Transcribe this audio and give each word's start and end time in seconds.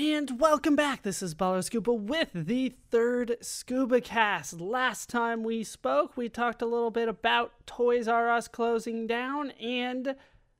And 0.00 0.40
welcome 0.40 0.76
back. 0.76 1.02
This 1.02 1.24
is 1.24 1.34
Baller 1.34 1.64
Scuba 1.64 1.92
with 1.92 2.28
the 2.32 2.72
third 2.88 3.36
Scuba 3.40 4.00
Cast. 4.00 4.60
Last 4.60 5.08
time 5.08 5.42
we 5.42 5.64
spoke, 5.64 6.16
we 6.16 6.28
talked 6.28 6.62
a 6.62 6.66
little 6.66 6.92
bit 6.92 7.08
about 7.08 7.50
Toys 7.66 8.06
R 8.06 8.30
Us 8.30 8.46
closing 8.46 9.08
down 9.08 9.50
and 9.50 10.14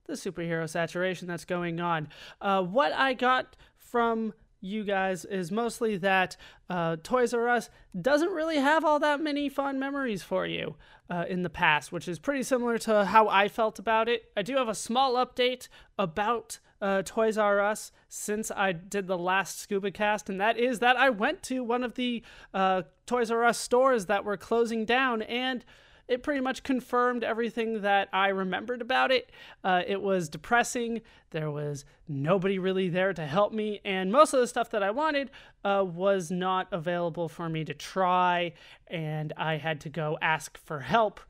the 0.07 0.15
superhero 0.15 0.69
saturation 0.69 1.29
that's 1.29 1.45
going 1.45 1.79
on. 1.79 2.09
Uh, 2.41 2.65
what 2.65 2.93
I 2.93 3.15
got 3.15 3.55
from 3.77 4.35
you 4.61 4.83
guys 4.83 5.25
is 5.25 5.53
mostly 5.53 5.97
that 5.99 6.37
uh, 6.69 6.97
Toys 7.05 7.33
R 7.33 7.49
Us 7.49 7.71
doesn't 8.01 8.33
really 8.33 8.57
have 8.57 8.85
all 8.85 8.99
that 8.99 9.21
many 9.21 9.49
fun 9.49 9.79
memories 9.79 10.25
for 10.25 10.47
you 10.47 10.75
uh, 11.09 11.27
in 11.29 11.43
the 11.43 11.49
past, 11.49 11.93
which 11.93 12.09
is 12.09 12.19
pretty 12.19 12.43
similar 12.43 12.77
to 12.79 13.05
how 13.05 13.29
I 13.29 13.47
felt 13.47 13.79
about 13.79 14.09
it. 14.09 14.33
I 14.37 14.43
do 14.43 14.57
have 14.57 14.69
a 14.69 14.75
small 14.75 15.15
update 15.15 15.69
about 15.97 16.59
uh, 16.81 17.03
Toys 17.05 17.39
R 17.39 17.61
Us 17.61 17.93
since 18.09 18.51
I 18.51 18.73
did 18.73 19.07
the 19.07 19.19
last 19.19 19.59
Scuba 19.59 19.91
Cast, 19.91 20.29
and 20.29 20.41
that 20.41 20.57
is 20.57 20.79
that 20.79 20.97
I 20.97 21.11
went 21.11 21.43
to 21.45 21.63
one 21.65 21.85
of 21.85 21.95
the 21.95 22.23
uh, 22.55 22.83
Toys 23.07 23.31
R 23.31 23.45
Us 23.45 23.59
stores 23.59 24.07
that 24.07 24.25
were 24.25 24.37
closing 24.37 24.85
down 24.85 25.23
and 25.23 25.65
it 26.09 26.23
pretty 26.23 26.41
much 26.41 26.63
confirmed 26.63 27.23
everything 27.23 27.83
that 27.83 28.09
I 28.15 28.29
remembered 28.29 28.81
about 28.81 29.13
it. 29.13 29.31
Uh, 29.63 29.83
it 29.87 30.01
was 30.01 30.31
depressing. 30.31 31.03
There 31.31 31.51
was 31.51 31.85
nobody 32.09 32.59
really 32.59 32.89
there 32.89 33.13
to 33.13 33.27
help 33.27 33.53
me, 33.53 33.81
and 33.85 34.11
most 34.11 34.33
of 34.33 34.41
the 34.41 34.47
stuff 34.47 34.71
that 34.71 34.83
I 34.83 34.91
wanted 34.91 35.31
uh, 35.65 35.85
was 35.87 36.31
not 36.31 36.67
available 36.73 37.29
for 37.29 37.51
me 37.51 37.63
to 37.67 37.75
try, 37.75 38.55
and 38.87 39.35
I 39.37 39.59
had 39.59 39.83
to 39.83 39.91
go 39.91 40.17
ask 40.23 40.57
for 40.57 40.81
help, 40.81 41.21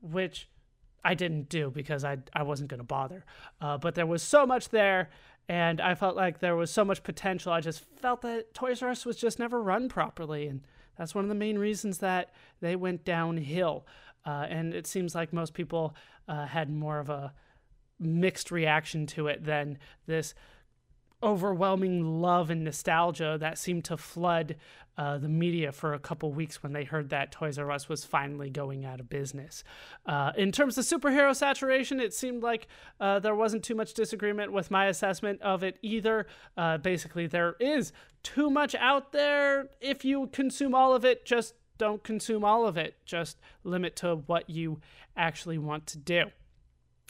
which 0.00 0.48
I 1.04 1.14
didn't 1.14 1.48
do 1.48 1.70
because 1.70 2.04
I 2.04 2.18
I 2.32 2.42
wasn't 2.42 2.70
going 2.70 2.78
to 2.78 2.84
bother. 2.84 3.24
Uh, 3.60 3.78
but 3.78 3.94
there 3.94 4.06
was 4.06 4.22
so 4.22 4.46
much 4.46 4.70
there, 4.70 5.10
and 5.48 5.80
I 5.80 5.94
felt 5.94 6.16
like 6.16 6.38
there 6.38 6.56
was 6.56 6.70
so 6.70 6.84
much 6.84 7.02
potential. 7.02 7.52
I 7.52 7.60
just 7.60 7.84
felt 8.00 8.22
that 8.22 8.54
Toys 8.54 8.82
R 8.82 8.90
Us 8.90 9.04
was 9.04 9.16
just 9.16 9.38
never 9.38 9.62
run 9.62 9.88
properly, 9.88 10.46
and 10.46 10.62
that's 10.96 11.14
one 11.14 11.24
of 11.24 11.28
the 11.28 11.34
main 11.34 11.58
reasons 11.58 11.98
that 11.98 12.32
they 12.60 12.76
went 12.76 13.04
downhill. 13.04 13.86
Uh, 14.26 14.46
and 14.48 14.74
it 14.74 14.86
seems 14.86 15.14
like 15.14 15.32
most 15.32 15.52
people 15.52 15.94
uh, 16.28 16.46
had 16.46 16.70
more 16.70 16.98
of 16.98 17.10
a 17.10 17.32
mixed 18.00 18.50
reaction 18.50 19.06
to 19.06 19.26
it 19.28 19.44
than 19.44 19.78
this 20.06 20.34
overwhelming 21.24 22.20
love 22.20 22.50
and 22.50 22.62
nostalgia 22.62 23.36
that 23.40 23.58
seemed 23.58 23.84
to 23.86 23.96
flood 23.96 24.56
uh, 24.96 25.18
the 25.18 25.28
media 25.28 25.72
for 25.72 25.92
a 25.92 25.98
couple 25.98 26.32
weeks 26.32 26.62
when 26.62 26.72
they 26.72 26.84
heard 26.84 27.08
that 27.10 27.32
Toys 27.32 27.58
R 27.58 27.70
Us 27.72 27.88
was 27.88 28.04
finally 28.04 28.50
going 28.50 28.84
out 28.84 29.00
of 29.00 29.08
business. 29.08 29.64
Uh, 30.06 30.30
in 30.36 30.52
terms 30.52 30.78
of 30.78 30.84
superhero 30.84 31.34
saturation, 31.34 31.98
it 31.98 32.14
seemed 32.14 32.42
like 32.42 32.68
uh, 33.00 33.18
there 33.18 33.34
wasn't 33.34 33.64
too 33.64 33.74
much 33.74 33.94
disagreement 33.94 34.52
with 34.52 34.70
my 34.70 34.86
assessment 34.86 35.42
of 35.42 35.64
it 35.64 35.78
either. 35.82 36.26
Uh, 36.56 36.78
basically, 36.78 37.26
there 37.26 37.56
is 37.58 37.92
too 38.22 38.50
much 38.50 38.76
out 38.76 39.10
there. 39.10 39.70
If 39.80 40.04
you 40.04 40.28
consume 40.28 40.74
all 40.76 40.94
of 40.94 41.04
it, 41.04 41.24
just 41.24 41.54
don't 41.76 42.04
consume 42.04 42.44
all 42.44 42.64
of 42.64 42.76
it. 42.76 42.94
Just 43.04 43.40
limit 43.64 43.96
to 43.96 44.14
what 44.14 44.48
you 44.48 44.80
actually 45.16 45.58
want 45.58 45.88
to 45.88 45.98
do. 45.98 46.26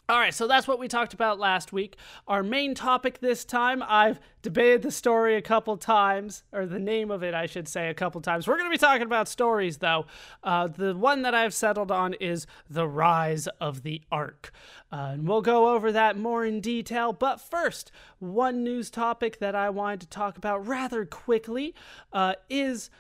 All 0.06 0.18
right, 0.18 0.34
so 0.34 0.46
that's 0.46 0.68
what 0.68 0.78
we 0.78 0.86
talked 0.86 1.14
about 1.14 1.38
last 1.38 1.72
week. 1.72 1.96
Our 2.28 2.42
main 2.42 2.74
topic 2.74 3.20
this 3.20 3.42
time, 3.42 3.82
I've 3.88 4.20
debated 4.42 4.82
the 4.82 4.90
story 4.90 5.34
a 5.34 5.40
couple 5.40 5.78
times, 5.78 6.42
or 6.52 6.66
the 6.66 6.78
name 6.78 7.10
of 7.10 7.22
it, 7.22 7.32
I 7.32 7.46
should 7.46 7.66
say, 7.66 7.88
a 7.88 7.94
couple 7.94 8.20
times. 8.20 8.46
We're 8.46 8.58
going 8.58 8.68
to 8.68 8.74
be 8.74 8.76
talking 8.76 9.06
about 9.06 9.28
stories, 9.28 9.78
though. 9.78 10.04
Uh, 10.42 10.66
the 10.66 10.94
one 10.94 11.22
that 11.22 11.34
I've 11.34 11.54
settled 11.54 11.90
on 11.90 12.12
is 12.20 12.46
The 12.68 12.86
Rise 12.86 13.46
of 13.62 13.82
the 13.82 14.02
Arc. 14.12 14.52
Uh, 14.92 15.12
and 15.14 15.26
we'll 15.26 15.40
go 15.40 15.74
over 15.74 15.90
that 15.92 16.18
more 16.18 16.44
in 16.44 16.60
detail. 16.60 17.14
But 17.14 17.40
first, 17.40 17.90
one 18.18 18.62
news 18.62 18.90
topic 18.90 19.38
that 19.38 19.54
I 19.54 19.70
wanted 19.70 20.00
to 20.00 20.08
talk 20.08 20.36
about 20.36 20.66
rather 20.66 21.06
quickly 21.06 21.74
uh, 22.12 22.34
is 22.50 22.90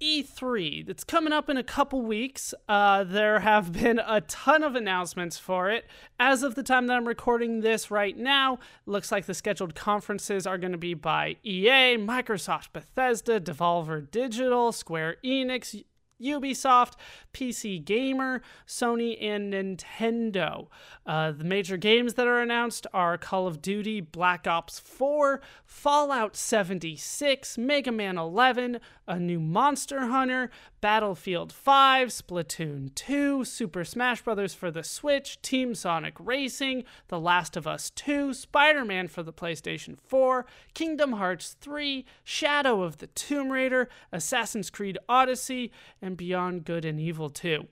E3. 0.00 0.88
It's 0.88 1.04
coming 1.04 1.32
up 1.32 1.48
in 1.48 1.56
a 1.56 1.62
couple 1.62 2.02
weeks. 2.02 2.54
Uh, 2.68 3.04
there 3.04 3.40
have 3.40 3.72
been 3.72 3.98
a 3.98 4.20
ton 4.22 4.62
of 4.62 4.74
announcements 4.74 5.38
for 5.38 5.70
it. 5.70 5.84
As 6.18 6.42
of 6.42 6.54
the 6.54 6.62
time 6.62 6.86
that 6.86 6.96
I'm 6.96 7.08
recording 7.08 7.60
this 7.60 7.90
right 7.90 8.16
now, 8.16 8.58
looks 8.84 9.10
like 9.10 9.26
the 9.26 9.34
scheduled 9.34 9.74
conferences 9.74 10.46
are 10.46 10.58
going 10.58 10.72
to 10.72 10.78
be 10.78 10.94
by 10.94 11.36
EA, 11.44 11.96
Microsoft, 11.96 12.72
Bethesda, 12.72 13.40
Devolver 13.40 14.10
Digital, 14.10 14.72
Square 14.72 15.16
Enix, 15.24 15.84
Ubisoft, 16.20 16.92
PC 17.32 17.84
Gamer, 17.84 18.42
Sony, 18.66 19.16
and 19.22 19.52
Nintendo. 19.52 20.68
Uh, 21.04 21.32
the 21.32 21.44
major 21.44 21.76
games 21.76 22.14
that 22.14 22.26
are 22.26 22.40
announced 22.40 22.86
are 22.92 23.18
Call 23.18 23.46
of 23.46 23.60
Duty, 23.62 24.00
Black 24.00 24.46
Ops 24.46 24.78
4, 24.78 25.40
Fallout 25.64 26.36
76, 26.36 27.58
Mega 27.58 27.92
Man 27.92 28.18
11, 28.18 28.80
a 29.06 29.18
new 29.18 29.40
Monster 29.40 30.06
Hunter, 30.06 30.50
Battlefield 30.80 31.52
5, 31.52 32.08
Splatoon 32.08 32.94
2, 32.94 33.44
Super 33.44 33.84
Smash 33.84 34.22
Bros. 34.22 34.54
for 34.54 34.70
the 34.70 34.84
Switch, 34.84 35.42
Team 35.42 35.74
Sonic 35.74 36.14
Racing, 36.18 36.84
The 37.08 37.18
Last 37.18 37.56
of 37.56 37.66
Us 37.66 37.90
2, 37.90 38.32
Spider 38.34 38.84
Man 38.84 39.08
for 39.08 39.22
the 39.22 39.32
PlayStation 39.32 39.96
4, 40.06 40.46
Kingdom 40.74 41.12
Hearts 41.12 41.56
3, 41.60 42.04
Shadow 42.22 42.82
of 42.82 42.98
the 42.98 43.08
Tomb 43.08 43.50
Raider, 43.50 43.88
Assassin's 44.12 44.70
Creed 44.70 44.96
Odyssey, 45.08 45.72
and 46.00 46.05
Beyond 46.14 46.64
Good 46.64 46.84
and 46.84 47.00
Evil 47.00 47.30
2. 47.30 47.66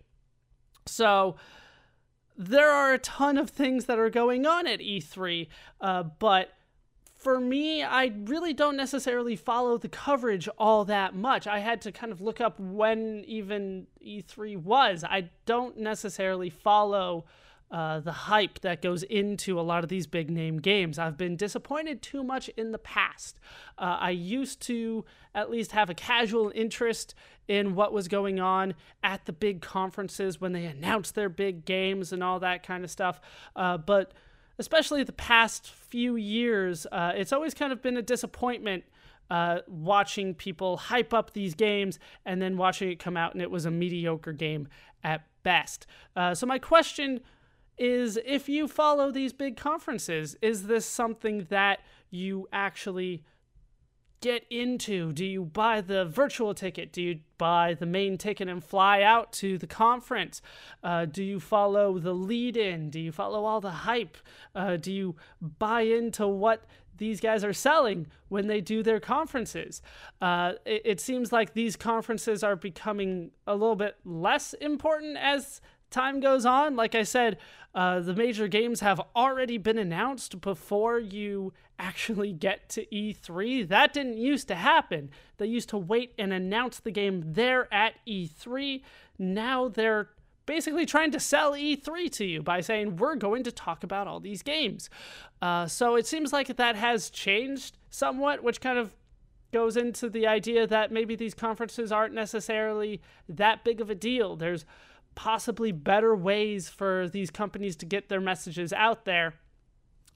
So, 0.87 1.37
there 2.37 2.71
are 2.71 2.93
a 2.93 2.99
ton 2.99 3.39
of 3.39 3.50
things 3.50 3.84
that 3.84 3.99
are 3.99 4.11
going 4.11 4.45
on 4.45 4.67
at 4.67 4.81
E3, 4.81 5.47
uh, 5.81 6.03
but 6.03 6.53
for 7.25 7.41
me, 7.41 7.83
I 7.83 8.12
really 8.25 8.53
don't 8.53 8.77
necessarily 8.77 9.34
follow 9.34 9.78
the 9.78 9.89
coverage 9.89 10.47
all 10.59 10.84
that 10.84 11.15
much. 11.15 11.47
I 11.47 11.61
had 11.61 11.81
to 11.83 11.93
kind 11.93 12.12
of 12.12 12.21
look 12.21 12.41
up 12.41 12.61
when 12.61 13.25
even 13.27 13.87
E3 14.05 14.59
was. 14.59 15.05
I 15.05 15.31
don't 15.47 15.78
necessarily 15.78 16.50
follow 16.50 17.25
uh, 17.71 18.00
the 18.00 18.12
hype 18.12 18.61
that 18.61 18.83
goes 18.83 19.03
into 19.05 19.59
a 19.59 19.62
lot 19.62 19.83
of 19.83 19.89
these 19.89 20.06
big 20.06 20.31
name 20.31 20.59
games. 20.59 20.99
I've 20.99 21.17
been 21.17 21.34
disappointed 21.34 22.03
too 22.03 22.23
much 22.23 22.49
in 22.50 22.73
the 22.73 22.78
past. 22.78 23.41
Uh, 23.78 23.97
I 24.00 24.11
used 24.11 24.61
to 24.62 25.05
at 25.34 25.50
least 25.50 25.73
have 25.73 25.89
a 25.89 25.94
casual 25.94 26.53
interest 26.55 27.15
in 27.49 27.75
what 27.75 27.93
was 27.93 28.09
going 28.09 28.41
on 28.41 28.75
at 29.03 29.25
the 29.27 29.32
big 29.32 29.60
conferences 29.60 30.41
when 30.41 30.53
they 30.53 30.65
announced 30.65 31.15
their 31.15 31.28
big 31.28 31.65
games 31.65 32.12
and 32.12 32.22
all 32.22 32.41
that 32.41 32.62
kind 32.62 32.84
of 32.84 32.91
stuff. 32.91 33.21
Uh, 33.55 33.77
but 33.77 34.12
especially 34.59 35.03
the 35.03 35.12
past 35.12 35.71
few 35.71 36.16
years, 36.16 36.87
uh, 36.93 37.12
it's 37.15 37.32
always 37.32 37.55
kind 37.55 37.72
of 37.72 37.82
been 37.82 37.97
a 37.97 38.03
disappointment 38.03 38.84
uh, 39.31 39.59
watching 39.66 40.34
people 40.34 40.77
hype 40.77 41.15
up 41.15 41.32
these 41.32 41.55
games 41.55 41.99
and 42.27 42.41
then 42.41 42.56
watching 42.56 42.91
it 42.91 42.99
come 42.99 43.16
out 43.16 43.32
and 43.32 43.43
it 43.43 43.50
was 43.50 43.65
a 43.65 43.71
mediocre 43.71 44.32
game 44.32 44.69
at 45.03 45.26
best. 45.43 45.87
Uh, 46.15 46.34
so, 46.34 46.47
my 46.47 46.59
question 46.59 47.21
is 47.76 48.19
if 48.25 48.49
you 48.49 48.69
follow 48.69 49.11
these 49.11 49.32
big 49.32 49.56
conferences, 49.56 50.37
is 50.41 50.66
this 50.66 50.87
something 50.87 51.47
that 51.50 51.81
you 52.11 52.47
actually 52.53 53.25
get 54.25 54.47
into? 54.49 55.12
Do 55.12 55.23
you 55.23 55.44
buy 55.44 55.82
the 55.82 56.06
virtual 56.06 56.55
ticket? 56.55 56.94
Do 56.94 57.03
you 57.03 57.21
buy 57.37 57.75
the 57.75 57.85
main 57.85 58.17
ticket 58.17 58.49
and 58.49 58.65
fly 58.65 59.03
out 59.03 59.35
to 59.35 59.59
the 59.59 59.67
conference? 59.67 60.41
Uh, 60.82 61.05
do 61.05 61.23
you 61.23 61.38
follow 61.38 61.99
the 61.99 62.15
lead 62.15 62.56
in? 62.56 62.88
Do 62.88 62.99
you 62.99 63.12
follow 63.12 63.44
all 63.44 63.61
the 63.61 63.71
hype? 63.71 64.17
Uh, 64.55 64.79
do 64.79 64.91
you 64.91 65.17
buy 65.43 65.82
into 65.82 66.26
what 66.26 66.65
these 66.97 67.21
guys 67.21 67.44
are 67.44 67.53
selling 67.53 68.06
when 68.29 68.47
they 68.47 68.62
do 68.62 68.82
their 68.82 68.99
conferences? 68.99 69.82
Uh, 70.23 70.55
it, 70.65 70.81
it 70.87 71.00
seems 71.00 71.31
like 71.31 71.53
these 71.53 71.76
conferences 71.76 72.43
are 72.43 72.56
becoming 72.56 73.31
a 73.47 73.53
little 73.53 73.76
bit 73.76 73.97
less 74.06 74.55
important 74.55 75.19
as 75.19 75.61
time 75.94 76.20
goes 76.20 76.44
on. 76.44 76.76
Like 76.76 76.94
I 76.94 77.05
said, 77.05 77.38
uh, 77.75 78.00
the 78.00 78.14
major 78.14 78.49
games 78.49 78.81
have 78.81 79.00
already 79.17 79.58
been 79.58 79.79
announced 79.79 80.41
before 80.41 80.99
you 80.99 81.52
actually 81.79 82.32
get 82.32 82.69
to 82.70 82.87
E3. 82.87 83.67
That 83.69 83.93
didn't 83.93 84.19
used 84.19 84.49
to 84.49 84.55
happen. 84.55 85.11
They 85.38 85.46
used 85.46 85.69
to 85.70 85.79
wait 85.79 86.12
and 86.19 86.32
announce 86.32 86.81
the 86.81 86.91
game 86.91 87.23
there 87.25 87.73
at 87.73 87.94
E3. 88.06 88.82
Now 89.19 89.69
they're 89.69 90.11
basically 90.46 90.87
trying 90.87 91.11
to 91.12 91.20
sell 91.20 91.52
E3 91.52 92.11
to 92.12 92.25
you 92.25 92.43
by 92.43 92.61
saying, 92.61 92.97
we're 92.97 93.17
going 93.17 93.43
to 93.44 93.52
talk 93.52 93.82
about 93.82 94.06
all 94.06 94.20
these 94.20 94.43
games. 94.43 94.90
Uh, 95.40 95.67
so 95.67 95.97
it 95.97 96.06
seems 96.06 96.32
like 96.32 96.55
that 96.56 96.76
has 96.76 97.11
changed 97.11 97.79
somewhat, 97.90 98.43
which 98.43 98.61
kind 98.61 98.79
of 98.79 98.94
goes 99.52 99.76
into 99.76 100.11
the 100.11 100.26
idea 100.26 100.67
that 100.67 100.90
maybe 100.90 101.14
these 101.14 101.32
conferences 101.32 101.93
aren't 101.93 102.12
necessarily 102.12 103.00
that 103.29 103.64
big 103.64 103.81
of 103.81 103.88
a 103.88 103.94
deal. 103.94 104.37
There's 104.37 104.64
possibly 105.14 105.72
better 105.72 106.14
ways 106.14 106.69
for 106.69 107.08
these 107.08 107.31
companies 107.31 107.76
to 107.76 107.87
get 107.87 108.08
their 108.08 108.20
messages 108.20 108.72
out 108.72 109.05
there 109.05 109.34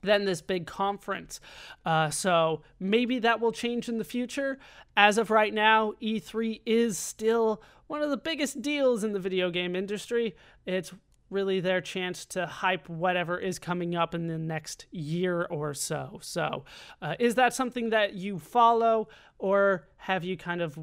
than 0.02 0.24
this 0.24 0.40
big 0.40 0.66
conference. 0.66 1.40
Uh, 1.84 2.10
so 2.10 2.62
maybe 2.78 3.18
that 3.18 3.40
will 3.40 3.52
change 3.52 3.88
in 3.88 3.98
the 3.98 4.04
future. 4.04 4.58
As 4.96 5.18
of 5.18 5.30
right 5.30 5.52
now, 5.52 5.92
E3 6.02 6.60
is 6.64 6.96
still 6.96 7.62
one 7.86 8.02
of 8.02 8.10
the 8.10 8.16
biggest 8.16 8.62
deals 8.62 9.02
in 9.02 9.12
the 9.12 9.20
video 9.20 9.50
game 9.50 9.74
industry. 9.74 10.36
It's 10.66 10.92
really 11.30 11.60
their 11.60 11.80
chance 11.80 12.24
to 12.24 12.46
hype 12.46 12.88
whatever 12.88 13.38
is 13.38 13.58
coming 13.58 13.94
up 13.94 14.14
in 14.14 14.28
the 14.28 14.38
next 14.38 14.86
year 14.90 15.44
or 15.44 15.74
so. 15.74 16.18
So, 16.22 16.64
uh, 17.02 17.16
is 17.18 17.34
that 17.34 17.52
something 17.52 17.90
that 17.90 18.14
you 18.14 18.38
follow, 18.38 19.08
or 19.38 19.88
have 19.96 20.24
you 20.24 20.36
kind 20.36 20.62
of 20.62 20.78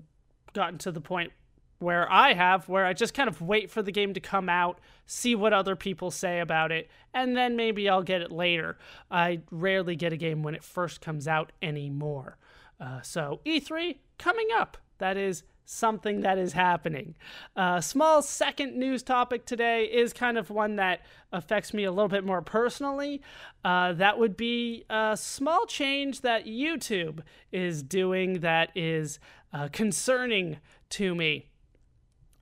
gotten 0.54 0.78
to 0.80 0.92
the 0.92 1.02
point 1.02 1.32
where 1.80 2.12
I 2.12 2.34
have, 2.34 2.68
where 2.70 2.86
I 2.86 2.94
just 2.94 3.14
kind 3.14 3.28
of 3.28 3.42
wait 3.42 3.70
for 3.70 3.82
the 3.82 3.92
game 3.92 4.14
to 4.14 4.20
come 4.20 4.50
out, 4.50 4.80
see 5.06 5.36
what 5.36 5.54
other 5.54 5.76
people 5.76 6.12
say 6.12 6.40
about 6.40 6.72
it, 6.72 6.90
and 7.14 7.36
then 7.36 7.56
maybe 7.56 7.90
I'll 7.90 8.04
get 8.04 8.22
it 8.22 8.32
later. 8.32 8.78
I 9.12 9.42
rarely 9.52 9.96
get 9.96 10.14
a 10.14 10.18
game 10.18 10.44
when 10.44 10.56
it 10.56 10.64
first 10.64 11.02
comes 11.02 11.28
out 11.28 11.52
anymore. 11.62 12.38
Uh, 12.80 13.02
so, 13.02 13.42
E3 13.46 13.98
coming 14.18 14.48
up. 14.54 14.78
That 14.98 15.18
is 15.18 15.44
something 15.66 16.22
that 16.22 16.38
is 16.38 16.54
happening. 16.54 17.16
A 17.56 17.62
uh, 17.62 17.82
small 17.82 18.22
second 18.22 18.78
news 18.78 19.02
topic 19.02 19.46
today 19.46 19.86
is 19.86 20.14
kind 20.14 20.38
of 20.38 20.50
one 20.50 20.76
that 20.76 21.02
affects 21.32 21.74
me 21.74 21.84
a 21.84 21.92
little 21.92 22.08
bit 22.08 22.24
more 22.24 22.42
personally. 22.42 23.22
Uh, 23.64 23.92
that 23.94 24.20
would 24.20 24.38
be 24.38 24.86
a 24.90 25.18
small 25.20 25.66
change 25.66 26.22
that 26.22 26.46
YouTube 26.46 27.22
is 27.52 27.82
doing 27.82 28.42
that 28.42 28.70
is 28.76 29.20
uh, 29.54 29.68
concerning 29.72 30.58
to 30.90 31.16
me. 31.16 31.50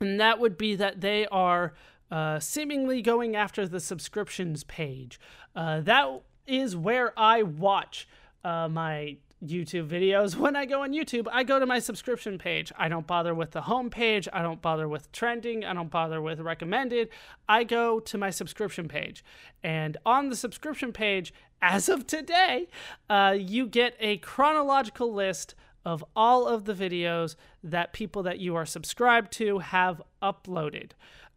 And 0.08 0.20
that 0.20 0.40
would 0.40 0.58
be 0.58 0.76
that 0.76 1.02
they 1.02 1.26
are 1.28 1.74
uh, 2.12 2.40
seemingly 2.40 3.02
going 3.02 3.36
after 3.36 3.68
the 3.68 3.80
subscriptions 3.80 4.64
page. 4.64 5.20
Uh, 5.56 5.82
that 5.82 6.22
is 6.46 6.76
where 6.76 7.18
I 7.18 7.44
watch 7.44 8.08
uh, 8.44 8.68
my 8.68 9.18
YouTube 9.44 9.88
videos. 9.88 10.36
When 10.44 10.56
I 10.56 10.66
go 10.66 10.84
on 10.84 10.92
YouTube, 10.92 11.28
I 11.32 11.44
go 11.44 11.60
to 11.60 11.66
my 11.66 11.80
subscription 11.80 12.38
page. 12.38 12.72
I 12.78 12.88
don't 12.88 13.08
bother 13.08 13.34
with 13.34 13.52
the 13.52 13.62
home 13.62 13.90
page. 13.90 14.28
I 14.32 14.42
don't 14.42 14.62
bother 14.62 14.88
with 14.88 15.12
trending. 15.12 15.66
I 15.66 15.74
don't 15.74 15.90
bother 15.90 16.22
with 16.22 16.40
recommended. 16.40 17.10
I 17.48 17.64
go 17.64 18.00
to 18.00 18.18
my 18.18 18.30
subscription 18.30 18.88
page. 18.88 19.24
And 19.64 19.98
on 20.06 20.30
the 20.30 20.36
subscription 20.36 20.94
page, 20.94 21.34
as 21.62 21.90
of 21.90 22.06
today, 22.06 22.68
uh, 23.10 23.36
you 23.38 23.68
get 23.68 23.96
a 24.00 24.18
chronological 24.18 25.14
list 25.14 25.56
of 25.86 26.04
all 26.16 26.48
of 26.48 26.66
the 26.66 26.74
videos 26.74 27.36
that 27.64 27.94
people 27.94 28.24
that 28.24 28.40
you 28.40 28.56
are 28.56 28.66
subscribed 28.66 29.32
to 29.34 29.60
have 29.60 30.02
uploaded. 30.22 30.92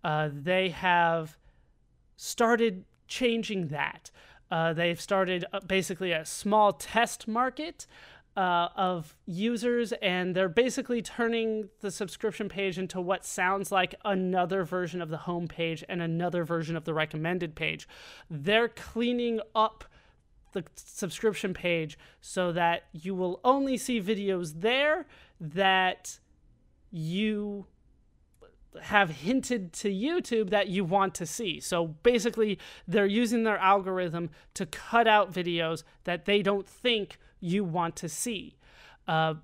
Uh, 0.04 0.28
they 0.32 0.68
have 0.68 1.36
started 2.16 2.84
changing 3.08 3.68
that. 3.68 4.10
Uh, 4.50 4.72
they've 4.72 5.00
started 5.00 5.44
uh, 5.52 5.60
basically 5.60 6.12
a 6.12 6.24
small 6.24 6.72
test 6.72 7.26
market 7.26 7.86
uh, 8.36 8.68
of 8.76 9.16
users, 9.24 9.92
and 10.02 10.34
they're 10.34 10.48
basically 10.48 11.00
turning 11.00 11.68
the 11.80 11.90
subscription 11.90 12.48
page 12.48 12.78
into 12.78 13.00
what 13.00 13.24
sounds 13.24 13.72
like 13.72 13.94
another 14.04 14.62
version 14.62 15.00
of 15.00 15.08
the 15.08 15.16
home 15.16 15.48
page 15.48 15.82
and 15.88 16.02
another 16.02 16.44
version 16.44 16.76
of 16.76 16.84
the 16.84 16.92
recommended 16.92 17.54
page. 17.54 17.88
They're 18.30 18.68
cleaning 18.68 19.40
up 19.54 19.84
the 20.56 20.64
subscription 20.74 21.54
page 21.54 21.98
so 22.20 22.52
that 22.52 22.84
you 22.92 23.14
will 23.14 23.40
only 23.44 23.76
see 23.76 24.00
videos 24.00 24.60
there 24.60 25.06
that 25.40 26.18
you 26.90 27.66
have 28.82 29.10
hinted 29.10 29.72
to 29.72 29.88
YouTube 29.90 30.50
that 30.50 30.68
you 30.68 30.84
want 30.84 31.14
to 31.14 31.26
see. 31.26 31.60
So 31.60 31.86
basically, 31.86 32.58
they're 32.86 33.06
using 33.06 33.44
their 33.44 33.58
algorithm 33.58 34.30
to 34.54 34.66
cut 34.66 35.06
out 35.06 35.32
videos 35.32 35.82
that 36.04 36.24
they 36.24 36.42
don't 36.42 36.68
think 36.68 37.18
you 37.40 37.64
want 37.64 37.96
to 37.96 38.08
see. 38.08 38.56
Uh, 39.06 39.34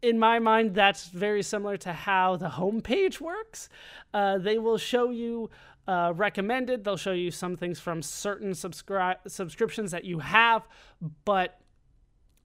in 0.00 0.18
my 0.18 0.38
mind, 0.38 0.74
that's 0.74 1.08
very 1.08 1.42
similar 1.42 1.76
to 1.78 1.92
how 1.92 2.36
the 2.36 2.50
homepage 2.50 3.20
works. 3.20 3.68
Uh, 4.14 4.38
they 4.38 4.58
will 4.58 4.78
show 4.78 5.10
you 5.10 5.50
uh, 5.88 6.12
recommended, 6.14 6.84
they'll 6.84 6.98
show 6.98 7.12
you 7.12 7.30
some 7.30 7.56
things 7.56 7.80
from 7.80 8.02
certain 8.02 8.50
subscri- 8.50 9.16
subscriptions 9.26 9.90
that 9.90 10.04
you 10.04 10.18
have, 10.18 10.68
but 11.24 11.60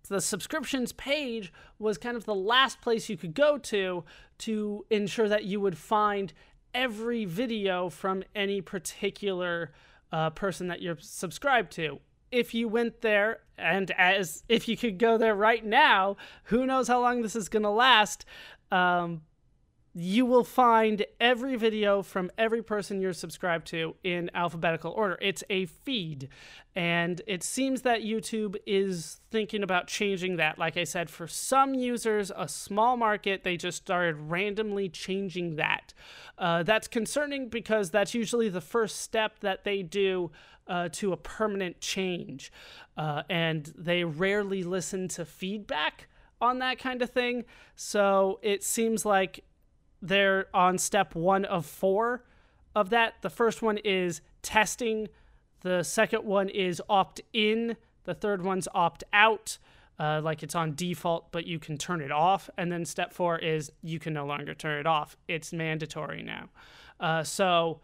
the 0.07 0.21
subscriptions 0.21 0.93
page 0.93 1.51
was 1.77 1.97
kind 1.97 2.15
of 2.15 2.23
the 2.23 2.33
last 2.33 2.79
place 2.81 3.09
you 3.09 3.17
could 3.17 3.33
go 3.33 3.57
to 3.57 4.05
to 4.37 4.85
ensure 4.89 5.27
that 5.27 5.43
you 5.43 5.59
would 5.59 5.77
find 5.77 6.33
every 6.73 7.25
video 7.25 7.89
from 7.89 8.23
any 8.33 8.61
particular 8.61 9.71
uh, 10.13 10.29
person 10.29 10.67
that 10.69 10.81
you're 10.81 10.97
subscribed 10.99 11.71
to. 11.73 11.99
If 12.31 12.53
you 12.53 12.69
went 12.69 13.01
there, 13.01 13.39
and 13.57 13.91
as 13.91 14.43
if 14.47 14.67
you 14.67 14.77
could 14.77 14.97
go 14.97 15.17
there 15.17 15.35
right 15.35 15.63
now, 15.65 16.15
who 16.45 16.65
knows 16.65 16.87
how 16.87 17.01
long 17.01 17.21
this 17.21 17.35
is 17.35 17.49
going 17.49 17.63
to 17.63 17.69
last. 17.69 18.25
Um, 18.71 19.21
you 19.95 20.25
will 20.25 20.43
find 20.43 21.05
every 21.19 21.55
video 21.55 22.01
from 22.01 22.31
every 22.35 22.63
person 22.63 22.99
you're 22.99 23.13
subscribed 23.13 23.67
to 23.67 23.95
in 24.03 24.31
alphabetical 24.33 24.91
order. 24.91 25.19
It's 25.21 25.43
a 25.51 25.67
feed. 25.67 26.29
And 26.75 27.21
it 27.27 27.43
seems 27.43 27.83
that 27.83 28.01
YouTube 28.01 28.55
is 28.65 29.21
thinking 29.29 29.61
about 29.61 29.85
changing 29.85 30.37
that. 30.37 30.57
Like 30.57 30.77
I 30.77 30.83
said, 30.83 31.11
for 31.11 31.27
some 31.27 31.75
users, 31.75 32.31
a 32.35 32.47
small 32.47 32.97
market, 32.97 33.43
they 33.43 33.55
just 33.55 33.77
started 33.77 34.15
randomly 34.15 34.89
changing 34.89 35.57
that. 35.57 35.93
Uh, 36.39 36.63
that's 36.63 36.87
concerning 36.87 37.49
because 37.49 37.91
that's 37.91 38.15
usually 38.15 38.49
the 38.49 38.61
first 38.61 38.99
step 38.99 39.41
that 39.41 39.63
they 39.63 39.83
do 39.83 40.31
uh, 40.67 40.89
to 40.93 41.13
a 41.13 41.17
permanent 41.17 41.79
change. 41.81 42.51
Uh, 42.97 43.21
and 43.29 43.71
they 43.77 44.03
rarely 44.03 44.63
listen 44.63 45.07
to 45.09 45.23
feedback 45.23 46.07
on 46.41 46.57
that 46.59 46.79
kind 46.79 47.03
of 47.03 47.11
thing. 47.11 47.45
So 47.75 48.39
it 48.41 48.63
seems 48.63 49.05
like 49.05 49.43
they're 50.03 50.47
on 50.53 50.77
step 50.77 51.15
one 51.15 51.45
of 51.45 51.65
four 51.65 52.25
of 52.75 52.89
that. 52.89 53.15
The 53.21 53.29
first 53.29 53.61
one 53.61 53.77
is 53.77 54.21
testing, 54.41 55.07
the 55.61 55.81
second 55.81 56.25
one 56.25 56.49
is 56.49 56.81
opt 56.89 57.21
in, 57.31 57.77
the 58.03 58.13
third 58.13 58.43
one's 58.43 58.67
opt 58.75 59.03
out. 59.13 59.57
Uh, 59.99 60.19
like 60.23 60.41
it's 60.41 60.55
on 60.55 60.73
default, 60.73 61.31
but 61.31 61.45
you 61.45 61.59
can 61.59 61.77
turn 61.77 62.01
it 62.01 62.11
off. 62.11 62.49
And 62.57 62.71
then 62.71 62.83
step 62.83 63.13
four 63.13 63.37
is 63.37 63.71
you 63.83 63.99
can 63.99 64.11
no 64.11 64.25
longer 64.25 64.55
turn 64.55 64.79
it 64.79 64.87
off. 64.87 65.15
It's 65.27 65.53
mandatory 65.53 66.23
now. 66.23 66.49
Uh, 66.99 67.23
so 67.23 67.79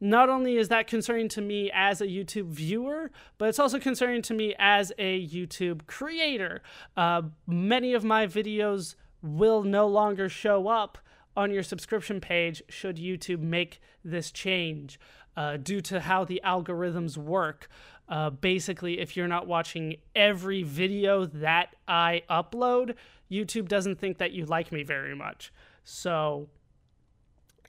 not 0.00 0.28
only 0.28 0.56
is 0.56 0.68
that 0.68 0.86
concerning 0.86 1.28
to 1.30 1.40
me 1.40 1.68
as 1.74 2.00
a 2.00 2.06
YouTube 2.06 2.46
viewer, 2.46 3.10
but 3.36 3.48
it's 3.48 3.58
also 3.58 3.80
concerning 3.80 4.22
to 4.22 4.32
me 4.32 4.54
as 4.60 4.92
a 4.96 5.26
YouTube 5.26 5.86
creator. 5.86 6.62
Uh, 6.96 7.22
many 7.48 7.94
of 7.94 8.04
my 8.04 8.28
videos 8.28 8.94
will 9.20 9.64
no 9.64 9.88
longer 9.88 10.28
show 10.28 10.68
up 10.68 10.98
on 11.36 11.50
your 11.50 11.62
subscription 11.62 12.20
page 12.20 12.62
should 12.68 12.96
YouTube 12.96 13.40
make 13.40 13.80
this 14.04 14.30
change 14.30 14.98
uh, 15.36 15.56
due 15.56 15.80
to 15.80 16.00
how 16.00 16.24
the 16.24 16.40
algorithms 16.44 17.16
work. 17.16 17.68
Uh, 18.08 18.30
basically, 18.30 18.98
if 18.98 19.16
you're 19.16 19.28
not 19.28 19.46
watching 19.46 19.96
every 20.16 20.62
video 20.62 21.26
that 21.26 21.76
I 21.86 22.22
upload, 22.28 22.94
YouTube 23.30 23.68
doesn't 23.68 24.00
think 24.00 24.18
that 24.18 24.32
you 24.32 24.44
like 24.44 24.72
me 24.72 24.82
very 24.82 25.14
much. 25.14 25.52
So, 25.84 26.48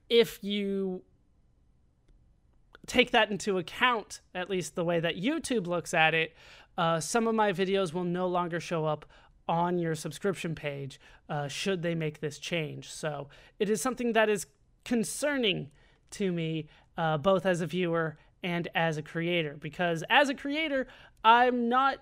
if 0.09 0.43
you 0.43 1.03
take 2.87 3.11
that 3.11 3.29
into 3.29 3.57
account, 3.59 4.21
at 4.33 4.49
least 4.49 4.75
the 4.75 4.83
way 4.83 4.99
that 4.99 5.15
YouTube 5.15 5.67
looks 5.67 5.93
at 5.93 6.13
it, 6.15 6.35
uh, 6.77 6.99
some 6.99 7.27
of 7.27 7.35
my 7.35 7.53
videos 7.53 7.93
will 7.93 8.03
no 8.03 8.27
longer 8.27 8.59
show 8.59 8.85
up 8.85 9.05
on 9.51 9.77
your 9.77 9.93
subscription 9.95 10.55
page 10.55 10.97
uh, 11.27 11.49
should 11.49 11.81
they 11.81 11.93
make 11.93 12.21
this 12.21 12.39
change. 12.39 12.89
So 12.89 13.27
it 13.59 13.69
is 13.69 13.81
something 13.81 14.13
that 14.13 14.29
is 14.29 14.47
concerning 14.85 15.69
to 16.11 16.31
me, 16.31 16.69
uh, 16.97 17.17
both 17.17 17.45
as 17.45 17.59
a 17.59 17.67
viewer 17.67 18.17
and 18.41 18.69
as 18.73 18.97
a 18.97 19.01
creator, 19.01 19.57
because 19.59 20.05
as 20.09 20.29
a 20.29 20.33
creator, 20.33 20.87
I'm 21.25 21.67
not 21.67 21.97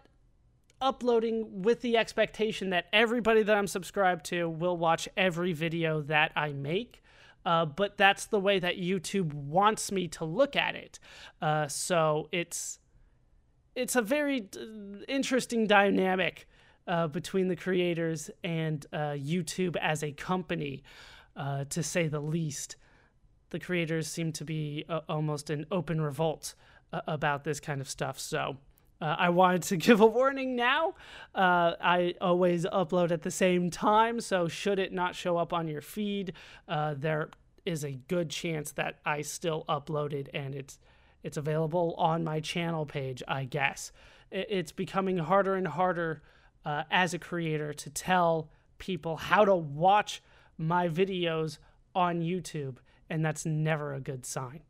uploading 0.79 1.63
with 1.63 1.81
the 1.81 1.97
expectation 1.97 2.69
that 2.69 2.85
everybody 2.93 3.41
that 3.41 3.57
I'm 3.57 3.67
subscribed 3.67 4.25
to 4.25 4.47
will 4.47 4.77
watch 4.77 5.09
every 5.17 5.51
video 5.51 6.01
that 6.03 6.31
I 6.35 6.53
make. 6.53 7.01
Uh, 7.45 7.65
but 7.65 7.97
that's 7.97 8.27
the 8.27 8.39
way 8.39 8.59
that 8.59 8.77
YouTube 8.77 9.33
wants 9.33 9.91
me 9.91 10.07
to 10.09 10.23
look 10.23 10.55
at 10.55 10.75
it. 10.75 10.99
Uh, 11.41 11.67
so 11.67 12.29
it's 12.31 12.79
it's 13.75 13.95
a 13.95 14.01
very 14.01 14.49
interesting 15.07 15.65
dynamic 15.65 16.47
uh, 16.89 17.07
between 17.07 17.47
the 17.47 17.55
creators 17.55 18.31
and 18.43 18.85
uh, 18.91 19.11
YouTube 19.11 19.77
as 19.77 20.03
a 20.03 20.11
company, 20.11 20.83
uh, 21.37 21.63
to 21.69 21.83
say 21.83 22.07
the 22.07 22.19
least. 22.19 22.75
The 23.51 23.59
creators 23.59 24.07
seem 24.07 24.31
to 24.33 24.43
be 24.43 24.85
uh, 24.89 25.01
almost 25.07 25.51
in 25.51 25.65
open 25.71 26.01
revolt 26.01 26.55
uh, 26.91 27.01
about 27.07 27.43
this 27.43 27.59
kind 27.59 27.79
of 27.79 27.87
stuff. 27.87 28.19
So 28.19 28.57
uh, 28.99 29.15
I 29.19 29.29
wanted 29.29 29.61
to 29.63 29.77
give 29.85 30.01
a 30.01 30.05
warning 30.05 30.55
now. 30.55 30.95
I 31.35 32.15
always 32.19 32.65
upload 32.65 33.11
at 33.11 33.21
the 33.21 33.31
same 33.31 33.69
time, 33.69 34.19
so 34.19 34.47
should 34.47 34.79
it 34.79 34.91
not 34.91 35.15
show 35.15 35.37
up 35.37 35.53
on 35.53 35.67
your 35.67 35.81
feed, 35.81 36.33
there 36.67 37.29
is 37.65 37.83
a 37.85 37.99
good 38.07 38.31
chance 38.31 38.71
that 38.71 38.95
I 39.05 39.21
still 39.21 39.63
uploaded 39.69 40.27
and 40.33 40.55
it's 40.55 40.79
it's 41.21 41.35
available 41.35 41.95
on 41.97 42.23
my 42.23 42.39
channel 42.39 42.85
page, 42.85 43.21
I 43.27 43.43
guess. 43.43 43.91
It's 44.31 44.71
becoming 44.71 45.17
harder 45.17 45.55
and 45.55 45.67
harder 45.67 46.21
uh, 46.65 46.83
as 46.91 47.13
a 47.13 47.19
creator 47.19 47.73
to 47.73 47.89
tell 47.89 48.49
people 48.77 49.17
how 49.17 49.45
to 49.45 49.55
watch 49.55 50.21
my 50.57 50.87
videos 50.87 51.57
on 51.95 52.21
YouTube, 52.21 52.77
and 53.09 53.23
that's 53.23 53.45
never 53.45 53.93
a 53.93 53.99
good 53.99 54.25
sign. 54.25 54.61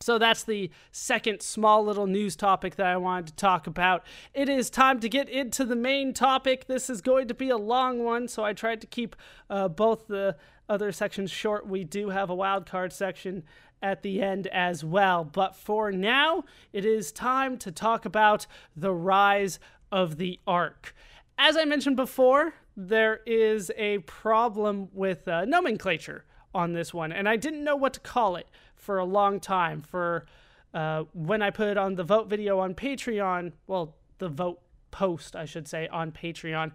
So 0.00 0.18
that's 0.18 0.44
the 0.44 0.70
second 0.92 1.40
small 1.40 1.82
little 1.82 2.06
news 2.06 2.36
topic 2.36 2.76
that 2.76 2.86
I 2.86 2.96
wanted 2.98 3.28
to 3.28 3.36
talk 3.36 3.66
about. 3.66 4.04
It 4.34 4.50
is 4.50 4.68
time 4.68 5.00
to 5.00 5.08
get 5.08 5.30
into 5.30 5.64
the 5.64 5.76
main 5.76 6.12
topic. 6.12 6.66
This 6.66 6.90
is 6.90 7.00
going 7.00 7.28
to 7.28 7.34
be 7.34 7.48
a 7.48 7.56
long 7.56 8.04
one, 8.04 8.28
so 8.28 8.44
I 8.44 8.52
tried 8.52 8.82
to 8.82 8.86
keep 8.86 9.16
uh, 9.48 9.68
both 9.68 10.06
the 10.06 10.36
other 10.68 10.92
sections 10.92 11.30
short. 11.30 11.66
We 11.66 11.84
do 11.84 12.10
have 12.10 12.28
a 12.28 12.34
wild 12.34 12.66
card 12.66 12.92
section 12.92 13.44
at 13.82 14.02
the 14.02 14.20
end 14.20 14.46
as 14.48 14.84
well. 14.84 15.24
But 15.24 15.56
for 15.56 15.90
now, 15.90 16.44
it 16.72 16.84
is 16.84 17.12
time 17.12 17.56
to 17.58 17.72
talk 17.72 18.04
about 18.04 18.46
the 18.76 18.92
rise 18.92 19.58
of 19.94 20.16
the 20.18 20.40
arc. 20.44 20.92
As 21.38 21.56
I 21.56 21.64
mentioned 21.64 21.94
before, 21.94 22.54
there 22.76 23.20
is 23.26 23.70
a 23.76 23.98
problem 23.98 24.88
with 24.92 25.28
uh, 25.28 25.44
nomenclature 25.44 26.24
on 26.52 26.72
this 26.72 26.92
one, 26.92 27.12
and 27.12 27.28
I 27.28 27.36
didn't 27.36 27.62
know 27.62 27.76
what 27.76 27.94
to 27.94 28.00
call 28.00 28.34
it 28.34 28.48
for 28.74 28.98
a 28.98 29.04
long 29.04 29.38
time. 29.38 29.82
For 29.82 30.26
uh, 30.74 31.04
when 31.12 31.42
I 31.42 31.50
put 31.50 31.76
on 31.76 31.94
the 31.94 32.02
vote 32.02 32.28
video 32.28 32.58
on 32.58 32.74
Patreon, 32.74 33.52
well, 33.68 33.94
the 34.18 34.28
vote 34.28 34.60
post, 34.90 35.36
I 35.36 35.44
should 35.44 35.68
say, 35.68 35.86
on 35.86 36.10
Patreon, 36.10 36.72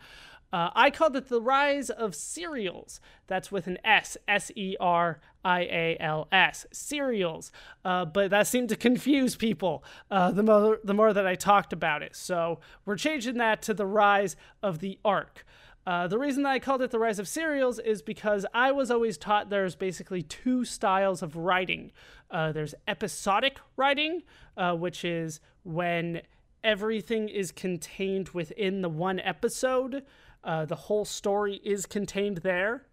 uh, 0.52 0.70
I 0.74 0.90
called 0.90 1.16
it 1.16 1.30
the 1.30 1.42
rise 1.42 1.90
of 1.90 2.16
serials. 2.16 3.00
That's 3.28 3.52
with 3.52 3.68
an 3.68 3.78
S, 3.84 4.18
S 4.28 4.52
E 4.56 4.76
R 4.80 5.20
I 5.46 5.62
A 5.62 5.98
L 6.00 6.28
S, 6.32 6.66
serials. 6.72 7.52
Uh, 7.86 8.06
but 8.06 8.32
that 8.32 8.48
seemed 8.48 8.70
to 8.70 8.76
confuse 8.76 9.36
people 9.36 9.84
uh, 10.10 10.32
the 10.32 10.44
more 10.44 10.80
the 10.84 10.94
more 10.94 11.14
that 11.14 11.28
I 11.28 11.36
talked 11.36 11.74
about 11.74 12.02
it. 12.02 12.16
So 12.16 12.60
we're 12.86 12.98
changing 12.98 13.38
that 13.38 13.62
to 13.64 13.74
the 13.74 13.86
rise 13.86 14.36
of 14.64 14.80
the 14.80 14.98
arc. 15.06 15.46
Uh, 15.86 16.08
the 16.08 16.20
reason 16.20 16.44
that 16.44 16.50
I 16.50 16.60
called 16.60 16.82
it 16.82 16.92
the 16.92 17.00
rise 17.00 17.20
of 17.20 17.28
serials 17.28 17.80
is 17.80 18.02
because 18.02 18.46
I 18.54 18.72
was 18.72 18.92
always 18.92 19.18
taught 19.18 19.50
there's 19.50 19.76
basically 19.76 20.22
two 20.22 20.66
styles 20.66 21.24
of 21.24 21.36
writing. 21.36 21.92
Uh, 22.30 22.52
there's 22.52 22.76
episodic 22.88 23.60
writing, 23.76 24.22
uh, 24.56 24.76
which 24.76 25.04
is 25.04 25.40
when 25.64 26.22
everything 26.64 27.30
is 27.30 27.52
contained 27.52 28.30
within 28.30 28.82
the 28.82 28.90
one 28.90 29.20
episode. 29.20 30.04
Uh, 30.44 30.66
the 30.66 30.76
whole 30.76 31.06
story 31.06 31.62
is 31.64 31.86
contained 31.86 32.38
there. 32.38 32.86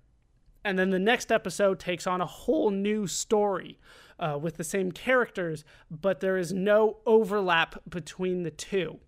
And 0.65 0.79
then 0.79 0.91
the 0.91 0.99
next 0.99 1.31
episode 1.31 1.79
takes 1.79 2.07
on 2.07 2.21
a 2.21 2.27
whole 2.27 2.71
new 2.71 3.07
story 3.07 3.79
uh, 4.19 4.39
with 4.41 4.57
the 4.57 4.65
same 4.65 4.91
characters, 4.91 5.65
but 5.91 6.21
there 6.21 6.37
is 6.37 6.53
no 6.53 6.99
overlap 7.07 7.81
between 7.89 8.43
the 8.43 8.51
two. 8.51 8.99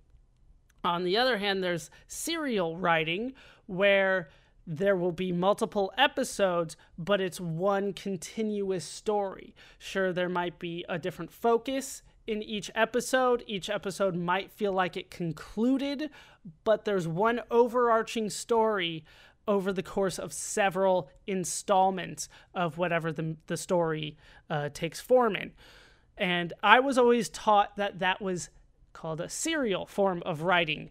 On 0.85 1.03
the 1.03 1.17
other 1.17 1.39
hand, 1.39 1.63
there's 1.63 1.91
serial 2.07 2.77
writing, 2.77 3.33
where 3.67 4.29
there 4.67 4.97
will 4.97 5.13
be 5.13 5.33
multiple 5.33 5.93
episodes, 5.97 6.77
but 6.97 7.21
it's 7.21 7.41
one 7.41 7.93
continuous 7.93 8.85
story. 8.85 9.55
Sure, 9.79 10.13
there 10.13 10.29
might 10.29 10.59
be 10.59 10.85
a 10.89 10.99
different 10.99 11.33
focus 11.33 12.03
in 12.27 12.43
each 12.43 12.71
episode. 12.75 13.43
Each 13.47 13.71
episode 13.71 14.15
might 14.15 14.53
feel 14.53 14.73
like 14.73 14.97
it 14.97 15.11
concluded, 15.11 16.11
but 16.65 16.85
there's 16.85 17.09
one 17.09 17.41
overarching 17.51 18.31
story 18.31 19.05
over 19.47 19.73
the 19.73 19.83
course 19.83 20.19
of 20.19 20.33
several 20.33 21.09
installments 21.27 22.29
of 22.55 22.77
whatever 22.77 23.11
the, 23.11 23.37
the 23.47 23.57
story 23.57 24.17
uh, 24.51 24.69
takes 24.69 25.01
form 25.01 25.35
in. 25.35 25.53
And 26.19 26.53
I 26.63 26.81
was 26.81 26.99
always 26.99 27.29
taught 27.29 27.77
that 27.77 28.01
that 28.01 28.21
was 28.21 28.51
called 28.93 29.21
a 29.21 29.29
serial 29.29 29.87
form 29.87 30.23
of 30.27 30.43
writing. 30.43 30.91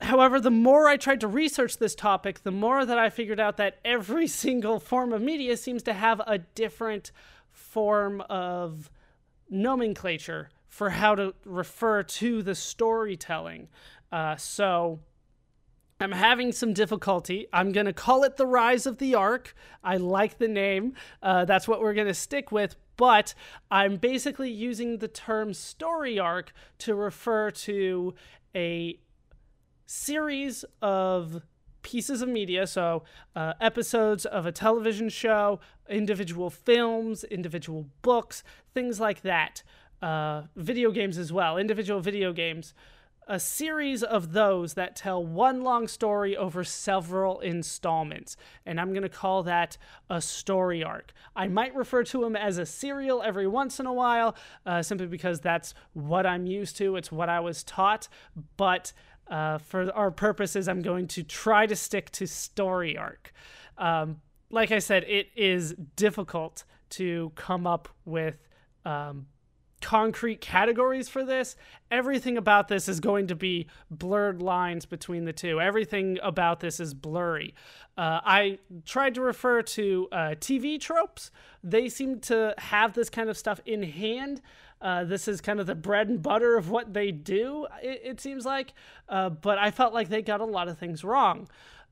However, 0.00 0.40
the 0.40 0.50
more 0.50 0.88
I 0.88 0.96
tried 0.96 1.20
to 1.20 1.28
research 1.28 1.78
this 1.78 1.94
topic, 1.94 2.42
the 2.42 2.50
more 2.50 2.84
that 2.84 2.98
I 2.98 3.10
figured 3.10 3.40
out 3.40 3.56
that 3.58 3.78
every 3.84 4.26
single 4.44 4.80
form 4.80 5.12
of 5.12 5.20
media 5.20 5.56
seems 5.56 5.82
to 5.84 5.92
have 5.92 6.20
a 6.26 6.38
different 6.38 7.12
form 7.50 8.22
of 8.22 8.90
nomenclature 9.50 10.50
for 10.68 10.90
how 10.90 11.14
to 11.14 11.34
refer 11.44 12.02
to 12.02 12.42
the 12.42 12.54
storytelling. 12.54 13.68
Uh, 14.12 14.36
so 14.36 15.00
I'm 16.00 16.12
having 16.12 16.52
some 16.52 16.72
difficulty. 16.72 17.46
I'm 17.52 17.72
going 17.72 17.86
to 17.86 17.92
call 17.92 18.22
it 18.24 18.36
The 18.36 18.46
Rise 18.46 18.86
of 18.86 18.98
the 18.98 19.14
Arc. 19.14 19.54
I 19.82 19.96
like 19.96 20.38
the 20.38 20.48
name. 20.48 20.94
Uh, 21.22 21.44
that's 21.44 21.66
what 21.66 21.80
we're 21.80 21.94
going 21.94 22.06
to 22.06 22.14
stick 22.14 22.52
with. 22.52 22.76
But 22.96 23.34
I'm 23.70 23.96
basically 23.96 24.50
using 24.50 24.98
the 24.98 25.08
term 25.08 25.52
story 25.54 26.18
arc 26.18 26.52
to 26.78 26.94
refer 26.94 27.50
to 27.50 28.14
a 28.54 28.98
series 29.86 30.64
of 30.80 31.42
pieces 31.82 32.20
of 32.20 32.28
media, 32.28 32.66
so 32.66 33.04
uh, 33.36 33.52
episodes 33.60 34.26
of 34.26 34.44
a 34.44 34.50
television 34.50 35.08
show, 35.08 35.60
individual 35.88 36.50
films, 36.50 37.22
individual 37.24 37.86
books, 38.02 38.42
things 38.74 38.98
like 38.98 39.22
that. 39.22 39.62
Uh, 40.02 40.42
video 40.56 40.90
games 40.90 41.16
as 41.16 41.32
well, 41.32 41.56
individual 41.56 42.00
video 42.00 42.32
games. 42.32 42.74
A 43.28 43.40
series 43.40 44.04
of 44.04 44.32
those 44.32 44.74
that 44.74 44.94
tell 44.94 45.24
one 45.24 45.64
long 45.64 45.88
story 45.88 46.36
over 46.36 46.62
several 46.62 47.40
installments. 47.40 48.36
And 48.64 48.80
I'm 48.80 48.90
going 48.90 49.02
to 49.02 49.08
call 49.08 49.42
that 49.42 49.76
a 50.08 50.20
story 50.20 50.84
arc. 50.84 51.12
I 51.34 51.48
might 51.48 51.74
refer 51.74 52.04
to 52.04 52.20
them 52.20 52.36
as 52.36 52.58
a 52.58 52.64
serial 52.64 53.22
every 53.22 53.48
once 53.48 53.80
in 53.80 53.86
a 53.86 53.92
while, 53.92 54.36
uh, 54.64 54.80
simply 54.82 55.08
because 55.08 55.40
that's 55.40 55.74
what 55.92 56.24
I'm 56.24 56.46
used 56.46 56.76
to. 56.76 56.94
It's 56.94 57.10
what 57.10 57.28
I 57.28 57.40
was 57.40 57.64
taught. 57.64 58.06
But 58.56 58.92
uh, 59.28 59.58
for 59.58 59.90
our 59.92 60.12
purposes, 60.12 60.68
I'm 60.68 60.82
going 60.82 61.08
to 61.08 61.24
try 61.24 61.66
to 61.66 61.74
stick 61.74 62.10
to 62.12 62.28
story 62.28 62.96
arc. 62.96 63.32
Um, 63.76 64.20
like 64.50 64.70
I 64.70 64.78
said, 64.78 65.02
it 65.04 65.30
is 65.34 65.74
difficult 65.96 66.64
to 66.90 67.32
come 67.34 67.66
up 67.66 67.88
with 68.04 68.36
um, 68.84 69.26
concrete 69.86 70.40
categories 70.40 71.08
for 71.08 71.24
this. 71.24 71.54
Everything 71.92 72.36
about 72.36 72.66
this 72.66 72.88
is 72.88 72.98
going 72.98 73.28
to 73.28 73.36
be 73.36 73.68
blurred 73.88 74.42
lines 74.42 74.84
between 74.84 75.24
the 75.24 75.32
two. 75.32 75.60
Everything 75.60 76.18
about 76.24 76.58
this 76.58 76.80
is 76.80 76.92
blurry. 76.92 77.54
Uh, 77.96 78.18
I 78.24 78.58
tried 78.84 79.14
to 79.14 79.20
refer 79.20 79.62
to 79.62 80.08
uh, 80.10 80.16
TV 80.40 80.80
tropes. 80.80 81.30
They 81.62 81.88
seem 81.88 82.18
to 82.22 82.52
have 82.58 82.94
this 82.94 83.08
kind 83.08 83.30
of 83.30 83.38
stuff 83.38 83.60
in 83.64 83.84
hand. 83.84 84.42
Uh, 84.82 85.04
this 85.04 85.28
is 85.28 85.40
kind 85.40 85.60
of 85.60 85.66
the 85.68 85.76
bread 85.76 86.08
and 86.08 86.20
butter 86.20 86.56
of 86.56 86.68
what 86.68 86.92
they 86.92 87.12
do, 87.12 87.68
it, 87.80 88.00
it 88.02 88.20
seems 88.20 88.44
like. 88.44 88.72
Uh, 89.08 89.30
but 89.30 89.56
I 89.56 89.70
felt 89.70 89.94
like 89.94 90.08
they 90.08 90.20
got 90.20 90.40
a 90.40 90.44
lot 90.44 90.66
of 90.66 90.76
things 90.78 91.04
wrong. 91.04 91.46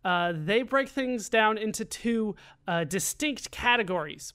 Uh, 0.05 0.33
they 0.35 0.63
break 0.63 0.89
things 0.89 1.29
down 1.29 1.59
into 1.59 1.85
two 1.85 2.35
uh, 2.67 2.83
distinct 2.83 3.53
categories. 3.53 4.33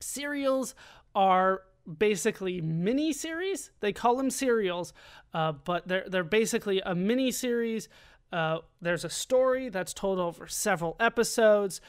Serials 0.00 0.74
are 1.14 1.64
basically 1.98 2.60
mini 2.60 3.12
series. 3.12 3.70
They 3.80 3.92
call 3.92 4.16
them 4.16 4.30
serials, 4.30 4.92
uh, 5.34 5.52
but 5.52 5.88
they're 5.88 6.04
they're 6.08 6.24
basically 6.24 6.80
a 6.80 6.94
mini 6.94 7.30
series. 7.30 7.88
Uh, 8.32 8.58
there's 8.80 9.04
a 9.04 9.10
story 9.10 9.68
that's 9.68 9.92
told 9.92 10.18
over 10.18 10.46
several 10.46 10.96
episodes, 10.98 11.80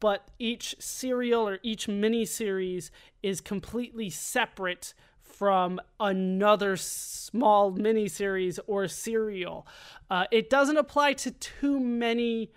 but 0.00 0.28
each 0.38 0.74
serial 0.78 1.48
or 1.48 1.58
each 1.62 1.88
mini 1.88 2.24
series 2.24 2.90
is 3.22 3.40
completely 3.40 4.10
separate 4.10 4.94
from 5.20 5.80
another 6.00 6.76
small 6.76 7.70
mini 7.70 8.08
series 8.08 8.58
or 8.66 8.88
serial. 8.88 9.66
Uh, 10.10 10.24
it 10.32 10.50
doesn't 10.50 10.76
apply 10.76 11.12
to 11.12 11.30
too 11.30 11.78
many. 11.78 12.50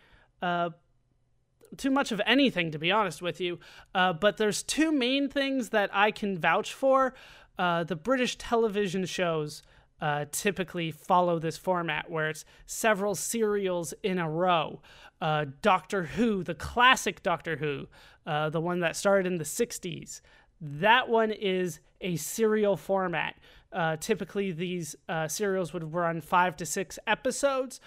Uh, 1.71 1.75
too 1.77 1.91
much 1.91 2.11
of 2.11 2.21
anything, 2.25 2.71
to 2.71 2.79
be 2.79 2.91
honest 2.91 3.21
with 3.21 3.39
you. 3.39 3.59
Uh, 3.93 4.13
but 4.13 4.37
there's 4.37 4.63
two 4.63 4.91
main 4.91 5.29
things 5.29 5.69
that 5.69 5.89
I 5.93 6.11
can 6.11 6.37
vouch 6.37 6.73
for. 6.73 7.13
Uh, 7.57 7.83
the 7.83 7.95
British 7.95 8.37
television 8.37 9.05
shows 9.05 9.63
uh, 10.01 10.25
typically 10.31 10.91
follow 10.91 11.37
this 11.37 11.57
format 11.57 12.09
where 12.09 12.29
it's 12.29 12.43
several 12.65 13.15
serials 13.15 13.93
in 14.03 14.17
a 14.17 14.29
row. 14.29 14.81
Uh, 15.21 15.45
Doctor 15.61 16.03
Who, 16.03 16.43
the 16.43 16.55
classic 16.55 17.21
Doctor 17.21 17.57
Who, 17.57 17.87
uh, 18.25 18.49
the 18.49 18.61
one 18.61 18.79
that 18.79 18.95
started 18.95 19.27
in 19.27 19.37
the 19.37 19.43
60s, 19.43 20.21
that 20.59 21.07
one 21.07 21.31
is 21.31 21.79
a 22.01 22.15
serial 22.15 22.75
format. 22.75 23.35
Uh, 23.71 23.95
typically, 23.97 24.51
these 24.51 24.95
uh, 25.07 25.27
serials 25.27 25.71
would 25.73 25.93
run 25.93 26.19
five 26.19 26.57
to 26.57 26.65
six 26.65 26.97
episodes. 27.05 27.79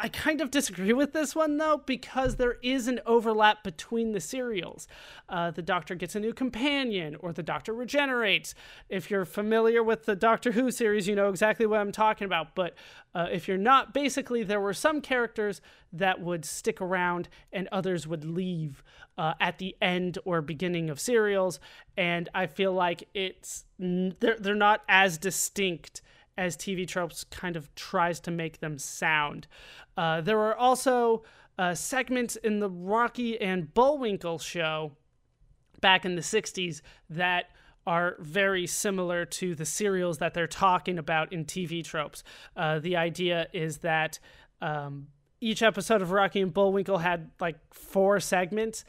I 0.00 0.08
kind 0.08 0.40
of 0.40 0.52
disagree 0.52 0.92
with 0.92 1.12
this 1.12 1.34
one 1.34 1.56
though, 1.56 1.82
because 1.84 2.36
there 2.36 2.58
is 2.62 2.86
an 2.86 3.00
overlap 3.04 3.64
between 3.64 4.12
the 4.12 4.20
serials. 4.20 4.86
Uh, 5.28 5.50
the 5.50 5.62
Doctor 5.62 5.96
gets 5.96 6.14
a 6.14 6.20
new 6.20 6.32
companion, 6.32 7.16
or 7.18 7.32
the 7.32 7.42
Doctor 7.42 7.72
regenerates. 7.72 8.54
If 8.88 9.10
you're 9.10 9.24
familiar 9.24 9.82
with 9.82 10.04
the 10.04 10.14
Doctor 10.14 10.52
Who 10.52 10.70
series, 10.70 11.08
you 11.08 11.16
know 11.16 11.30
exactly 11.30 11.66
what 11.66 11.80
I'm 11.80 11.90
talking 11.90 12.26
about. 12.26 12.54
But 12.54 12.74
uh, 13.12 13.26
if 13.32 13.48
you're 13.48 13.56
not, 13.56 13.92
basically, 13.92 14.44
there 14.44 14.60
were 14.60 14.74
some 14.74 15.00
characters 15.00 15.60
that 15.92 16.20
would 16.20 16.44
stick 16.44 16.80
around 16.80 17.28
and 17.52 17.68
others 17.72 18.06
would 18.06 18.24
leave 18.24 18.84
uh, 19.16 19.34
at 19.40 19.58
the 19.58 19.74
end 19.82 20.18
or 20.24 20.40
beginning 20.40 20.90
of 20.90 21.00
serials. 21.00 21.58
And 21.96 22.28
I 22.34 22.46
feel 22.46 22.72
like 22.72 23.08
it's 23.14 23.64
they're, 23.80 24.36
they're 24.38 24.54
not 24.54 24.82
as 24.88 25.18
distinct 25.18 26.02
as 26.38 26.56
TV 26.56 26.86
tropes 26.86 27.24
kind 27.24 27.56
of 27.56 27.74
tries 27.74 28.20
to 28.20 28.30
make 28.30 28.60
them 28.60 28.78
sound. 28.78 29.48
Uh, 29.96 30.20
there 30.20 30.38
are 30.38 30.56
also 30.56 31.24
uh, 31.58 31.74
segments 31.74 32.36
in 32.36 32.60
the 32.60 32.70
Rocky 32.70 33.38
and 33.38 33.74
Bullwinkle 33.74 34.38
show 34.38 34.92
back 35.80 36.04
in 36.04 36.14
the 36.14 36.22
60s 36.22 36.80
that 37.10 37.50
are 37.86 38.16
very 38.20 38.66
similar 38.66 39.24
to 39.24 39.54
the 39.54 39.64
serials 39.64 40.18
that 40.18 40.32
they're 40.32 40.46
talking 40.46 40.98
about 40.98 41.32
in 41.32 41.44
TV 41.44 41.82
tropes. 41.82 42.22
Uh, 42.56 42.78
the 42.78 42.96
idea 42.96 43.48
is 43.52 43.78
that 43.78 44.20
um, 44.60 45.08
each 45.40 45.62
episode 45.62 46.02
of 46.02 46.12
Rocky 46.12 46.40
and 46.40 46.54
Bullwinkle 46.54 46.98
had 46.98 47.30
like 47.40 47.56
four 47.72 48.20
segments, 48.20 48.84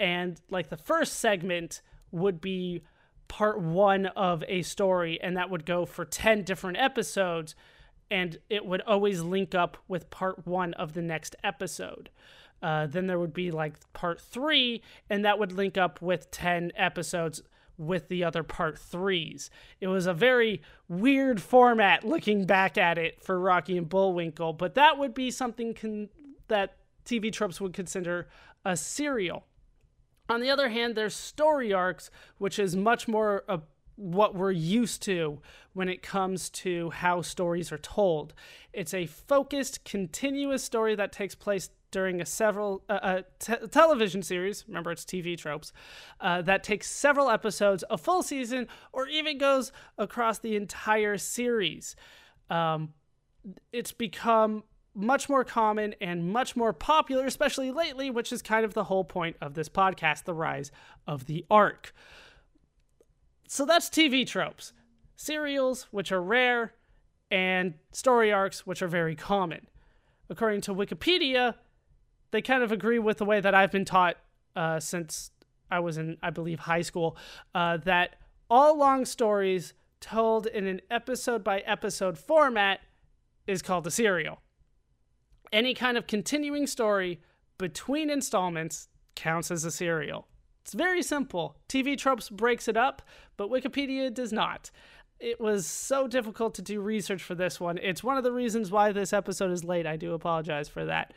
and 0.00 0.40
like 0.50 0.68
the 0.68 0.76
first 0.76 1.20
segment 1.20 1.82
would 2.10 2.40
be 2.40 2.82
part 3.28 3.60
one 3.60 4.06
of 4.06 4.42
a 4.48 4.62
story, 4.62 5.20
and 5.20 5.36
that 5.36 5.50
would 5.50 5.64
go 5.64 5.84
for 5.84 6.04
10 6.04 6.42
different 6.42 6.78
episodes, 6.78 7.54
and 8.10 8.38
it 8.48 8.64
would 8.64 8.80
always 8.82 9.20
link 9.20 9.54
up 9.54 9.76
with 9.86 10.10
part 10.10 10.46
one 10.46 10.74
of 10.74 10.94
the 10.94 11.02
next 11.02 11.36
episode. 11.44 12.10
Uh, 12.62 12.86
then 12.86 13.06
there 13.06 13.18
would 13.18 13.34
be 13.34 13.50
like 13.50 13.74
part 13.92 14.20
three, 14.20 14.82
and 15.08 15.24
that 15.24 15.38
would 15.38 15.52
link 15.52 15.76
up 15.76 16.02
with 16.02 16.30
10 16.30 16.72
episodes 16.76 17.42
with 17.76 18.08
the 18.08 18.24
other 18.24 18.42
part 18.42 18.78
threes. 18.78 19.50
It 19.80 19.86
was 19.86 20.06
a 20.06 20.14
very 20.14 20.60
weird 20.88 21.40
format 21.40 22.04
looking 22.04 22.44
back 22.44 22.76
at 22.76 22.98
it 22.98 23.22
for 23.22 23.38
Rocky 23.38 23.78
and 23.78 23.88
Bullwinkle, 23.88 24.52
but 24.54 24.74
that 24.74 24.98
would 24.98 25.14
be 25.14 25.30
something 25.30 25.74
con- 25.74 26.08
that 26.48 26.76
TV 27.04 27.32
tropes 27.32 27.60
would 27.60 27.72
consider 27.72 28.28
a 28.64 28.76
serial. 28.76 29.44
On 30.28 30.40
the 30.40 30.50
other 30.50 30.68
hand, 30.68 30.94
there's 30.94 31.14
story 31.14 31.72
arcs, 31.72 32.10
which 32.38 32.58
is 32.58 32.76
much 32.76 33.08
more 33.08 33.44
what 33.98 34.34
we're 34.34 34.52
used 34.52 35.02
to 35.02 35.40
when 35.72 35.88
it 35.88 36.02
comes 36.02 36.48
to 36.50 36.90
how 36.90 37.20
stories 37.20 37.72
are 37.72 37.78
told. 37.78 38.32
It's 38.72 38.94
a 38.94 39.06
focused, 39.06 39.84
continuous 39.84 40.62
story 40.62 40.94
that 40.94 41.10
takes 41.10 41.34
place 41.34 41.70
during 41.90 42.20
a 42.20 42.26
several 42.26 42.84
uh, 42.88 43.22
te- 43.40 43.66
television 43.70 44.22
series. 44.22 44.64
Remember, 44.68 44.92
it's 44.92 45.04
TV 45.04 45.36
tropes 45.36 45.72
uh, 46.20 46.42
that 46.42 46.62
takes 46.62 46.88
several 46.88 47.28
episodes, 47.28 47.82
a 47.90 47.98
full 47.98 48.22
season, 48.22 48.68
or 48.92 49.08
even 49.08 49.36
goes 49.36 49.72
across 49.96 50.38
the 50.38 50.54
entire 50.54 51.18
series. 51.18 51.96
Um, 52.50 52.90
it's 53.72 53.92
become 53.92 54.62
much 54.98 55.28
more 55.28 55.44
common 55.44 55.94
and 56.00 56.32
much 56.32 56.56
more 56.56 56.72
popular, 56.72 57.24
especially 57.24 57.70
lately, 57.70 58.10
which 58.10 58.32
is 58.32 58.42
kind 58.42 58.64
of 58.64 58.74
the 58.74 58.84
whole 58.84 59.04
point 59.04 59.36
of 59.40 59.54
this 59.54 59.68
podcast 59.68 60.24
the 60.24 60.34
rise 60.34 60.72
of 61.06 61.26
the 61.26 61.44
arc. 61.50 61.94
So 63.46 63.64
that's 63.64 63.88
TV 63.88 64.26
tropes 64.26 64.72
serials, 65.16 65.88
which 65.90 66.12
are 66.12 66.22
rare, 66.22 66.74
and 67.30 67.74
story 67.90 68.32
arcs, 68.32 68.66
which 68.66 68.82
are 68.82 68.88
very 68.88 69.16
common. 69.16 69.66
According 70.30 70.60
to 70.62 70.74
Wikipedia, 70.74 71.54
they 72.30 72.40
kind 72.40 72.62
of 72.62 72.70
agree 72.70 72.98
with 72.98 73.18
the 73.18 73.24
way 73.24 73.40
that 73.40 73.54
I've 73.54 73.72
been 73.72 73.84
taught 73.84 74.16
uh, 74.54 74.78
since 74.78 75.32
I 75.70 75.80
was 75.80 75.98
in, 75.98 76.18
I 76.22 76.30
believe, 76.30 76.60
high 76.60 76.82
school, 76.82 77.16
uh, 77.54 77.78
that 77.78 78.16
all 78.48 78.78
long 78.78 79.04
stories 79.04 79.74
told 80.00 80.46
in 80.46 80.66
an 80.66 80.80
episode 80.90 81.42
by 81.42 81.60
episode 81.60 82.16
format 82.16 82.80
is 83.46 83.60
called 83.60 83.86
a 83.86 83.90
serial. 83.90 84.40
Any 85.52 85.74
kind 85.74 85.96
of 85.96 86.06
continuing 86.06 86.66
story 86.66 87.20
between 87.58 88.10
installments 88.10 88.88
counts 89.14 89.50
as 89.50 89.64
a 89.64 89.70
serial. 89.70 90.28
It's 90.62 90.74
very 90.74 91.02
simple. 91.02 91.56
TV 91.68 91.96
Tropes 91.96 92.28
breaks 92.28 92.68
it 92.68 92.76
up, 92.76 93.02
but 93.36 93.50
Wikipedia 93.50 94.12
does 94.12 94.32
not. 94.32 94.70
It 95.18 95.40
was 95.40 95.66
so 95.66 96.06
difficult 96.06 96.54
to 96.54 96.62
do 96.62 96.80
research 96.80 97.22
for 97.22 97.34
this 97.34 97.58
one. 97.58 97.78
It's 97.78 98.04
one 98.04 98.16
of 98.16 98.22
the 98.22 98.32
reasons 98.32 98.70
why 98.70 98.92
this 98.92 99.12
episode 99.12 99.50
is 99.50 99.64
late. 99.64 99.86
I 99.86 99.96
do 99.96 100.12
apologize 100.12 100.68
for 100.68 100.84
that. 100.84 101.14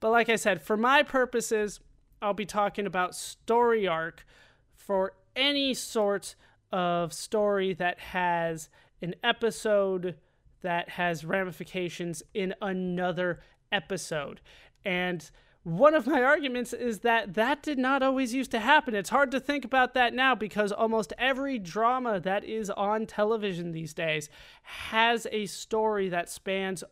But 0.00 0.10
like 0.10 0.28
I 0.28 0.36
said, 0.36 0.62
for 0.62 0.76
my 0.76 1.02
purposes, 1.02 1.78
I'll 2.20 2.34
be 2.34 2.46
talking 2.46 2.86
about 2.86 3.14
story 3.14 3.86
arc 3.86 4.26
for 4.74 5.12
any 5.36 5.74
sort 5.74 6.34
of 6.72 7.12
story 7.12 7.74
that 7.74 8.00
has 8.00 8.68
an 9.02 9.14
episode 9.22 10.16
that 10.62 10.88
has 10.88 11.24
ramifications 11.24 12.22
in 12.32 12.54
another 12.62 13.40
episode. 13.74 14.40
And 14.84 15.28
one 15.64 15.94
of 15.94 16.06
my 16.06 16.22
arguments 16.22 16.74
is 16.74 17.00
that 17.00 17.34
that 17.34 17.62
did 17.62 17.78
not 17.78 18.02
always 18.02 18.34
used 18.34 18.50
to 18.50 18.60
happen. 18.60 18.94
It's 18.94 19.08
hard 19.08 19.30
to 19.30 19.40
think 19.40 19.64
about 19.64 19.94
that 19.94 20.12
now 20.12 20.34
because 20.34 20.72
almost 20.72 21.14
every 21.18 21.58
drama 21.58 22.20
that 22.20 22.44
is 22.44 22.68
on 22.70 23.06
television 23.06 23.72
these 23.72 23.94
days 23.94 24.28
has 24.62 25.26
a 25.32 25.46
story 25.46 26.10
that 26.10 26.28
spans 26.28 26.84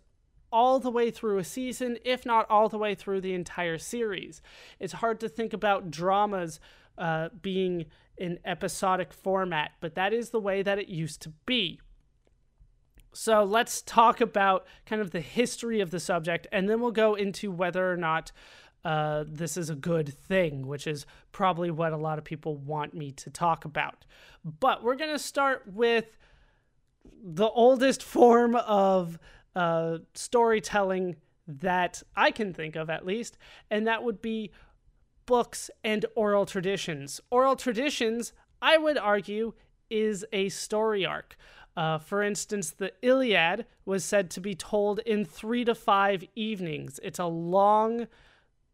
all 0.51 0.79
the 0.79 0.91
way 0.91 1.11
through 1.11 1.39
a 1.39 1.45
season, 1.45 1.99
if 2.05 2.25
not 2.25 2.49
all 2.51 2.69
the 2.71 2.79
way 2.79 2.95
through 2.95 3.21
the 3.21 3.35
entire 3.35 3.79
series. 3.79 4.41
It's 4.81 4.95
hard 4.95 5.21
to 5.21 5.29
think 5.29 5.53
about 5.53 5.91
dramas 5.91 6.59
uh, 6.97 7.29
being 7.41 7.87
in 8.17 8.39
episodic 8.45 9.13
format, 9.13 9.73
but 9.81 9.95
that 9.97 10.13
is 10.15 10.31
the 10.31 10.41
way 10.41 10.63
that 10.63 10.79
it 10.79 10.89
used 10.89 11.21
to 11.23 11.33
be. 11.47 11.81
So 13.13 13.45
let's 13.45 13.83
talk 13.83 14.21
about 14.21 14.67
kind 14.87 15.03
of 15.03 15.11
the 15.11 15.21
history 15.21 15.81
of 15.81 15.91
the 15.91 16.01
subject, 16.01 16.47
and 16.51 16.69
then 16.69 16.81
we'll 16.81 16.93
go 16.93 17.15
into 17.15 17.51
whether 17.51 17.91
or 17.91 17.97
not 17.97 18.33
uh, 18.85 19.25
this 19.29 19.57
is 19.57 19.71
a 19.71 19.75
good 19.75 20.13
thing, 20.13 20.67
which 20.67 20.87
is 20.87 21.07
probably 21.31 21.71
what 21.71 21.93
a 21.93 21.97
lot 21.97 22.19
of 22.19 22.25
people 22.25 22.57
want 22.57 22.95
me 22.95 23.13
to 23.13 23.31
talk 23.31 23.65
about. 23.65 24.05
But 24.45 24.83
we're 24.83 24.97
going 24.97 25.13
to 25.13 25.19
start 25.19 25.65
with 25.73 26.19
the 27.23 27.49
oldest 27.49 28.03
form 28.03 28.57
of 28.57 29.19
uh, 29.55 29.99
storytelling 30.15 31.17
that 31.47 32.03
I 32.17 32.31
can 32.31 32.53
think 32.53 32.77
of, 32.77 32.91
at 32.91 33.07
least, 33.07 33.39
and 33.71 33.87
that 33.87 34.03
would 34.03 34.23
be 34.23 34.51
books 35.27 35.71
and 35.85 36.05
oral 36.17 36.47
traditions. 36.47 37.21
Oral 37.31 37.57
traditions, 37.57 38.33
I 38.61 38.79
would 38.79 38.99
argue, 38.99 39.53
is 39.91 40.25
a 40.33 40.49
story 40.49 41.05
arc. 41.05 41.37
Uh, 41.77 41.99
for 41.99 42.23
instance, 42.23 42.71
the 42.71 42.93
Iliad 43.03 43.67
was 43.85 44.05
said 44.05 44.31
to 44.31 44.41
be 44.41 44.55
told 44.55 44.99
in 45.01 45.25
three 45.25 45.65
to 45.65 45.75
five 45.75 46.25
evenings. 46.35 47.01
It's 47.03 47.19
a 47.19 47.27
long 47.27 48.09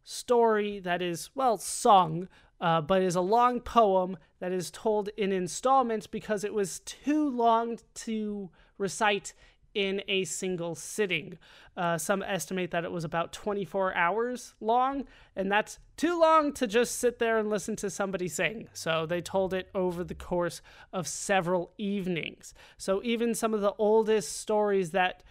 story 0.02 0.80
that 0.80 1.00
is, 1.00 1.30
well, 1.34 1.58
sung, 1.58 2.28
uh, 2.60 2.80
but 2.80 3.02
is 3.02 3.14
a 3.14 3.20
long 3.20 3.60
poem 3.60 4.16
that 4.40 4.52
is 4.52 4.70
told 4.70 5.10
in 5.16 5.32
installments 5.32 6.06
because 6.06 6.44
it 6.44 6.54
was 6.54 6.80
too 6.80 7.28
long 7.28 7.78
to 7.94 8.50
recite 8.78 9.32
in 9.74 10.02
a 10.08 10.24
single 10.24 10.74
sitting. 10.74 11.38
Uh, 11.76 11.96
some 11.96 12.22
estimate 12.22 12.70
that 12.72 12.84
it 12.84 12.90
was 12.90 13.04
about 13.04 13.32
24 13.32 13.94
hours 13.94 14.54
long, 14.60 15.04
and 15.36 15.50
that's 15.50 15.78
too 15.96 16.18
long 16.18 16.52
to 16.52 16.66
just 16.66 16.98
sit 16.98 17.18
there 17.18 17.38
and 17.38 17.48
listen 17.48 17.76
to 17.76 17.88
somebody 17.88 18.28
sing. 18.28 18.68
So 18.72 19.06
they 19.06 19.20
told 19.20 19.54
it 19.54 19.68
over 19.74 20.02
the 20.02 20.14
course 20.14 20.60
of 20.92 21.06
several 21.06 21.72
evenings. 21.78 22.54
So 22.76 23.00
even 23.04 23.34
some 23.34 23.54
of 23.54 23.60
the 23.60 23.74
oldest 23.78 24.38
stories 24.38 24.90
that 24.90 25.22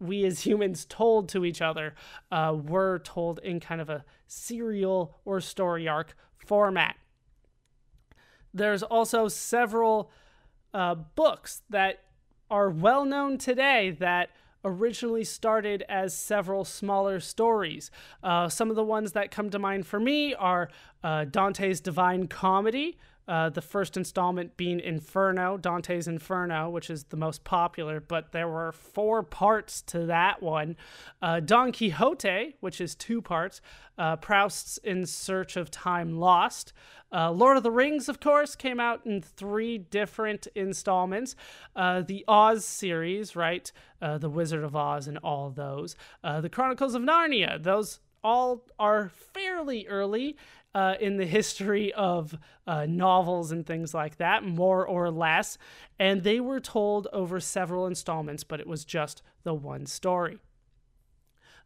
we 0.00 0.24
as 0.24 0.40
humans 0.40 0.86
told 0.86 1.28
to 1.28 1.44
each 1.44 1.60
other 1.60 1.94
uh, 2.32 2.56
were 2.56 2.98
told 3.00 3.38
in 3.40 3.60
kind 3.60 3.80
of 3.80 3.90
a 3.90 4.04
serial 4.26 5.18
or 5.24 5.40
story 5.40 5.86
arc 5.86 6.16
format. 6.38 6.96
There's 8.52 8.82
also 8.82 9.28
several 9.28 10.10
uh, 10.74 10.94
books 10.94 11.62
that 11.70 12.02
are 12.50 12.70
well 12.70 13.04
known 13.04 13.38
today 13.38 13.90
that 14.00 14.30
originally 14.64 15.24
started 15.24 15.82
as 15.88 16.14
several 16.16 16.64
smaller 16.64 17.20
stories. 17.20 17.90
Uh, 18.22 18.48
some 18.48 18.70
of 18.70 18.76
the 18.76 18.84
ones 18.84 19.12
that 19.12 19.30
come 19.30 19.50
to 19.50 19.58
mind 19.58 19.86
for 19.86 19.98
me 19.98 20.34
are 20.34 20.68
uh, 21.02 21.24
Dante's 21.24 21.80
Divine 21.80 22.26
Comedy, 22.26 22.98
uh, 23.30 23.48
the 23.48 23.62
first 23.62 23.96
installment 23.96 24.56
being 24.56 24.80
Inferno, 24.80 25.56
Dante's 25.56 26.08
Inferno, 26.08 26.68
which 26.68 26.90
is 26.90 27.04
the 27.04 27.16
most 27.16 27.44
popular, 27.44 28.00
but 28.00 28.32
there 28.32 28.48
were 28.48 28.72
four 28.72 29.22
parts 29.22 29.82
to 29.82 30.04
that 30.06 30.42
one. 30.42 30.76
Uh, 31.22 31.38
Don 31.38 31.70
Quixote, 31.70 32.56
which 32.58 32.80
is 32.80 32.96
two 32.96 33.22
parts, 33.22 33.60
uh, 33.96 34.16
Proust's 34.16 34.78
In 34.78 35.06
Search 35.06 35.56
of 35.56 35.70
Time 35.70 36.18
Lost. 36.18 36.72
Uh, 37.12 37.30
Lord 37.30 37.56
of 37.56 37.62
the 37.62 37.70
Rings, 37.70 38.08
of 38.08 38.18
course, 38.18 38.56
came 38.56 38.80
out 38.80 39.06
in 39.06 39.22
three 39.22 39.78
different 39.78 40.48
installments. 40.56 41.36
Uh, 41.76 42.00
the 42.00 42.24
Oz 42.26 42.64
series, 42.64 43.36
right? 43.36 43.70
The 44.00 44.30
Wizard 44.30 44.64
of 44.64 44.74
Oz 44.74 45.06
and 45.06 45.18
all 45.18 45.50
those. 45.50 45.94
the 46.24 46.48
Chronicles 46.48 46.96
of 46.96 47.02
Narnia, 47.02 47.62
those 47.62 48.00
all 48.22 48.66
are 48.78 49.08
fairly 49.08 49.86
early 49.86 50.36
uh, 50.74 50.94
in 51.00 51.16
the 51.16 51.26
history 51.26 51.92
of 51.92 52.38
uh, 52.66 52.86
novels 52.86 53.52
and 53.52 53.66
things 53.66 53.92
like 53.94 54.16
that, 54.16 54.44
more 54.44 54.86
or 54.86 55.10
less. 55.10 55.58
And 55.98 56.22
they 56.22 56.40
were 56.40 56.60
told 56.60 57.08
over 57.12 57.40
several 57.40 57.86
installments, 57.86 58.44
but 58.44 58.60
it 58.60 58.66
was 58.66 58.84
just 58.84 59.22
the 59.42 59.54
one 59.54 59.86
story. 59.86 60.38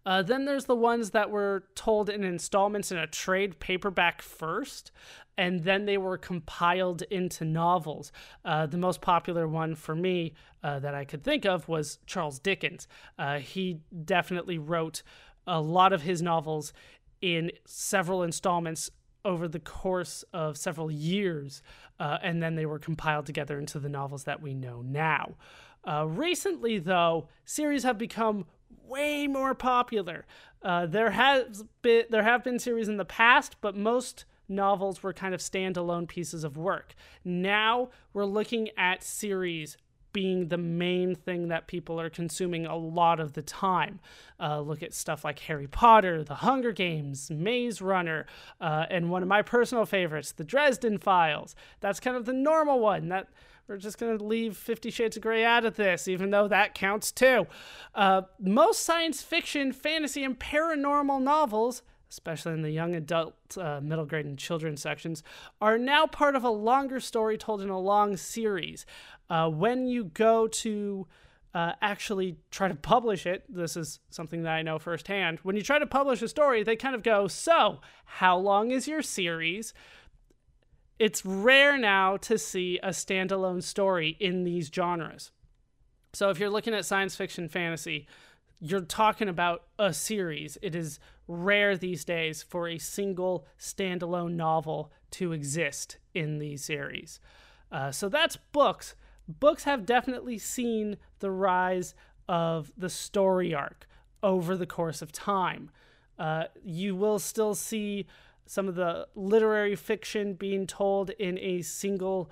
Uh, 0.06 0.22
then 0.22 0.44
there's 0.44 0.66
the 0.66 0.76
ones 0.76 1.10
that 1.10 1.30
were 1.30 1.64
told 1.74 2.10
in 2.10 2.24
installments 2.24 2.92
in 2.92 2.98
a 2.98 3.06
trade 3.06 3.58
paperback 3.58 4.20
first, 4.20 4.90
and 5.38 5.64
then 5.64 5.86
they 5.86 5.96
were 5.96 6.18
compiled 6.18 7.02
into 7.10 7.44
novels. 7.44 8.12
Uh, 8.44 8.66
the 8.66 8.76
most 8.76 9.00
popular 9.00 9.48
one 9.48 9.74
for 9.74 9.96
me 9.96 10.34
uh, 10.62 10.78
that 10.78 10.94
I 10.94 11.04
could 11.04 11.24
think 11.24 11.46
of 11.46 11.68
was 11.68 11.98
Charles 12.06 12.38
Dickens. 12.38 12.86
Uh, 13.18 13.38
he 13.38 13.80
definitely 14.04 14.58
wrote 14.58 15.02
a 15.46 15.60
lot 15.60 15.92
of 15.92 16.02
his 16.02 16.22
novels 16.22 16.72
in 17.20 17.50
several 17.64 18.22
installments 18.22 18.90
over 19.24 19.48
the 19.48 19.61
course 19.61 20.24
of 20.33 20.57
several 20.57 20.90
years, 20.90 21.62
uh, 21.98 22.18
and 22.22 22.42
then 22.42 22.55
they 22.55 22.66
were 22.66 22.79
compiled 22.79 23.27
together 23.27 23.59
into 23.59 23.79
the 23.79 23.88
novels 23.88 24.24
that 24.24 24.42
we 24.42 24.55
know 24.55 24.83
now. 24.83 25.35
Uh, 25.87 26.07
recently, 26.07 26.79
though, 26.79 27.29
series 27.44 27.83
have 27.83 27.98
become 27.98 28.44
way 28.87 29.27
more 29.27 29.55
popular. 29.55 30.27
Uh, 30.62 30.87
there 30.87 31.11
has 31.11 31.64
been 31.83 32.05
there 32.11 32.22
have 32.22 32.44
been 32.44 32.59
series 32.59 32.88
in 32.88 32.96
the 32.96 33.05
past, 33.05 33.57
but 33.61 33.77
most 33.77 34.24
novels 34.48 35.03
were 35.03 35.12
kind 35.12 35.35
of 35.35 35.40
standalone 35.40 36.07
pieces 36.07 36.44
of 36.44 36.57
work. 36.57 36.94
Now 37.24 37.90
we're 38.12 38.24
looking 38.24 38.68
at 38.77 39.03
series 39.03 39.77
being 40.14 40.48
the 40.48 40.57
main 40.57 41.14
thing 41.14 41.48
that 41.48 41.66
people 41.66 42.00
are 42.00 42.09
consuming 42.09 42.64
a 42.64 42.77
lot 42.77 43.20
of 43.20 43.35
the 43.35 43.42
time. 43.42 44.00
Uh, 44.40 44.61
look 44.61 44.83
at 44.83 44.94
stuff 44.94 45.24
like 45.24 45.40
Harry 45.40 45.66
Potter, 45.66 46.24
The 46.24 46.37
Hunger 46.37 46.72
Games, 46.72 47.31
Maze 47.31 47.83
Runner, 47.83 48.24
uh, 48.62 48.87
and 48.88 49.11
one 49.11 49.22
of 49.22 49.29
my 49.29 49.42
personal 49.42 49.85
favorites, 49.85 50.33
The 50.33 50.44
Dresden 50.44 50.96
Files. 50.96 51.55
That's 51.81 52.00
kind 52.00 52.16
of 52.16 52.24
the 52.24 52.33
normal 52.33 52.81
one. 52.81 53.11
That 53.11 53.29
we're 53.66 53.77
just 53.77 53.98
going 53.98 54.16
to 54.16 54.24
leave 54.24 54.57
Fifty 54.57 54.90
Shades 54.90 55.16
of 55.16 55.22
Grey 55.22 55.44
out 55.44 55.66
of 55.66 55.77
this, 55.77 56.09
even 56.09 56.31
though 56.31 56.48
that 56.48 56.74
counts 56.74 57.12
too. 57.12 57.46
Uh, 57.94 58.22
most 58.38 58.83
science 58.83 59.20
fiction, 59.20 59.72
fantasy, 59.72 60.24
and 60.24 60.38
paranormal 60.38 61.20
novels 61.20 61.83
especially 62.14 62.53
in 62.53 62.62
the 62.62 62.70
young 62.70 62.94
adult, 62.94 63.35
uh, 63.59 63.81
middle 63.83 64.07
grade, 64.07 64.24
and 64.24 64.38
children's 64.38 64.81
sections, 64.81 65.24
are 65.61 65.77
now 65.77 66.07
part 66.07 66.37
of 66.37 66.44
a 66.44 66.48
longer 66.48 67.00
story 67.00 67.37
told 67.37 67.61
in 67.61 67.68
a 67.68 67.79
long 67.79 68.16
series. 68.16 68.87
Uh, 69.30 69.48
when 69.48 69.87
you 69.87 70.04
go 70.04 70.46
to 70.46 71.06
uh, 71.54 71.72
actually 71.80 72.37
try 72.50 72.68
to 72.68 72.74
publish 72.74 73.26
it, 73.26 73.44
this 73.48 73.76
is 73.76 74.00
something 74.10 74.42
that 74.42 74.52
I 74.52 74.62
know 74.62 74.78
firsthand. 74.78 75.38
When 75.42 75.56
you 75.56 75.62
try 75.62 75.78
to 75.78 75.87
publish 75.87 76.20
a 76.22 76.28
story, 76.28 76.62
they 76.62 76.76
kind 76.76 76.94
of 76.94 77.02
go, 77.02 77.28
So, 77.28 77.80
how 78.04 78.37
long 78.37 78.70
is 78.70 78.88
your 78.88 79.02
series? 79.02 79.72
It's 80.98 81.24
rare 81.24 81.76
now 81.76 82.16
to 82.18 82.38
see 82.38 82.78
a 82.82 82.90
standalone 82.90 83.62
story 83.62 84.16
in 84.20 84.44
these 84.44 84.70
genres. 84.72 85.30
So, 86.12 86.30
if 86.30 86.38
you're 86.38 86.50
looking 86.50 86.74
at 86.74 86.84
science 86.84 87.16
fiction 87.16 87.48
fantasy, 87.48 88.06
you're 88.60 88.80
talking 88.80 89.28
about 89.28 89.64
a 89.78 89.92
series. 89.92 90.58
It 90.62 90.74
is 90.74 90.98
rare 91.28 91.76
these 91.76 92.04
days 92.04 92.42
for 92.42 92.68
a 92.68 92.78
single 92.78 93.46
standalone 93.58 94.34
novel 94.34 94.92
to 95.12 95.32
exist 95.32 95.98
in 96.14 96.38
these 96.38 96.64
series. 96.64 97.20
Uh, 97.70 97.90
so 97.90 98.08
that's 98.08 98.38
books. 98.52 98.94
Books 99.28 99.64
have 99.64 99.87
definitely 99.87 100.38
seen 100.38 100.96
the 101.20 101.30
rise 101.30 101.94
of 102.28 102.72
the 102.76 102.90
story 102.90 103.54
arc 103.54 103.87
over 104.22 104.56
the 104.56 104.66
course 104.66 105.02
of 105.02 105.12
time. 105.12 105.70
Uh, 106.18 106.44
you 106.62 106.94
will 106.94 107.18
still 107.18 107.54
see 107.54 108.06
some 108.46 108.68
of 108.68 108.74
the 108.74 109.06
literary 109.14 109.76
fiction 109.76 110.34
being 110.34 110.66
told 110.66 111.10
in 111.10 111.38
a 111.38 111.62
single 111.62 112.30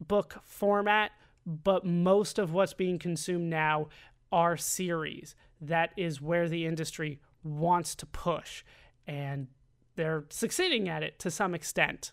book 0.00 0.40
format, 0.44 1.12
but 1.46 1.84
most 1.84 2.38
of 2.38 2.52
what's 2.52 2.74
being 2.74 2.98
consumed 2.98 3.50
now 3.50 3.88
are 4.32 4.56
series. 4.56 5.34
That 5.60 5.90
is 5.96 6.20
where 6.20 6.48
the 6.48 6.66
industry 6.66 7.20
wants 7.42 7.94
to 7.96 8.06
push, 8.06 8.64
and 9.06 9.48
they're 9.96 10.24
succeeding 10.30 10.88
at 10.88 11.02
it 11.02 11.18
to 11.18 11.30
some 11.30 11.54
extent. 11.54 12.12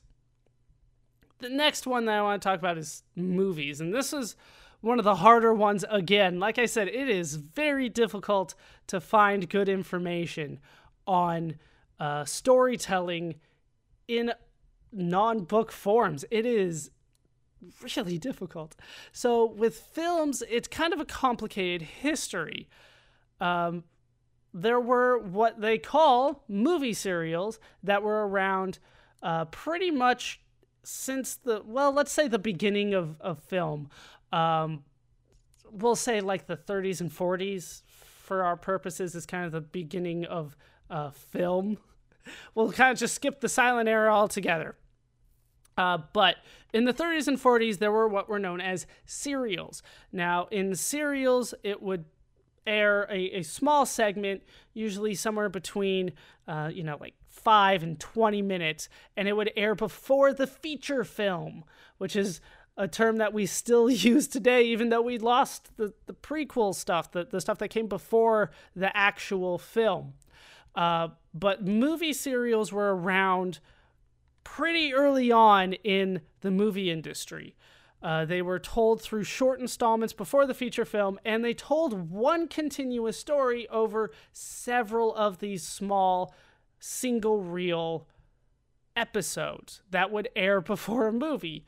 The 1.40 1.50
next 1.50 1.86
one 1.86 2.06
that 2.06 2.18
I 2.18 2.22
want 2.22 2.42
to 2.42 2.48
talk 2.48 2.60
about 2.60 2.78
is 2.78 3.04
movies, 3.16 3.80
and 3.80 3.94
this 3.94 4.12
is 4.12 4.36
one 4.82 5.00
of 5.00 5.06
the 5.06 5.16
harder 5.16 5.54
ones 5.54 5.86
again. 5.90 6.40
Like 6.40 6.58
I 6.58 6.66
said, 6.66 6.88
it 6.88 7.10
is 7.10 7.36
very 7.36 7.90
difficult 7.90 8.56
to 8.88 9.00
find 9.00 9.50
good 9.50 9.70
information 9.70 10.60
on 11.06 11.56
uh, 12.00 12.26
storytelling 12.26 13.36
in 14.08 14.34
non 14.92 15.42
book 15.42 15.72
forms. 15.72 16.26
It 16.32 16.46
is 16.46 16.92
really 17.96 18.18
difficult. 18.18 18.76
So, 19.12 19.46
with 19.46 19.78
films, 19.78 20.44
it's 20.50 20.68
kind 20.68 20.94
of 20.94 21.00
a 21.00 21.06
complicated 21.06 21.82
history. 21.82 22.68
Um, 23.40 23.84
there 24.54 24.80
were 24.80 25.20
what 25.20 25.62
they 25.62 25.78
call 25.78 26.44
movie 26.48 26.94
serials 26.94 27.60
that 27.84 28.02
were 28.02 28.28
around 28.28 28.80
uh, 29.22 29.46
pretty 29.46 29.92
much 29.92 30.42
since 30.88 31.36
the 31.36 31.62
well 31.66 31.92
let's 31.92 32.12
say 32.12 32.28
the 32.28 32.40
beginning 32.40 32.94
of, 32.94 33.20
of 33.20 33.40
film 33.40 33.90
um, 34.32 34.84
we'll 35.72 35.96
say 35.96 36.22
like 36.22 36.48
the 36.48 36.58
30s 36.58 37.02
and 37.02 37.12
40s 37.12 37.82
for 38.28 38.44
our 38.44 38.58
purposes 38.58 39.16
is 39.16 39.26
kind 39.26 39.46
of 39.46 39.52
the 39.52 39.62
beginning 39.62 40.26
of 40.26 40.56
uh, 40.90 41.12
film. 41.12 41.78
We'll 42.56 42.74
kind 42.74 42.92
of 42.92 42.98
just 42.98 43.16
skip 43.16 43.40
the 43.40 43.48
silent 43.48 43.88
era 43.88 44.14
altogether. 44.14 44.76
Uh, 45.78 46.00
but 46.12 46.36
in 46.74 46.84
the 46.84 46.92
30s 46.92 47.30
and 47.30 47.42
40s 47.42 47.78
there 47.78 47.90
were 47.90 48.06
what 48.06 48.28
were 48.28 48.38
known 48.38 48.60
as 48.60 48.86
serials. 49.06 49.82
Now 50.12 50.50
in 50.52 50.76
serials 50.76 51.54
it 51.64 51.82
would 51.82 52.04
air 52.66 53.08
a, 53.10 53.38
a 53.38 53.44
small 53.44 53.86
segment, 53.86 54.44
usually 54.74 55.16
somewhere 55.16 55.48
between, 55.48 56.12
uh, 56.50 56.70
you 56.74 56.84
know, 56.84 56.98
like 57.00 57.14
five 57.38 57.84
and 57.84 58.00
20 58.00 58.42
minutes, 58.42 58.90
and 59.16 59.28
it 59.28 59.34
would 59.34 59.52
air 59.56 59.76
before 59.76 60.34
the 60.34 60.48
feature 60.48 61.04
film, 61.04 61.64
which 61.98 62.16
is 62.16 62.42
a 62.76 62.88
term 62.88 63.18
that 63.18 63.34
we 63.34 63.46
still 63.46 63.90
use 63.90 64.28
today, 64.28 64.64
even 64.64 64.90
though 64.90 65.02
we 65.02 65.18
lost 65.18 65.70
the, 65.78 65.94
the 66.06 66.14
prequel 66.14 66.74
stuff, 66.74 67.12
the, 67.12 67.26
the 67.26 67.42
stuff 67.42 67.58
that 67.60 67.70
came 67.70 67.88
before 67.88 68.52
the 68.76 68.96
actual 68.96 69.58
film. 69.58 70.14
Uh, 70.76 71.10
but 71.34 71.66
movie 71.66 72.14
serials 72.14 72.72
were 72.72 72.96
around 72.96 73.60
pretty 74.44 74.94
early 74.94 75.32
on 75.32 75.74
in 75.74 76.22
the 76.42 76.52
movie 76.52 76.92
industry. 76.92 77.56
Uh, 78.02 78.26
they 78.26 78.44
were 78.44 78.60
told 78.60 79.02
through 79.02 79.24
short 79.24 79.60
installments 79.60 80.14
before 80.14 80.46
the 80.46 80.54
feature 80.54 80.86
film, 80.86 81.20
and 81.26 81.44
they 81.44 81.54
told 81.54 82.12
one 82.12 82.48
continuous 82.48 83.18
story 83.18 83.68
over 83.70 84.12
several 84.32 85.16
of 85.16 85.40
these 85.40 85.68
small 85.68 86.34
single 86.80 87.42
reel 87.42 88.08
episodes 88.96 89.82
that 89.92 90.12
would 90.12 90.30
air 90.36 90.62
before 90.74 91.08
a 91.08 91.14
movie. 91.14 91.66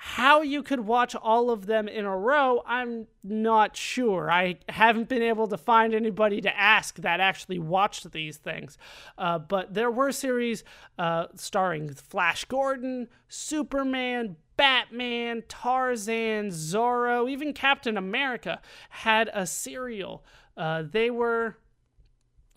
How 0.00 0.42
you 0.42 0.62
could 0.62 0.80
watch 0.80 1.16
all 1.16 1.50
of 1.50 1.66
them 1.66 1.88
in 1.88 2.04
a 2.04 2.16
row, 2.16 2.62
I'm 2.64 3.08
not 3.24 3.76
sure. 3.76 4.30
I 4.30 4.58
haven't 4.68 5.08
been 5.08 5.22
able 5.22 5.48
to 5.48 5.56
find 5.56 5.92
anybody 5.92 6.40
to 6.42 6.56
ask 6.56 6.98
that 6.98 7.18
actually 7.18 7.58
watched 7.58 8.12
these 8.12 8.36
things. 8.36 8.78
Uh, 9.18 9.40
but 9.40 9.74
there 9.74 9.90
were 9.90 10.12
series 10.12 10.62
uh, 11.00 11.26
starring 11.34 11.92
Flash 11.94 12.44
Gordon, 12.44 13.08
Superman, 13.28 14.36
Batman, 14.56 15.42
Tarzan, 15.48 16.50
Zorro, 16.50 17.28
even 17.28 17.52
Captain 17.52 17.96
America 17.96 18.60
had 18.90 19.28
a 19.34 19.48
serial. 19.48 20.24
Uh, 20.56 20.84
they 20.88 21.10
were 21.10 21.56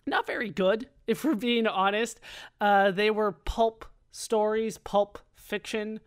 not 0.06 0.26
very 0.26 0.50
good, 0.50 0.88
if 1.06 1.24
we're 1.24 1.34
being 1.34 1.66
honest. 1.66 2.20
Uh, 2.60 2.90
they 2.90 3.10
were 3.10 3.32
pulp 3.32 3.84
stories, 4.10 4.78
pulp 4.78 5.18
fiction, 5.34 6.00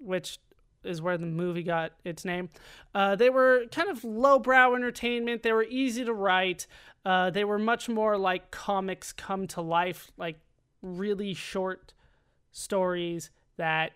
which 0.00 0.38
is 0.84 1.00
where 1.00 1.16
the 1.16 1.26
movie 1.26 1.62
got 1.62 1.92
its 2.04 2.24
name. 2.24 2.50
Uh, 2.94 3.16
they 3.16 3.30
were 3.30 3.64
kind 3.72 3.88
of 3.88 4.04
lowbrow 4.04 4.74
entertainment. 4.74 5.42
They 5.42 5.52
were 5.52 5.64
easy 5.64 6.04
to 6.04 6.12
write. 6.12 6.66
Uh, 7.04 7.30
they 7.30 7.44
were 7.44 7.58
much 7.58 7.88
more 7.88 8.16
like 8.18 8.50
comics 8.50 9.12
come 9.12 9.46
to 9.48 9.60
life, 9.60 10.10
like 10.16 10.38
really 10.82 11.34
short 11.34 11.94
stories 12.52 13.30
that 13.56 13.92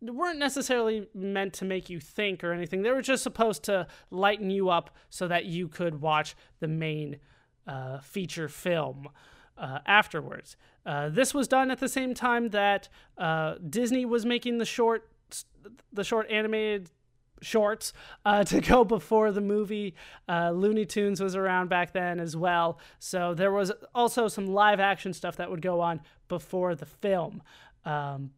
weren't 0.00 0.38
necessarily 0.38 1.08
meant 1.14 1.52
to 1.54 1.64
make 1.64 1.90
you 1.90 2.00
think 2.00 2.44
or 2.44 2.52
anything. 2.52 2.82
They 2.82 2.90
were 2.90 3.02
just 3.02 3.22
supposed 3.22 3.64
to 3.64 3.86
lighten 4.10 4.50
you 4.50 4.68
up 4.68 4.90
so 5.10 5.26
that 5.28 5.46
you 5.46 5.68
could 5.68 6.00
watch 6.00 6.36
the 6.60 6.68
main 6.68 7.18
uh, 7.66 7.98
feature 8.00 8.48
film 8.48 9.08
uh, 9.56 9.80
afterwards. 9.86 10.56
Uh, 10.86 11.08
this 11.08 11.34
was 11.34 11.48
done 11.48 11.70
at 11.70 11.80
the 11.80 11.88
same 11.88 12.14
time 12.14 12.48
that 12.50 12.88
uh, 13.18 13.56
Disney 13.68 14.04
was 14.06 14.24
making 14.24 14.58
the 14.58 14.64
short, 14.64 15.08
the 15.92 16.04
short 16.04 16.30
animated 16.30 16.90
shorts 17.40 17.92
uh, 18.24 18.44
to 18.44 18.60
go 18.60 18.84
before 18.84 19.32
the 19.32 19.40
movie. 19.40 19.94
Uh, 20.28 20.50
Looney 20.50 20.86
Tunes 20.86 21.20
was 21.20 21.36
around 21.36 21.68
back 21.68 21.92
then 21.92 22.20
as 22.20 22.36
well. 22.36 22.78
So 22.98 23.34
there 23.34 23.52
was 23.52 23.72
also 23.94 24.28
some 24.28 24.46
live 24.46 24.80
action 24.80 25.12
stuff 25.12 25.36
that 25.36 25.50
would 25.50 25.62
go 25.62 25.80
on 25.80 26.00
before 26.28 26.74
the 26.74 26.86
film. 26.86 27.42
Um, 27.84 28.30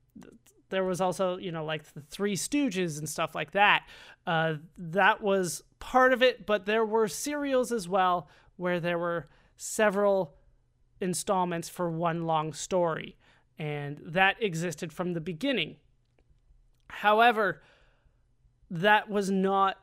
there 0.71 0.85
was 0.85 1.01
also 1.01 1.37
you 1.37 1.53
know 1.53 1.65
like 1.65 1.93
the 1.93 2.01
three 2.01 2.37
stooges 2.37 2.99
and 2.99 3.09
stuff 3.09 3.35
like 3.35 3.53
that. 3.53 3.85
Uh, 4.27 4.55
that 4.77 5.23
was 5.23 5.63
part 5.79 6.13
of 6.13 6.23
it 6.23 6.45
but 6.47 6.67
there 6.67 6.85
were 6.85 7.09
serials 7.09 7.73
as 7.73 7.89
well 7.89 8.29
where 8.57 8.79
there 8.79 8.99
were 8.99 9.29
several 9.57 10.35
installments 11.01 11.69
for 11.69 11.91
one 11.91 12.23
long 12.27 12.53
story 12.53 13.17
and 13.59 13.99
that 14.05 14.37
existed 14.43 14.93
from 14.93 15.15
the 15.15 15.21
beginning. 15.21 15.77
However 16.89 17.63
that 18.71 19.09
was 19.09 19.31
not 19.31 19.79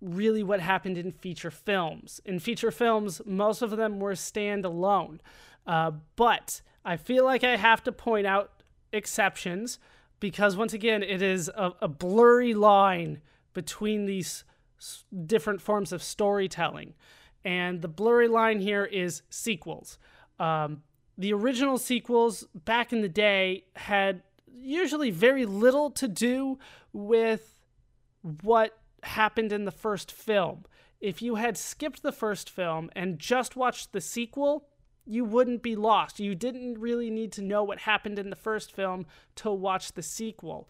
really 0.00 0.42
what 0.42 0.60
happened 0.60 0.98
in 0.98 1.12
feature 1.12 1.50
films. 1.50 2.20
In 2.24 2.38
feature 2.38 2.70
films 2.70 3.20
most 3.24 3.62
of 3.62 3.70
them 3.70 4.00
were 4.00 4.12
standalone. 4.12 5.18
Uh, 5.66 5.92
but 6.16 6.60
I 6.84 6.96
feel 6.96 7.24
like 7.24 7.44
I 7.44 7.56
have 7.56 7.82
to 7.84 7.92
point 7.92 8.26
out 8.26 8.62
exceptions 8.94 9.78
because, 10.20 10.56
once 10.56 10.72
again, 10.72 11.02
it 11.02 11.20
is 11.20 11.48
a, 11.48 11.72
a 11.82 11.88
blurry 11.88 12.54
line 12.54 13.20
between 13.52 14.06
these 14.06 14.44
different 15.26 15.60
forms 15.60 15.92
of 15.92 16.02
storytelling. 16.02 16.94
And 17.44 17.82
the 17.82 17.88
blurry 17.88 18.28
line 18.28 18.60
here 18.60 18.84
is 18.84 19.22
sequels. 19.28 19.98
Um, 20.38 20.82
the 21.18 21.32
original 21.32 21.78
sequels 21.78 22.46
back 22.54 22.92
in 22.92 23.02
the 23.02 23.08
day 23.08 23.64
had 23.76 24.22
usually 24.46 25.10
very 25.10 25.44
little 25.44 25.90
to 25.90 26.08
do 26.08 26.58
with 26.92 27.60
what 28.42 28.78
happened 29.02 29.52
in 29.52 29.64
the 29.64 29.70
first 29.70 30.10
film. 30.10 30.64
If 31.00 31.20
you 31.20 31.34
had 31.34 31.58
skipped 31.58 32.02
the 32.02 32.12
first 32.12 32.48
film 32.48 32.90
and 32.96 33.18
just 33.18 33.56
watched 33.56 33.92
the 33.92 34.00
sequel, 34.00 34.66
you 35.06 35.24
wouldn't 35.24 35.62
be 35.62 35.76
lost. 35.76 36.20
You 36.20 36.34
didn't 36.34 36.78
really 36.78 37.10
need 37.10 37.32
to 37.32 37.42
know 37.42 37.62
what 37.62 37.80
happened 37.80 38.18
in 38.18 38.30
the 38.30 38.36
first 38.36 38.72
film 38.72 39.06
to 39.36 39.50
watch 39.50 39.92
the 39.92 40.02
sequel. 40.02 40.68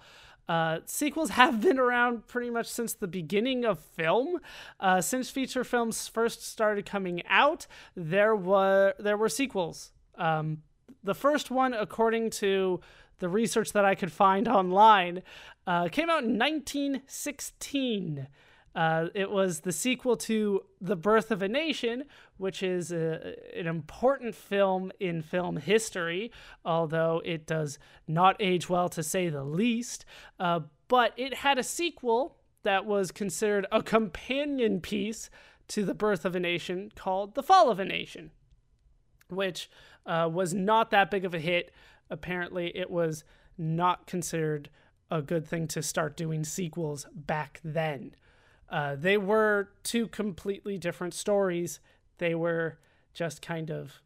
Uh, 0.48 0.80
sequels 0.86 1.30
have 1.40 1.60
been 1.60 1.78
around 1.78 2.26
pretty 2.26 2.50
much 2.50 2.66
since 2.66 2.92
the 2.92 3.06
beginning 3.06 3.64
of 3.64 3.78
film. 3.78 4.38
Uh, 4.80 5.00
since 5.00 5.30
feature 5.30 5.64
films 5.64 6.08
first 6.08 6.46
started 6.46 6.84
coming 6.84 7.22
out, 7.28 7.66
there 7.96 8.34
were 8.34 8.94
there 8.98 9.16
were 9.16 9.28
sequels. 9.28 9.92
Um, 10.16 10.62
the 11.02 11.14
first 11.14 11.50
one, 11.50 11.74
according 11.74 12.30
to 12.30 12.80
the 13.18 13.28
research 13.28 13.72
that 13.72 13.84
I 13.84 13.94
could 13.94 14.12
find 14.12 14.48
online, 14.60 15.22
uh, 15.66 15.88
came 15.88 16.10
out 16.10 16.24
in 16.24 16.38
1916. 16.38 18.28
Uh, 18.74 19.06
it 19.14 19.30
was 19.30 19.60
the 19.60 19.72
sequel 19.72 20.16
to 20.16 20.62
The 20.80 20.96
Birth 20.96 21.30
of 21.30 21.42
a 21.42 21.48
Nation, 21.48 22.04
which 22.38 22.62
is 22.62 22.90
a, 22.90 23.36
an 23.56 23.66
important 23.68 24.34
film 24.34 24.90
in 24.98 25.22
film 25.22 25.58
history, 25.58 26.32
although 26.64 27.22
it 27.24 27.46
does 27.46 27.78
not 28.08 28.36
age 28.40 28.68
well 28.68 28.88
to 28.88 29.02
say 29.02 29.28
the 29.28 29.44
least. 29.44 30.04
Uh, 30.40 30.60
but 30.88 31.12
it 31.16 31.34
had 31.34 31.58
a 31.58 31.62
sequel 31.62 32.36
that 32.64 32.84
was 32.84 33.12
considered 33.12 33.66
a 33.70 33.82
companion 33.82 34.80
piece 34.80 35.30
to 35.68 35.84
The 35.84 35.94
Birth 35.94 36.24
of 36.24 36.34
a 36.34 36.40
Nation 36.40 36.90
called 36.96 37.34
The 37.34 37.42
Fall 37.42 37.70
of 37.70 37.78
a 37.78 37.84
Nation, 37.84 38.32
which 39.28 39.70
uh, 40.04 40.28
was 40.30 40.52
not 40.52 40.90
that 40.90 41.10
big 41.10 41.24
of 41.24 41.34
a 41.34 41.38
hit. 41.38 41.70
Apparently, 42.10 42.76
it 42.76 42.90
was 42.90 43.24
not 43.56 44.06
considered 44.06 44.68
a 45.10 45.22
good 45.22 45.46
thing 45.46 45.68
to 45.68 45.82
start 45.82 46.16
doing 46.16 46.42
sequels 46.42 47.06
back 47.14 47.60
then. 47.62 48.14
Uh, 48.74 48.96
they 48.96 49.16
were 49.16 49.68
two 49.84 50.08
completely 50.08 50.76
different 50.76 51.14
stories. 51.14 51.78
They 52.18 52.34
were 52.34 52.80
just 53.12 53.40
kind 53.40 53.70
of 53.70 54.00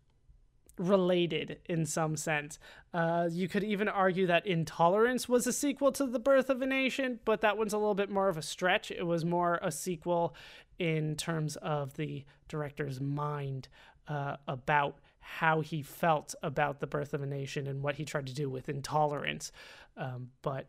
related 0.76 1.59
in 1.64 1.87
some 1.87 2.16
sense. 2.16 2.59
Uh, 2.92 3.31
you 3.33 3.48
could 3.48 3.64
even 3.64 3.88
argue 3.88 4.26
that 4.26 4.46
Intolerance 4.46 5.26
was 5.26 5.46
a 5.46 5.54
sequel 5.54 5.90
to 5.92 6.04
The 6.04 6.18
Birth 6.18 6.50
of 6.50 6.61
a 6.61 6.66
Nation, 6.66 7.18
but 7.24 7.40
that 7.40 7.57
one's 7.57 7.72
a 7.72 7.78
little 7.78 7.94
bit 7.94 8.11
more 8.11 8.28
of 8.28 8.37
a 8.37 8.42
stretch. 8.42 8.90
It 8.90 9.07
was 9.07 9.24
more 9.24 9.59
a 9.62 9.72
sequel 9.72 10.35
in 10.78 11.16
terms 11.16 11.57
of 11.57 11.94
the 11.94 12.26
director's 12.46 13.00
mind 13.00 13.68
uh, 14.07 14.37
about 14.46 14.98
how 15.20 15.62
he 15.62 15.81
felt 15.81 16.35
about 16.42 16.81
The 16.81 16.87
Birth 16.87 17.14
of 17.14 17.22
a 17.22 17.26
Nation 17.26 17.66
and 17.66 17.83
what 17.83 17.94
he 17.94 18.04
tried 18.04 18.26
to 18.26 18.35
do 18.35 18.50
with 18.50 18.68
Intolerance. 18.68 19.50
Um, 19.96 20.28
but 20.42 20.66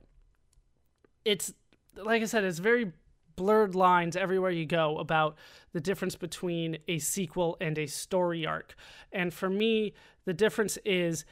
it's, 1.25 1.53
like 1.97 2.21
I 2.21 2.25
said, 2.25 2.45
it's 2.45 2.59
very 2.59 2.93
blurred 3.39 3.73
lines 3.73 4.17
everywhere 4.17 4.51
you 4.51 4.65
go 4.65 4.97
about 4.97 5.37
the 5.71 5.79
difference 5.79 6.17
between 6.17 6.77
a 6.89 6.99
sequel 6.99 7.55
and 7.61 7.77
a 7.77 7.85
story 7.85 8.45
arc. 8.45 8.75
And 9.13 9.33
for 9.33 9.49
me, 9.49 9.93
the 10.25 10.33
difference 10.33 10.77
is 10.83 11.23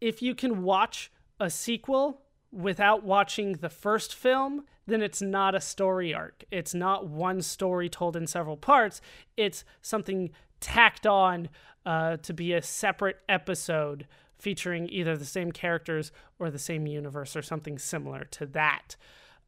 if 0.00 0.22
you 0.22 0.34
can 0.34 0.62
watch 0.62 1.12
a 1.38 1.50
sequel 1.50 2.22
without 2.50 3.04
watching 3.04 3.52
the 3.52 3.68
first 3.68 4.14
film, 4.14 4.64
then 4.86 5.02
it's 5.02 5.20
not 5.20 5.54
a 5.54 5.60
story 5.60 6.14
arc. 6.14 6.44
It's 6.50 6.74
not 6.74 7.06
one 7.06 7.42
story 7.42 7.90
told 7.90 8.16
in 8.16 8.26
several 8.26 8.56
parts. 8.56 9.02
It's 9.36 9.62
something 9.82 10.30
tacked 10.60 11.06
on 11.06 11.50
uh, 11.84 12.16
to 12.22 12.32
be 12.32 12.54
a 12.54 12.62
separate 12.62 13.18
episode 13.28 14.06
featuring 14.38 14.88
either 14.88 15.14
the 15.14 15.26
same 15.26 15.52
characters 15.52 16.10
or 16.38 16.50
the 16.50 16.58
same 16.58 16.86
universe 16.86 17.36
or 17.36 17.42
something 17.42 17.78
similar 17.78 18.24
to 18.30 18.46
that. 18.46 18.96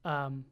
Um, 0.04 0.44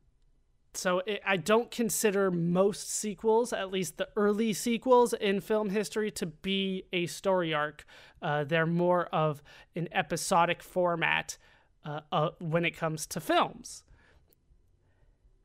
so 0.74 1.02
it, 1.06 1.20
I 1.26 1.36
don't 1.36 1.70
consider 1.70 2.30
most 2.30 2.90
sequels, 2.90 3.52
at 3.52 3.70
least 3.70 3.96
the 3.96 4.08
early 4.16 4.52
sequels 4.52 5.12
in 5.12 5.40
film 5.40 5.70
history, 5.70 6.10
to 6.12 6.26
be 6.26 6.84
a 6.92 7.06
story 7.06 7.52
arc. 7.52 7.84
Uh, 8.22 8.44
they're 8.44 8.66
more 8.66 9.06
of 9.06 9.42
an 9.74 9.88
episodic 9.92 10.62
format 10.62 11.38
uh, 11.84 12.00
uh, 12.12 12.30
when 12.38 12.64
it 12.64 12.76
comes 12.76 13.06
to 13.06 13.20
films, 13.20 13.82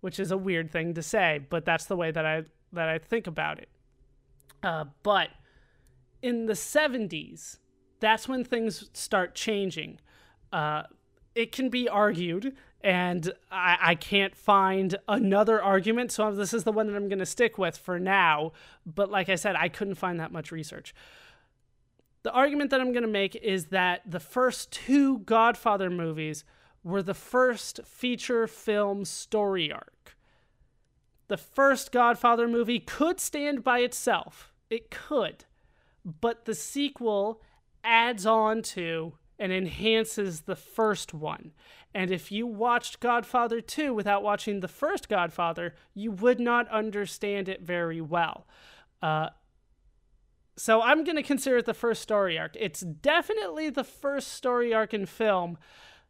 which 0.02 0.20
is 0.20 0.32
a 0.32 0.38
weird 0.38 0.72
thing 0.72 0.94
to 0.94 1.02
say, 1.02 1.42
but 1.50 1.66
that's 1.66 1.86
the 1.86 1.96
way 1.96 2.12
that 2.12 2.26
I 2.26 2.44
that 2.74 2.90
I 2.90 2.98
think 3.00 3.26
about 3.26 3.60
it. 3.60 3.70
Uh, 4.62 4.86
but 5.02 5.30
in 6.22 6.46
the 6.46 6.54
'70s, 6.54 7.58
that's 8.00 8.28
when 8.28 8.44
things 8.44 8.90
start 8.94 9.34
changing. 9.34 10.00
Uh, 10.52 10.84
it 11.34 11.52
can 11.52 11.70
be 11.70 11.90
argued 11.90 12.56
and 12.86 13.34
I, 13.52 13.78
I 13.82 13.96
can't 13.96 14.36
find 14.36 14.96
another 15.08 15.60
argument. 15.60 16.12
So 16.12 16.32
this 16.32 16.54
is 16.54 16.66
the 16.66 16.72
one 16.72 16.86
that 16.86 16.96
I'm 16.96 17.10
going 17.10 17.18
to 17.18 17.26
stick 17.26 17.58
with 17.58 17.76
for 17.76 18.00
now. 18.00 18.52
But 18.86 19.10
like 19.10 19.28
I 19.28 19.36
said, 19.36 19.56
I 19.56 19.70
couldn't 19.70 19.96
find 19.96 20.20
that 20.20 20.32
much 20.32 20.52
research. 20.52 20.94
The 22.22 22.32
argument 22.32 22.70
that 22.70 22.80
I'm 22.80 22.92
going 22.92 23.02
to 23.02 23.10
make 23.10 23.36
is 23.38 23.66
that 23.66 24.02
the 24.06 24.20
first 24.20 24.72
two 24.72 25.20
Godfather 25.20 25.90
movies 25.90 26.44
were 26.84 27.02
the 27.02 27.16
first 27.16 27.80
feature 27.86 28.46
film 28.46 29.04
story 29.04 29.72
arc. 29.72 30.16
The 31.28 31.38
first 31.38 31.92
Godfather 31.92 32.48
movie 32.48 32.80
could 32.80 33.20
stand 33.20 33.64
by 33.64 33.80
itself, 33.80 34.54
it 34.70 34.92
could, 34.92 35.46
but 36.06 36.46
the 36.46 36.54
sequel 36.54 37.42
adds 37.84 38.28
on 38.28 38.62
to 38.62 39.14
and 39.38 39.52
enhances 39.52 40.42
the 40.42 40.56
first 40.56 41.14
one. 41.14 41.52
And 41.94 42.12
if 42.12 42.32
you 42.32 42.46
watched 42.48 43.00
Godfather 43.00 43.62
2 43.62 43.94
without 43.94 44.24
watching 44.24 44.60
the 44.60 44.68
first 44.68 45.10
Godfather, 45.10 45.76
you 45.94 46.12
would 46.12 46.40
not 46.40 46.70
understand 46.70 47.50
it 47.50 47.62
very 47.62 48.02
well. 48.02 48.46
Uh, 49.02 49.30
so 50.58 50.82
I'm 50.82 51.04
going 51.04 51.18
to 51.18 51.24
consider 51.24 51.58
it 51.58 51.66
the 51.66 51.74
first 51.74 52.02
story 52.02 52.38
arc. 52.38 52.56
It's 52.58 52.82
definitely 52.82 53.70
the 53.70 53.84
first 53.84 54.30
story 54.30 54.74
arc 54.74 54.94
in 54.94 55.06
film 55.06 55.58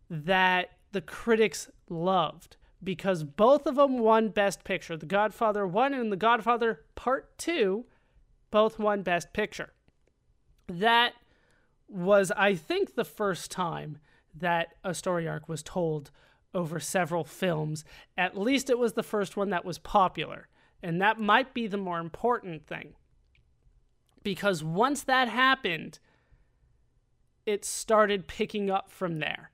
that 0.09 0.71
the 0.91 1.01
critics 1.01 1.69
loved 1.89 2.57
because 2.83 3.23
both 3.23 3.65
of 3.65 3.75
them 3.75 3.99
won 3.99 4.29
Best 4.29 4.63
Picture. 4.63 4.95
The 4.95 5.05
Godfather 5.05 5.65
1 5.65 5.93
and 5.93 6.11
The 6.11 6.17
Godfather 6.17 6.81
Part 6.95 7.37
2 7.37 7.85
both 8.51 8.77
won 8.77 9.01
Best 9.01 9.33
Picture. 9.33 9.73
That 10.67 11.13
was, 11.87 12.31
I 12.35 12.55
think, 12.55 12.95
the 12.95 13.05
first 13.05 13.51
time 13.51 13.99
that 14.33 14.75
a 14.83 14.93
story 14.93 15.27
arc 15.27 15.47
was 15.47 15.63
told 15.63 16.11
over 16.53 16.79
several 16.79 17.23
films. 17.23 17.83
At 18.17 18.37
least 18.37 18.69
it 18.69 18.79
was 18.79 18.93
the 18.93 19.03
first 19.03 19.37
one 19.37 19.49
that 19.49 19.65
was 19.65 19.77
popular. 19.77 20.47
And 20.81 21.01
that 21.01 21.19
might 21.19 21.53
be 21.53 21.67
the 21.67 21.77
more 21.77 21.99
important 21.99 22.65
thing. 22.65 22.93
Because 24.23 24.63
once 24.63 25.03
that 25.03 25.29
happened, 25.29 25.99
it 27.45 27.63
started 27.63 28.27
picking 28.27 28.69
up 28.69 28.91
from 28.91 29.19
there 29.19 29.51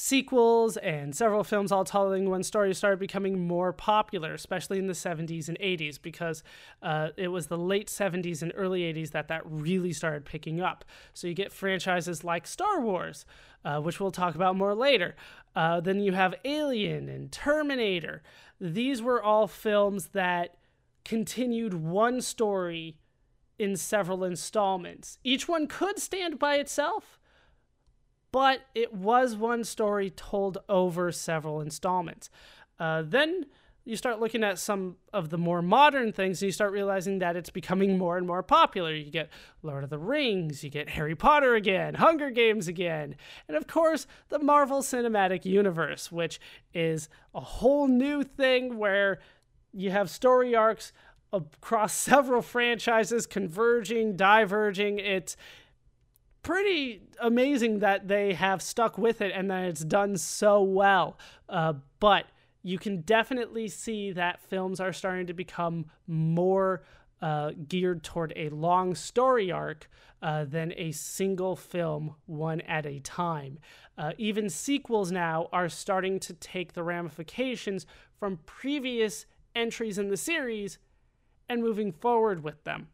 sequels 0.00 0.76
and 0.76 1.12
several 1.12 1.42
films 1.42 1.72
all 1.72 1.82
telling 1.82 2.30
one 2.30 2.44
story 2.44 2.72
started 2.72 3.00
becoming 3.00 3.48
more 3.48 3.72
popular, 3.72 4.32
especially 4.32 4.78
in 4.78 4.86
the 4.86 4.92
70s 4.92 5.48
and 5.48 5.58
80s, 5.58 6.00
because 6.00 6.44
uh, 6.84 7.08
it 7.16 7.26
was 7.28 7.48
the 7.48 7.58
late 7.58 7.88
70s 7.88 8.40
and 8.40 8.52
early 8.54 8.82
80s 8.82 9.10
that 9.10 9.26
that 9.26 9.42
really 9.44 9.92
started 9.92 10.24
picking 10.24 10.60
up. 10.60 10.84
So 11.14 11.26
you 11.26 11.34
get 11.34 11.50
franchises 11.50 12.22
like 12.22 12.46
Star 12.46 12.80
Wars, 12.80 13.26
uh, 13.64 13.80
which 13.80 13.98
we'll 13.98 14.12
talk 14.12 14.36
about 14.36 14.54
more 14.54 14.72
later. 14.72 15.16
Uh, 15.56 15.80
then 15.80 15.98
you 15.98 16.12
have 16.12 16.32
Alien 16.44 17.08
and 17.08 17.32
Terminator. 17.32 18.22
These 18.60 19.02
were 19.02 19.20
all 19.20 19.48
films 19.48 20.10
that 20.12 20.58
continued 21.04 21.74
one 21.74 22.20
story 22.20 22.98
in 23.58 23.76
several 23.76 24.22
installments. 24.22 25.18
Each 25.24 25.48
one 25.48 25.66
could 25.66 25.98
stand 25.98 26.38
by 26.38 26.54
itself 26.54 27.17
but 28.32 28.60
it 28.74 28.92
was 28.92 29.36
one 29.36 29.64
story 29.64 30.10
told 30.10 30.58
over 30.68 31.10
several 31.12 31.60
installments. 31.60 32.30
Uh, 32.78 33.02
then 33.04 33.46
you 33.88 33.96
start 33.96 34.20
looking 34.20 34.44
at 34.44 34.58
some 34.58 34.96
of 35.14 35.30
the 35.30 35.38
more 35.38 35.62
modern 35.62 36.12
things 36.12 36.42
and 36.42 36.46
you 36.48 36.52
start 36.52 36.72
realizing 36.72 37.20
that 37.20 37.36
it's 37.36 37.48
becoming 37.48 37.96
more 37.96 38.18
and 38.18 38.26
more 38.26 38.42
popular. 38.42 38.92
You 38.92 39.10
get 39.10 39.30
Lord 39.62 39.82
of 39.82 39.88
the 39.88 39.98
Rings, 39.98 40.62
you 40.62 40.68
get 40.68 40.90
Harry 40.90 41.14
Potter 41.14 41.54
again, 41.54 41.94
Hunger 41.94 42.28
Games 42.28 42.68
again, 42.68 43.16
and 43.48 43.56
of 43.56 43.66
course, 43.66 44.06
the 44.28 44.38
Marvel 44.38 44.82
Cinematic 44.82 45.46
Universe, 45.46 46.12
which 46.12 46.38
is 46.74 47.08
a 47.34 47.40
whole 47.40 47.88
new 47.88 48.22
thing 48.22 48.76
where 48.76 49.20
you 49.72 49.90
have 49.90 50.10
story 50.10 50.54
arcs 50.54 50.92
across 51.32 51.94
several 51.96 52.42
franchises 52.42 53.26
converging, 53.26 54.16
diverging. 54.16 54.98
It's 54.98 55.34
pretty 56.42 57.02
amazing 57.20 57.80
that 57.80 58.08
they 58.08 58.32
have 58.34 58.62
stuck 58.62 58.98
with 58.98 59.20
it 59.20 59.32
and 59.34 59.50
that 59.50 59.64
it's 59.64 59.84
done 59.84 60.16
so 60.16 60.62
well. 60.62 61.18
Uh, 61.48 61.74
but 62.00 62.26
you 62.62 62.78
can 62.78 63.02
definitely 63.02 63.68
see 63.68 64.12
that 64.12 64.40
films 64.40 64.80
are 64.80 64.92
starting 64.92 65.26
to 65.26 65.34
become 65.34 65.86
more 66.06 66.82
uh, 67.20 67.50
geared 67.68 68.02
toward 68.02 68.32
a 68.36 68.48
long 68.50 68.94
story 68.94 69.50
arc 69.50 69.88
uh, 70.22 70.44
than 70.44 70.72
a 70.76 70.92
single 70.92 71.56
film, 71.56 72.14
one 72.26 72.60
at 72.62 72.86
a 72.86 73.00
time. 73.00 73.58
Uh, 73.96 74.12
even 74.18 74.48
sequels 74.48 75.10
now 75.10 75.48
are 75.52 75.68
starting 75.68 76.20
to 76.20 76.32
take 76.34 76.72
the 76.72 76.82
ramifications 76.82 77.86
from 78.18 78.38
previous 78.46 79.26
entries 79.54 79.98
in 79.98 80.08
the 80.08 80.16
series 80.16 80.78
and 81.48 81.62
moving 81.62 81.92
forward 81.92 82.42
with 82.42 82.62
them. 82.64 82.88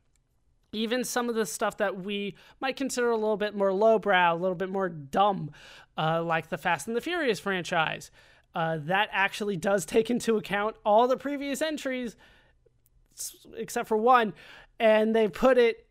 Even 0.75 1.05
some 1.05 1.29
of 1.29 1.35
the 1.35 1.47
stuff 1.47 1.77
that 1.79 2.03
we 2.03 2.35
might 2.61 2.77
consider 2.77 3.11
a 3.11 3.17
little 3.17 3.37
bit 3.37 3.55
more 3.55 3.73
lowbrow, 3.73 4.35
a 4.35 4.37
little 4.37 4.57
bit 4.57 4.71
more 4.71 4.89
dumb, 4.89 5.51
uh, 5.97 6.23
like 6.23 6.49
the 6.49 6.59
Fast 6.59 6.87
and 6.87 6.97
the 6.97 7.01
Furious 7.01 7.41
franchise, 7.41 8.11
uh, 8.55 8.79
that 8.81 9.09
actually 9.13 9.57
does 9.57 9.85
take 9.85 10.11
into 10.11 10.37
account 10.37 10.77
all 10.85 11.09
the 11.09 11.17
previous 11.17 11.63
entries, 11.63 12.17
except 13.57 13.89
for 13.89 13.97
one, 13.97 14.33
and 14.79 15.15
they 15.15 15.29
put 15.29 15.59
it 15.59 15.87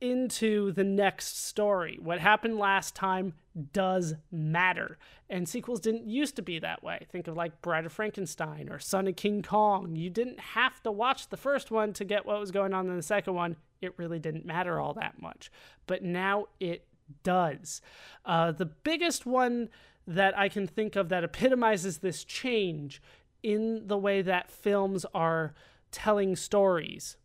into 0.00 0.72
the 0.72 0.84
next 0.84 1.44
story. 1.44 1.98
What 2.00 2.20
happened 2.20 2.58
last 2.58 2.94
time 2.96 3.34
does 3.72 4.14
matter. 4.30 4.98
And 5.28 5.48
sequels 5.48 5.80
didn't 5.80 6.06
used 6.08 6.36
to 6.36 6.42
be 6.42 6.58
that 6.60 6.82
way. 6.82 7.06
Think 7.10 7.28
of 7.28 7.36
like 7.36 7.60
Bride 7.60 7.86
of 7.86 7.92
Frankenstein 7.92 8.68
or 8.70 8.78
Son 8.78 9.06
of 9.06 9.16
King 9.16 9.42
Kong. 9.42 9.96
You 9.96 10.10
didn't 10.10 10.40
have 10.40 10.82
to 10.84 10.90
watch 10.90 11.28
the 11.28 11.36
first 11.36 11.70
one 11.70 11.92
to 11.94 12.04
get 12.04 12.24
what 12.24 12.40
was 12.40 12.50
going 12.50 12.72
on 12.72 12.88
in 12.88 12.96
the 12.96 13.02
second 13.02 13.34
one. 13.34 13.56
It 13.80 13.94
really 13.96 14.18
didn't 14.18 14.44
matter 14.44 14.78
all 14.78 14.94
that 14.94 15.20
much. 15.20 15.50
But 15.86 16.02
now 16.02 16.46
it 16.58 16.86
does. 17.22 17.80
Uh, 18.24 18.52
the 18.52 18.66
biggest 18.66 19.26
one 19.26 19.68
that 20.06 20.36
I 20.38 20.48
can 20.48 20.66
think 20.66 20.96
of 20.96 21.08
that 21.08 21.24
epitomizes 21.24 21.98
this 21.98 22.24
change 22.24 23.02
in 23.42 23.86
the 23.86 23.98
way 23.98 24.22
that 24.22 24.50
films 24.50 25.06
are 25.14 25.54
telling 25.90 26.36
stories 26.36 27.16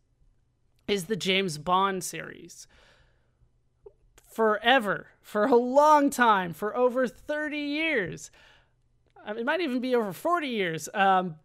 is 0.88 1.04
the 1.04 1.16
James 1.16 1.58
Bond 1.58 2.04
series. 2.04 2.66
Forever, 4.30 5.08
for 5.20 5.46
a 5.46 5.56
long 5.56 6.10
time, 6.10 6.52
for 6.52 6.76
over 6.76 7.08
30 7.08 7.58
years, 7.58 8.30
it 9.26 9.44
might 9.44 9.60
even 9.60 9.80
be 9.80 9.94
over 9.94 10.12
40 10.12 10.46
years, 10.46 10.88
um, 10.94 11.36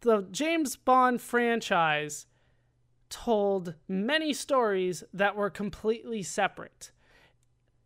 the 0.00 0.26
James 0.30 0.76
Bond 0.76 1.20
franchise 1.20 2.26
told 3.10 3.74
many 3.86 4.32
stories 4.32 5.04
that 5.12 5.36
were 5.36 5.50
completely 5.50 6.22
separate. 6.22 6.90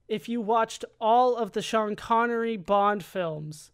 If 0.09 0.29
you 0.29 0.41
watched 0.41 0.85
all 1.01 1.37
of 1.37 1.53
the 1.53 1.63
Sean 1.63 1.97
Connery 1.97 2.57
Bond 2.57 3.05
films, 3.05 3.73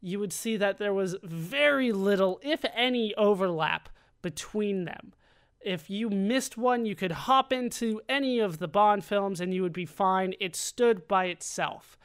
you 0.00 0.18
would 0.18 0.32
see 0.32 0.56
that 0.56 0.78
there 0.78 0.94
was 0.94 1.16
very 1.22 1.92
little, 1.92 2.40
if 2.42 2.64
any, 2.74 3.14
overlap 3.16 3.88
between 4.22 4.84
them 4.84 5.12
if 5.60 5.90
you 5.90 6.08
missed 6.08 6.56
one, 6.56 6.86
you 6.86 6.94
could 6.94 7.12
hop 7.12 7.52
into 7.52 8.00
any 8.08 8.38
of 8.38 8.58
the 8.58 8.68
Bond 8.68 9.04
films 9.04 9.40
and 9.40 9.52
you 9.52 9.62
would 9.62 9.72
be 9.72 9.86
fine. 9.86 10.34
It 10.40 10.56
stood 10.56 11.06
by 11.06 11.26
itself. 11.26 11.98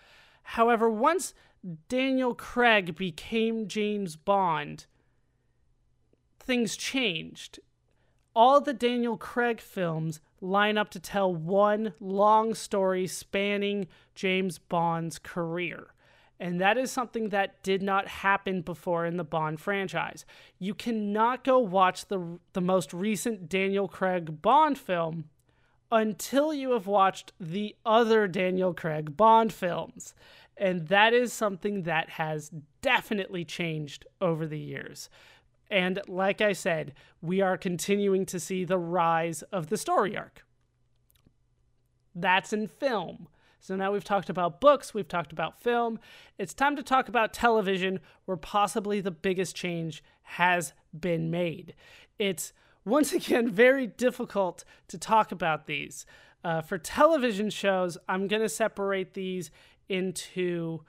However, 0.43 0.89
once 0.89 1.34
Daniel 1.88 2.36
Craig 2.36 2.95
became 2.95 3.67
James 3.67 4.15
Bond, 4.17 4.86
things 6.39 6.75
changed. 6.75 7.60
All 8.36 8.60
the 8.60 8.74
Daniel 8.74 9.17
Craig 9.17 9.62
films 9.62 10.19
line 10.41 10.78
up 10.78 10.89
to 10.91 11.00
tell 11.00 11.34
one 11.34 11.93
long 12.00 12.54
story 12.54 13.08
spanning 13.08 13.88
James 14.13 14.58
Bond's 14.58 15.17
career. 15.17 15.88
And 16.38 16.60
that 16.60 16.78
is 16.78 16.91
something 16.91 17.30
that 17.30 17.63
did 17.63 17.82
not 17.82 18.10
happen 18.10 18.62
before 18.62 19.06
in 19.06 19.15
the 19.15 19.24
Bond 19.24 19.62
franchise. 19.62 20.26
You 20.60 20.74
cannot 20.74 21.45
go 21.45 21.60
watch 21.60 22.08
the, 22.08 22.39
the 22.52 22.62
most 22.62 22.93
recent 22.93 23.48
Daniel 23.48 23.88
Craig 23.88 24.41
Bond 24.41 24.78
film 24.78 25.30
until 25.89 26.54
you 26.54 26.71
have 26.71 26.88
watched 26.88 27.32
the 27.39 27.76
other 27.86 28.28
Daniel 28.28 28.74
Craig 28.74 29.15
Bond 29.15 29.54
films. 29.54 30.13
And 30.58 30.88
that 30.89 31.13
is 31.13 31.32
something 31.32 31.84
that 31.84 32.12
has 32.12 32.52
definitely 32.82 33.45
changed 33.45 34.06
over 34.19 34.45
the 34.45 34.60
years. 34.60 35.10
And 35.69 36.01
like 36.08 36.41
I 36.41 36.54
said, 36.54 36.93
we 37.21 37.41
are 37.41 37.58
continuing 37.58 38.25
to 38.28 38.39
see 38.39 38.63
the 38.63 38.78
rise 38.78 39.41
of 39.43 39.67
the 39.67 39.78
story 39.78 40.15
arc. 40.17 40.45
That's 42.13 42.54
in 42.54 42.67
film. 42.67 43.28
So 43.60 43.75
now 43.75 43.91
we've 43.91 44.04
talked 44.04 44.30
about 44.30 44.62
books, 44.62 44.93
we've 44.93 45.08
talked 45.08 45.32
about 45.32 45.60
film. 45.60 45.99
It's 46.38 46.54
time 46.54 46.75
to 46.75 46.84
talk 46.84 47.10
about 47.10 47.34
television, 47.34 47.99
where 48.25 48.38
possibly 48.38 49.01
the 49.01 49.10
biggest 49.10 49.56
change 49.56 50.04
has 50.21 50.73
been 50.97 51.32
made. 51.32 51.73
It's 52.19 52.54
once 52.86 53.12
again 53.13 53.49
very 53.49 53.88
difficult 53.88 54.63
to 54.89 54.99
talk 54.99 55.32
about 55.32 55.65
these. 55.65 56.06
Uh, 56.43 56.62
for 56.62 56.78
television 56.78 57.49
shows, 57.49 57.97
I'm 58.08 58.28
going 58.28 58.43
to 58.43 58.49
separate 58.49 59.15
these 59.15 59.49
into, 59.89 60.82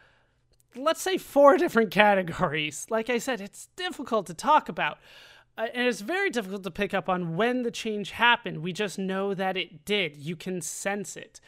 let's 0.77 1.03
say, 1.03 1.19
four 1.19 1.57
different 1.59 1.91
categories. 1.91 2.87
Like 2.91 3.11
I 3.11 3.19
said, 3.19 3.41
it's 3.41 3.69
difficult 3.77 4.27
to 4.27 4.35
talk 4.35 4.69
about. 4.69 4.99
Uh, 5.59 5.67
and 5.73 5.89
it's 5.89 6.01
very 6.01 6.31
difficult 6.31 6.63
to 6.65 6.71
pick 6.71 6.93
up 6.93 7.09
on 7.09 7.37
when 7.37 7.63
the 7.63 7.71
change 7.71 8.11
happened. 8.13 8.63
We 8.63 8.73
just 8.73 8.99
know 8.99 9.35
that 9.35 9.57
it 9.57 9.85
did. 9.85 10.17
You 10.17 10.37
can 10.37 10.61
sense 10.61 11.17
it. 11.17 11.41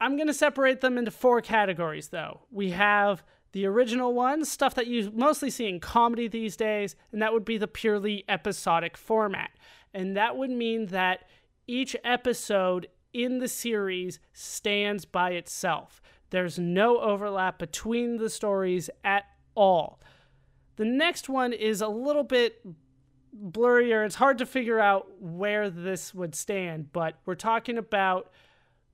I'm 0.00 0.16
going 0.16 0.26
to 0.26 0.34
separate 0.34 0.80
them 0.80 0.98
into 0.98 1.10
four 1.10 1.40
categories, 1.40 2.08
though. 2.08 2.40
We 2.50 2.70
have 2.70 3.22
the 3.52 3.66
original 3.66 4.14
ones, 4.14 4.50
stuff 4.50 4.74
that 4.74 4.86
you 4.86 5.10
mostly 5.14 5.48
see 5.50 5.68
in 5.68 5.78
comedy 5.78 6.26
these 6.26 6.56
days, 6.56 6.96
and 7.12 7.22
that 7.22 7.32
would 7.32 7.44
be 7.44 7.58
the 7.58 7.68
purely 7.68 8.24
episodic 8.28 8.96
format. 8.96 9.50
And 9.94 10.16
that 10.16 10.36
would 10.36 10.50
mean 10.50 10.86
that 10.86 11.28
each 11.66 11.94
episode 12.02 12.88
in 13.12 13.38
the 13.38 13.48
series 13.48 14.18
stands 14.32 15.04
by 15.04 15.32
itself. 15.32 16.02
There's 16.32 16.58
no 16.58 16.98
overlap 16.98 17.58
between 17.58 18.16
the 18.16 18.30
stories 18.30 18.88
at 19.04 19.24
all. 19.54 20.00
The 20.76 20.86
next 20.86 21.28
one 21.28 21.52
is 21.52 21.82
a 21.82 21.88
little 21.88 22.24
bit 22.24 22.66
blurrier. 23.38 24.06
It's 24.06 24.14
hard 24.14 24.38
to 24.38 24.46
figure 24.46 24.80
out 24.80 25.20
where 25.20 25.68
this 25.68 26.14
would 26.14 26.34
stand, 26.34 26.90
but 26.90 27.18
we're 27.26 27.34
talking 27.34 27.76
about 27.76 28.32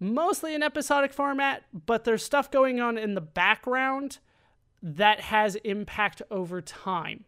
mostly 0.01 0.53
an 0.57 0.65
episodic 0.65 1.13
format, 1.13 1.63
but 1.87 2.03
there's 2.03 2.25
stuff 2.25 2.51
going 2.51 2.81
on 2.81 2.99
in 2.99 3.15
the 3.15 3.21
background 3.21 4.19
that 4.83 5.21
has 5.21 5.55
impact 5.57 6.21
over 6.33 6.61
time. 6.61 7.25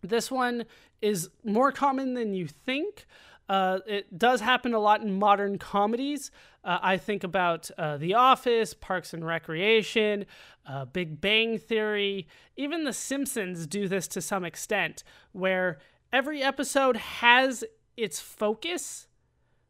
This 0.00 0.30
one 0.30 0.64
is 1.02 1.28
more 1.42 1.72
common 1.72 2.14
than 2.14 2.34
you 2.34 2.46
think. 2.46 3.04
Uh, 3.48 3.80
it 3.86 4.18
does 4.18 4.40
happen 4.40 4.72
a 4.74 4.78
lot 4.78 5.02
in 5.02 5.18
modern 5.18 5.58
comedies. 5.58 6.30
Uh, 6.64 6.78
I 6.82 6.96
think 6.96 7.24
about 7.24 7.70
uh, 7.76 7.98
The 7.98 8.14
Office, 8.14 8.72
Parks 8.72 9.12
and 9.12 9.24
Recreation, 9.24 10.24
uh, 10.66 10.86
Big 10.86 11.20
Bang 11.20 11.58
Theory, 11.58 12.26
even 12.56 12.84
The 12.84 12.92
Simpsons 12.92 13.66
do 13.66 13.86
this 13.86 14.08
to 14.08 14.22
some 14.22 14.44
extent, 14.44 15.04
where 15.32 15.78
every 16.12 16.42
episode 16.42 16.96
has 16.96 17.64
its 17.96 18.18
focus 18.20 19.06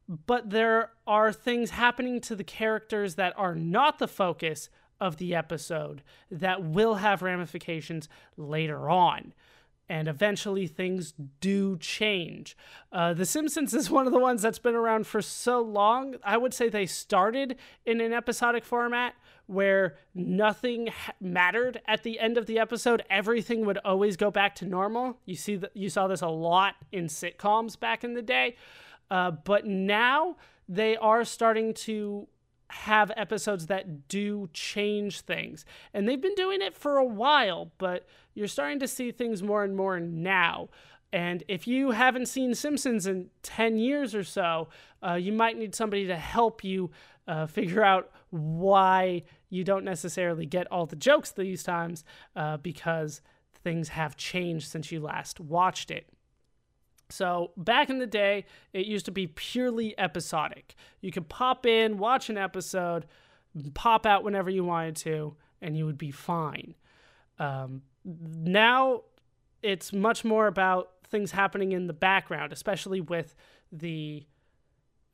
but 0.08 0.50
there 0.50 0.90
are 1.06 1.32
things 1.32 1.70
happening 1.70 2.20
to 2.20 2.36
the 2.36 2.44
characters 2.44 3.14
that 3.14 3.32
are 3.36 3.54
not 3.54 3.98
the 3.98 4.08
focus 4.08 4.68
of 5.00 5.16
the 5.16 5.34
episode 5.34 6.02
that 6.30 6.62
will 6.62 6.96
have 6.96 7.22
ramifications 7.22 8.08
later 8.36 8.88
on. 8.88 9.32
And 9.88 10.08
eventually 10.08 10.66
things 10.66 11.12
do 11.40 11.76
change. 11.76 12.56
Uh, 12.90 13.12
the 13.12 13.26
Simpsons 13.26 13.74
is 13.74 13.90
one 13.90 14.06
of 14.06 14.12
the 14.12 14.18
ones 14.18 14.40
that's 14.40 14.58
been 14.58 14.74
around 14.74 15.06
for 15.06 15.20
so 15.20 15.60
long. 15.60 16.16
I 16.24 16.38
would 16.38 16.54
say 16.54 16.68
they 16.68 16.86
started 16.86 17.56
in 17.84 18.00
an 18.00 18.12
episodic 18.12 18.64
format 18.64 19.14
where 19.46 19.96
nothing 20.14 20.86
ha- 20.86 21.12
mattered 21.20 21.82
at 21.86 22.02
the 22.02 22.18
end 22.18 22.38
of 22.38 22.46
the 22.46 22.58
episode. 22.58 23.04
Everything 23.10 23.66
would 23.66 23.78
always 23.84 24.16
go 24.16 24.30
back 24.30 24.54
to 24.56 24.64
normal. 24.64 25.18
You 25.26 25.36
see 25.36 25.56
that 25.56 25.76
you 25.76 25.90
saw 25.90 26.08
this 26.08 26.22
a 26.22 26.28
lot 26.28 26.76
in 26.90 27.06
sitcoms 27.06 27.78
back 27.78 28.04
in 28.04 28.14
the 28.14 28.22
day. 28.22 28.56
Uh, 29.10 29.32
but 29.32 29.66
now 29.66 30.36
they 30.66 30.96
are 30.96 31.24
starting 31.24 31.74
to 31.74 32.26
have 32.70 33.12
episodes 33.16 33.66
that 33.66 34.08
do 34.08 34.48
change 34.52 35.20
things. 35.20 35.64
And 35.92 36.08
they've 36.08 36.20
been 36.20 36.34
doing 36.34 36.62
it 36.62 36.74
for 36.74 36.96
a 36.96 37.04
while, 37.04 37.72
but 37.78 38.06
you're 38.34 38.48
starting 38.48 38.80
to 38.80 38.88
see 38.88 39.12
things 39.12 39.42
more 39.42 39.64
and 39.64 39.76
more 39.76 40.00
now. 40.00 40.68
And 41.12 41.44
if 41.46 41.68
you 41.68 41.92
haven't 41.92 42.26
seen 42.26 42.54
Simpsons 42.54 43.06
in 43.06 43.30
10 43.42 43.78
years 43.78 44.14
or 44.14 44.24
so, 44.24 44.68
uh, 45.06 45.14
you 45.14 45.32
might 45.32 45.56
need 45.56 45.74
somebody 45.74 46.06
to 46.08 46.16
help 46.16 46.64
you 46.64 46.90
uh, 47.28 47.46
figure 47.46 47.84
out 47.84 48.10
why 48.30 49.22
you 49.48 49.62
don't 49.62 49.84
necessarily 49.84 50.46
get 50.46 50.66
all 50.72 50.86
the 50.86 50.96
jokes 50.96 51.30
these 51.30 51.62
times 51.62 52.04
uh, 52.34 52.56
because 52.56 53.20
things 53.62 53.90
have 53.90 54.16
changed 54.16 54.68
since 54.68 54.90
you 54.90 55.00
last 55.00 55.38
watched 55.38 55.90
it. 55.90 56.08
So 57.14 57.52
back 57.56 57.90
in 57.90 57.98
the 57.98 58.06
day, 58.06 58.44
it 58.72 58.86
used 58.86 59.04
to 59.06 59.12
be 59.12 59.26
purely 59.28 59.98
episodic. 59.98 60.74
You 61.00 61.12
could 61.12 61.28
pop 61.28 61.64
in, 61.64 61.98
watch 61.98 62.28
an 62.28 62.36
episode, 62.36 63.06
pop 63.74 64.04
out 64.04 64.24
whenever 64.24 64.50
you 64.50 64.64
wanted 64.64 64.96
to, 64.96 65.36
and 65.62 65.76
you 65.76 65.86
would 65.86 65.98
be 65.98 66.10
fine. 66.10 66.74
Um, 67.38 67.82
now 68.04 69.02
it's 69.62 69.92
much 69.92 70.24
more 70.24 70.46
about 70.46 70.90
things 71.08 71.30
happening 71.30 71.72
in 71.72 71.86
the 71.86 71.92
background, 71.92 72.52
especially 72.52 73.00
with 73.00 73.34
the 73.72 74.26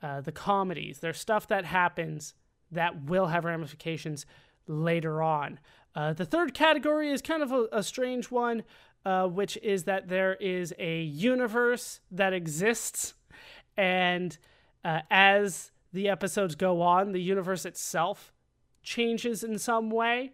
uh, 0.02 0.22
the 0.22 0.32
comedies. 0.32 1.00
There's 1.00 1.18
stuff 1.18 1.46
that 1.48 1.66
happens 1.66 2.32
that 2.72 3.04
will 3.04 3.26
have 3.26 3.44
ramifications 3.44 4.24
later 4.66 5.20
on. 5.22 5.60
Uh, 5.94 6.14
the 6.14 6.24
third 6.24 6.54
category 6.54 7.10
is 7.10 7.20
kind 7.20 7.42
of 7.42 7.52
a, 7.52 7.66
a 7.72 7.82
strange 7.82 8.30
one, 8.30 8.62
uh, 9.04 9.26
which 9.26 9.56
is 9.62 9.84
that 9.84 10.08
there 10.08 10.34
is 10.34 10.74
a 10.78 11.02
universe 11.02 12.00
that 12.10 12.32
exists, 12.32 13.14
and 13.76 14.36
uh, 14.84 15.00
as 15.10 15.70
the 15.92 16.08
episodes 16.08 16.54
go 16.54 16.82
on, 16.82 17.12
the 17.12 17.20
universe 17.20 17.64
itself 17.64 18.32
changes 18.82 19.42
in 19.42 19.58
some 19.58 19.90
way, 19.90 20.32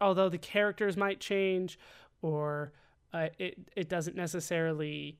although 0.00 0.28
the 0.28 0.38
characters 0.38 0.96
might 0.96 1.20
change, 1.20 1.78
or 2.22 2.72
uh, 3.12 3.28
it 3.38 3.58
it 3.76 3.88
doesn't 3.88 4.16
necessarily 4.16 5.18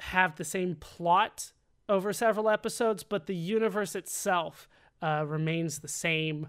have 0.00 0.36
the 0.36 0.44
same 0.44 0.74
plot 0.74 1.52
over 1.88 2.12
several 2.12 2.48
episodes, 2.48 3.02
but 3.02 3.26
the 3.26 3.34
universe 3.34 3.94
itself 3.94 4.68
uh, 5.02 5.24
remains 5.26 5.80
the 5.80 5.88
same, 5.88 6.48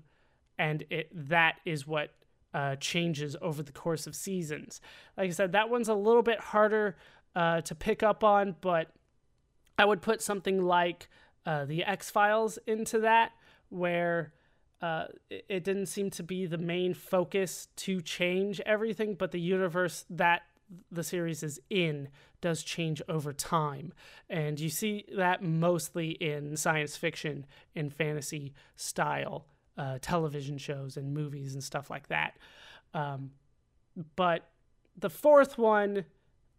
and 0.57 0.83
it 0.89 1.09
that 1.13 1.55
is 1.65 1.87
what 1.87 2.13
uh, 2.53 2.75
changes 2.77 3.35
over 3.41 3.63
the 3.63 3.71
course 3.71 4.07
of 4.07 4.15
seasons. 4.15 4.81
Like 5.17 5.29
I 5.29 5.33
said, 5.33 5.51
that 5.53 5.69
one's 5.69 5.89
a 5.89 5.93
little 5.93 6.23
bit 6.23 6.39
harder 6.39 6.97
uh, 7.35 7.61
to 7.61 7.75
pick 7.75 8.03
up 8.03 8.23
on, 8.23 8.55
but 8.61 8.91
I 9.77 9.85
would 9.85 10.01
put 10.01 10.21
something 10.21 10.61
like 10.61 11.09
uh, 11.45 11.65
the 11.65 11.83
X 11.83 12.09
Files 12.09 12.59
into 12.67 12.99
that, 12.99 13.31
where 13.69 14.33
uh, 14.81 15.05
it, 15.29 15.45
it 15.47 15.63
didn't 15.63 15.87
seem 15.87 16.09
to 16.11 16.23
be 16.23 16.45
the 16.45 16.57
main 16.57 16.93
focus 16.93 17.67
to 17.77 18.01
change 18.01 18.59
everything, 18.61 19.15
but 19.15 19.31
the 19.31 19.39
universe 19.39 20.05
that 20.09 20.43
the 20.91 21.03
series 21.03 21.43
is 21.43 21.59
in 21.69 22.09
does 22.41 22.63
change 22.63 23.01
over 23.07 23.33
time. 23.33 23.93
And 24.29 24.59
you 24.59 24.69
see 24.69 25.05
that 25.15 25.43
mostly 25.43 26.11
in 26.11 26.55
science 26.57 26.95
fiction 26.95 27.45
and 27.75 27.93
fantasy 27.93 28.53
style 28.75 29.45
uh, 29.81 29.97
television 29.99 30.59
shows 30.59 30.95
and 30.95 31.11
movies 31.11 31.55
and 31.55 31.63
stuff 31.63 31.89
like 31.89 32.07
that. 32.07 32.37
Um, 32.93 33.31
but 34.15 34.47
the 34.95 35.09
fourth 35.09 35.57
one, 35.57 36.05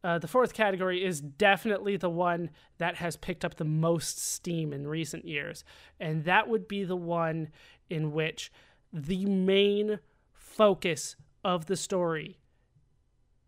uh, 0.02 0.18
the 0.18 0.26
fourth 0.26 0.52
category 0.52 1.04
is 1.04 1.20
definitely 1.20 1.96
the 1.96 2.10
one 2.10 2.50
that 2.78 2.96
has 2.96 3.16
picked 3.16 3.44
up 3.44 3.54
the 3.54 3.64
most 3.64 4.18
steam 4.18 4.72
in 4.72 4.88
recent 4.88 5.24
years. 5.24 5.62
And 6.00 6.24
that 6.24 6.48
would 6.48 6.66
be 6.66 6.82
the 6.82 6.96
one 6.96 7.50
in 7.88 8.10
which 8.10 8.50
the 8.92 9.24
main 9.26 10.00
focus 10.32 11.14
of 11.44 11.66
the 11.66 11.76
story 11.76 12.40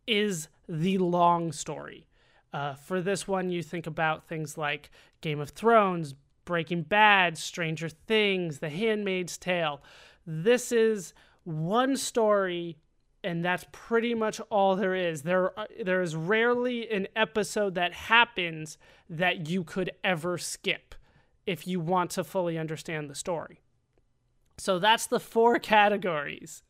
is 0.07 0.47
the 0.68 0.99
long 0.99 1.51
story. 1.51 2.07
Uh, 2.53 2.75
for 2.75 3.03
this 3.03 3.27
one, 3.27 3.51
you 3.51 3.61
think 3.61 3.89
about 3.89 4.29
things 4.29 4.57
like 4.57 4.89
Game 5.20 5.41
of 5.41 5.51
Thrones, 5.51 6.14
Breaking 6.45 6.82
Bad, 6.82 7.38
Stranger 7.38 7.88
Things, 7.88 8.59
The 8.59 8.68
Handmaid's 8.68 9.38
Tale. 9.38 9.82
This 10.26 10.72
is 10.72 11.14
one 11.45 11.97
story, 11.97 12.78
and 13.22 13.45
that's 13.45 13.64
pretty 13.72 14.14
much 14.14 14.40
all 14.51 14.76
there 14.76 14.95
is. 14.95 15.22
There, 15.22 15.59
uh, 15.59 15.66
there 15.84 16.03
is 16.03 16.16
rarely 16.16 16.90
an 16.90 17.09
episode 17.14 17.74
that 17.74 17.92
happens 17.92 18.78
that 19.09 19.49
you 19.49 19.64
could 19.64 19.90
ever 20.03 20.38
skip 20.38 20.95
if 21.47 21.66
you 21.66 21.80
want 21.80 22.11
to 22.12 22.24
fully 22.24 22.59
understand 22.59 23.11
the 23.11 23.14
story. 23.14 23.61
So 24.57 24.78
that's 24.78 25.07
the 25.07 25.20
four 25.20 25.59
categories 25.59 26.62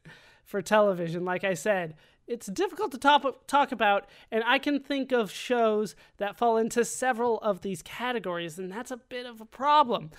for 0.44 0.62
television. 0.62 1.24
Like 1.24 1.44
I 1.44 1.54
said, 1.54 1.94
it's 2.26 2.46
difficult 2.46 2.92
to 2.92 3.34
talk 3.46 3.72
about, 3.72 4.06
and 4.30 4.42
I 4.46 4.58
can 4.58 4.80
think 4.80 5.12
of 5.12 5.30
shows 5.30 5.94
that 6.16 6.36
fall 6.36 6.56
into 6.56 6.84
several 6.84 7.38
of 7.40 7.60
these 7.60 7.82
categories, 7.82 8.58
and 8.58 8.72
that's 8.72 8.90
a 8.90 8.96
bit 8.96 9.26
of 9.26 9.40
a 9.40 9.46
problem. 9.46 10.10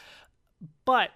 But 0.85 1.11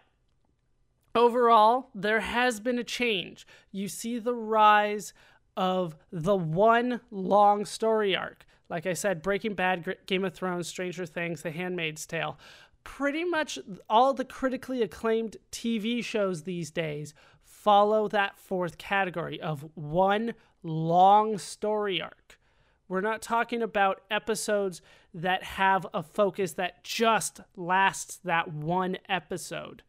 overall, 1.13 1.89
there 1.93 2.21
has 2.21 2.59
been 2.59 2.79
a 2.79 2.83
change. 2.83 3.45
You 3.71 3.87
see 3.87 4.19
the 4.19 4.33
rise 4.35 5.13
of 5.55 5.95
the 6.11 6.35
one 6.35 7.01
long 7.11 7.65
story 7.65 8.15
arc. 8.15 8.45
Like 8.69 8.85
I 8.85 8.93
said, 8.93 9.21
Breaking 9.21 9.55
Bad, 9.55 9.97
Game 10.05 10.23
of 10.23 10.33
Thrones, 10.33 10.67
Stranger 10.67 11.05
Things, 11.05 11.41
The 11.41 11.51
Handmaid's 11.51 12.05
Tale. 12.05 12.37
Pretty 12.83 13.23
much 13.23 13.59
all 13.89 14.13
the 14.13 14.25
critically 14.25 14.81
acclaimed 14.81 15.37
TV 15.51 16.03
shows 16.03 16.43
these 16.43 16.71
days 16.71 17.13
follow 17.43 18.07
that 18.07 18.37
fourth 18.37 18.77
category 18.77 19.41
of 19.41 19.65
one 19.75 20.33
long 20.63 21.37
story 21.37 22.01
arc. 22.01 22.39
We're 22.87 23.01
not 23.01 23.21
talking 23.21 23.61
about 23.61 24.01
episodes 24.09 24.81
that 25.13 25.43
have 25.43 25.85
a 25.93 26.01
focus 26.01 26.53
that 26.53 26.83
just 26.83 27.39
lasts 27.55 28.17
that 28.23 28.51
one 28.51 28.97
episode. 29.07 29.83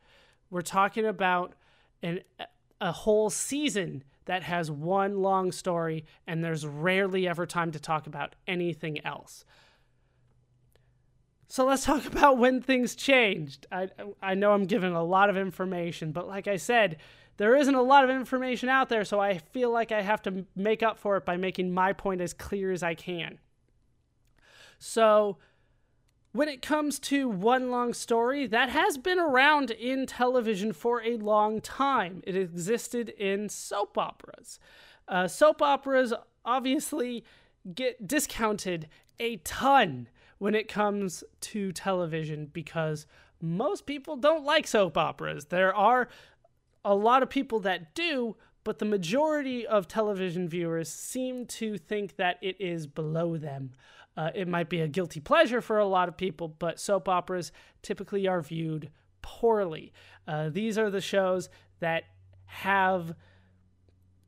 We're 0.50 0.60
talking 0.60 1.06
about 1.06 1.54
an, 2.02 2.20
a 2.80 2.92
whole 2.92 3.30
season 3.30 4.04
that 4.26 4.42
has 4.42 4.70
one 4.70 5.22
long 5.22 5.50
story, 5.50 6.04
and 6.26 6.44
there's 6.44 6.66
rarely 6.66 7.26
ever 7.26 7.46
time 7.46 7.72
to 7.72 7.80
talk 7.80 8.06
about 8.06 8.34
anything 8.46 9.04
else. 9.04 9.44
So 11.48 11.66
let's 11.66 11.84
talk 11.84 12.06
about 12.12 12.38
when 12.38 12.60
things 12.60 12.94
changed. 12.94 13.66
I, 13.72 13.88
I 14.22 14.34
know 14.34 14.52
I'm 14.52 14.66
giving 14.66 14.92
a 14.94 15.02
lot 15.02 15.30
of 15.30 15.36
information, 15.36 16.12
but 16.12 16.28
like 16.28 16.46
I 16.46 16.56
said, 16.56 16.98
there 17.40 17.56
isn't 17.56 17.74
a 17.74 17.80
lot 17.80 18.04
of 18.04 18.10
information 18.10 18.68
out 18.68 18.90
there, 18.90 19.02
so 19.02 19.18
I 19.18 19.38
feel 19.38 19.70
like 19.70 19.92
I 19.92 20.02
have 20.02 20.20
to 20.24 20.44
make 20.54 20.82
up 20.82 20.98
for 20.98 21.16
it 21.16 21.24
by 21.24 21.38
making 21.38 21.72
my 21.72 21.94
point 21.94 22.20
as 22.20 22.34
clear 22.34 22.70
as 22.70 22.82
I 22.82 22.94
can. 22.94 23.38
So, 24.78 25.38
when 26.32 26.50
it 26.50 26.60
comes 26.60 26.98
to 26.98 27.30
one 27.30 27.70
long 27.70 27.94
story, 27.94 28.46
that 28.48 28.68
has 28.68 28.98
been 28.98 29.18
around 29.18 29.70
in 29.70 30.04
television 30.04 30.74
for 30.74 31.02
a 31.02 31.16
long 31.16 31.62
time. 31.62 32.22
It 32.26 32.36
existed 32.36 33.08
in 33.08 33.48
soap 33.48 33.96
operas. 33.96 34.58
Uh, 35.08 35.26
soap 35.26 35.62
operas 35.62 36.12
obviously 36.44 37.24
get 37.74 38.06
discounted 38.06 38.86
a 39.18 39.38
ton 39.38 40.08
when 40.36 40.54
it 40.54 40.68
comes 40.68 41.24
to 41.40 41.72
television 41.72 42.50
because 42.52 43.06
most 43.40 43.86
people 43.86 44.16
don't 44.16 44.44
like 44.44 44.66
soap 44.66 44.98
operas. 44.98 45.46
There 45.46 45.74
are 45.74 46.08
a 46.84 46.94
lot 46.94 47.22
of 47.22 47.30
people 47.30 47.60
that 47.60 47.94
do, 47.94 48.36
but 48.64 48.78
the 48.78 48.84
majority 48.84 49.66
of 49.66 49.88
television 49.88 50.48
viewers 50.48 50.88
seem 50.88 51.46
to 51.46 51.78
think 51.78 52.16
that 52.16 52.38
it 52.42 52.56
is 52.60 52.86
below 52.86 53.36
them. 53.36 53.72
Uh, 54.16 54.30
it 54.34 54.48
might 54.48 54.68
be 54.68 54.80
a 54.80 54.88
guilty 54.88 55.20
pleasure 55.20 55.60
for 55.60 55.78
a 55.78 55.86
lot 55.86 56.08
of 56.08 56.16
people, 56.16 56.48
but 56.48 56.80
soap 56.80 57.08
operas 57.08 57.52
typically 57.82 58.26
are 58.26 58.42
viewed 58.42 58.90
poorly. 59.22 59.92
Uh, 60.26 60.48
these 60.48 60.76
are 60.76 60.90
the 60.90 61.00
shows 61.00 61.48
that 61.80 62.04
have 62.46 63.14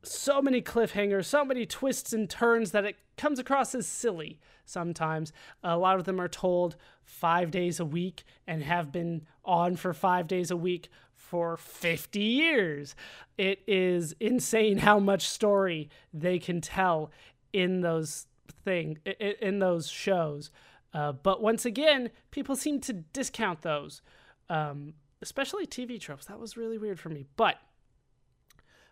so 0.03 0.41
many 0.41 0.61
cliffhangers, 0.61 1.25
so 1.25 1.45
many 1.45 1.65
twists 1.65 2.13
and 2.13 2.29
turns 2.29 2.71
that 2.71 2.85
it 2.85 2.95
comes 3.17 3.39
across 3.39 3.75
as 3.75 3.87
silly 3.87 4.39
sometimes. 4.65 5.31
A 5.63 5.77
lot 5.77 5.99
of 5.99 6.05
them 6.05 6.19
are 6.19 6.27
told 6.27 6.75
five 7.03 7.51
days 7.51 7.79
a 7.79 7.85
week 7.85 8.23
and 8.47 8.63
have 8.63 8.91
been 8.91 9.27
on 9.45 9.75
for 9.75 9.93
five 9.93 10.27
days 10.27 10.51
a 10.51 10.57
week 10.57 10.89
for 11.33 11.57
50 11.57 12.19
years. 12.19 12.95
It 13.39 13.63
is 13.65 14.13
insane 14.19 14.77
how 14.77 14.99
much 14.99 15.27
story 15.27 15.89
they 16.13 16.37
can 16.37 16.61
tell 16.61 17.09
in 17.51 17.81
those 17.81 18.27
thing 18.63 18.99
in 19.41 19.57
those 19.57 19.89
shows. 19.89 20.51
Uh, 20.93 21.11
but 21.11 21.41
once 21.41 21.65
again, 21.65 22.11
people 22.29 22.55
seem 22.55 22.79
to 22.81 22.93
discount 22.93 23.63
those, 23.63 24.03
um, 24.47 24.93
especially 25.23 25.65
TV 25.65 25.99
tropes. 25.99 26.25
That 26.27 26.39
was 26.39 26.55
really 26.55 26.77
weird 26.77 26.99
for 26.99 27.09
me. 27.09 27.25
But 27.35 27.55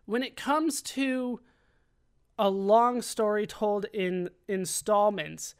when 0.05 0.23
it 0.23 0.35
comes 0.35 0.81
to 0.81 1.41
a 2.39 2.49
long 2.49 3.03
story 3.03 3.45
told 3.45 3.85
in 3.93 4.31
installments, 4.47 5.53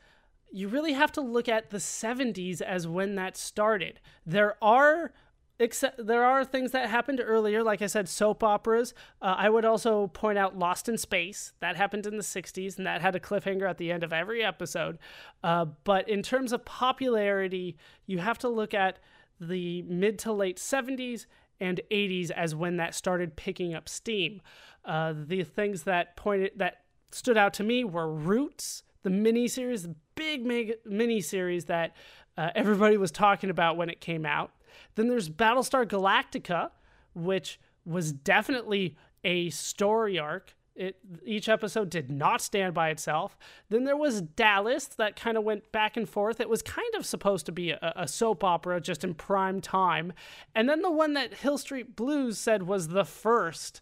you 0.52 0.68
really 0.68 0.94
have 0.94 1.12
to 1.12 1.22
look 1.22 1.48
at 1.48 1.70
the 1.70 1.78
70s 1.78 2.60
as 2.60 2.88
when 2.88 3.14
that 3.18 3.38
started. 3.38 4.00
There 4.26 4.56
are 4.64 5.14
except 5.62 6.06
there 6.06 6.24
are 6.24 6.44
things 6.44 6.72
that 6.72 6.90
happened 6.90 7.22
earlier 7.24 7.64
like 7.64 7.82
i 7.82 7.88
said 7.88 8.08
soap 8.10 8.44
operas. 8.44 8.94
Uh, 9.22 9.36
i 9.38 9.50
would 9.50 9.66
also 9.66 10.08
point 10.08 10.38
out 10.38 10.58
lost 10.58 10.90
in 10.90 10.98
space. 10.98 11.54
That 11.60 11.76
happened 11.76 12.06
in 12.06 12.18
the 12.18 12.24
60s 12.24 12.78
and 12.78 12.86
that 12.86 13.02
had 13.02 13.16
a 13.16 13.20
cliffhanger 13.20 13.70
at 13.70 13.78
the 13.78 13.92
end 13.92 14.04
of 14.04 14.14
every 14.14 14.44
episode. 14.44 14.98
Uh, 15.44 15.66
but 15.84 16.08
in 16.10 16.22
terms 16.22 16.52
of 16.52 16.66
popularity 16.66 17.78
you 18.06 18.20
have 18.20 18.38
to 18.40 18.50
look 18.50 18.74
at 18.74 19.00
the 19.40 19.82
mid 19.84 20.20
to 20.20 20.32
late 20.34 20.58
70s 20.58 21.26
and 21.60 21.80
80s 21.92 22.32
as 22.32 22.56
when 22.56 22.78
that 22.78 22.96
started 22.96 23.36
picking 23.36 23.74
up 23.74 23.88
steam. 23.88 24.42
Uh, 24.84 25.14
the 25.16 25.44
things 25.44 25.84
that 25.84 26.16
pointed 26.16 26.54
that 26.56 26.82
stood 27.12 27.38
out 27.38 27.54
to 27.54 27.64
me 27.64 27.84
were 27.84 28.12
roots 28.12 28.84
the 29.04 29.10
miniseries, 29.10 29.94
big 30.16 30.46
mega 30.46 30.74
miniseries 30.88 31.66
that 31.68 31.96
uh, 32.38 32.50
everybody 32.56 32.98
was 32.98 33.12
talking 33.12 33.50
about 33.50 33.78
when 33.78 33.90
it 33.90 34.00
came 34.00 34.26
out. 34.26 34.52
Then 34.96 35.08
there's 35.08 35.30
Battlestar 35.30 35.86
Galactica, 35.86 36.72
which 37.14 37.60
was 37.86 38.12
definitely 38.12 38.98
a 39.24 39.50
story 39.50 40.20
arc. 40.20 40.56
It, 40.74 40.98
each 41.26 41.50
episode 41.50 41.90
did 41.90 42.10
not 42.10 42.42
stand 42.42 42.74
by 42.74 42.90
itself. 42.90 43.38
Then 43.70 43.84
there 43.84 43.98
was 43.98 44.22
Dallas 44.22 44.86
that 44.86 45.18
kind 45.18 45.38
of 45.38 45.44
went 45.44 45.72
back 45.72 45.98
and 45.98 46.08
forth. 46.08 46.40
It 46.40 46.50
was 46.50 46.62
kind 46.62 46.96
of 46.96 47.06
supposed 47.06 47.46
to 47.48 47.52
be 47.52 47.72
a, 47.72 47.94
a, 47.96 48.08
soap 48.08 48.44
opera 48.44 48.80
just 48.80 49.04
in 49.04 49.14
prime 49.14 49.60
time. 49.60 50.14
And 50.56 50.70
then 50.70 50.82
the 50.82 50.90
one 50.90 51.14
that 51.14 51.34
Hill 51.34 51.58
Street 51.58 51.96
Blues 51.98 52.38
said 52.38 52.64
was 52.64 52.88
the 52.88 53.04
first 53.04 53.82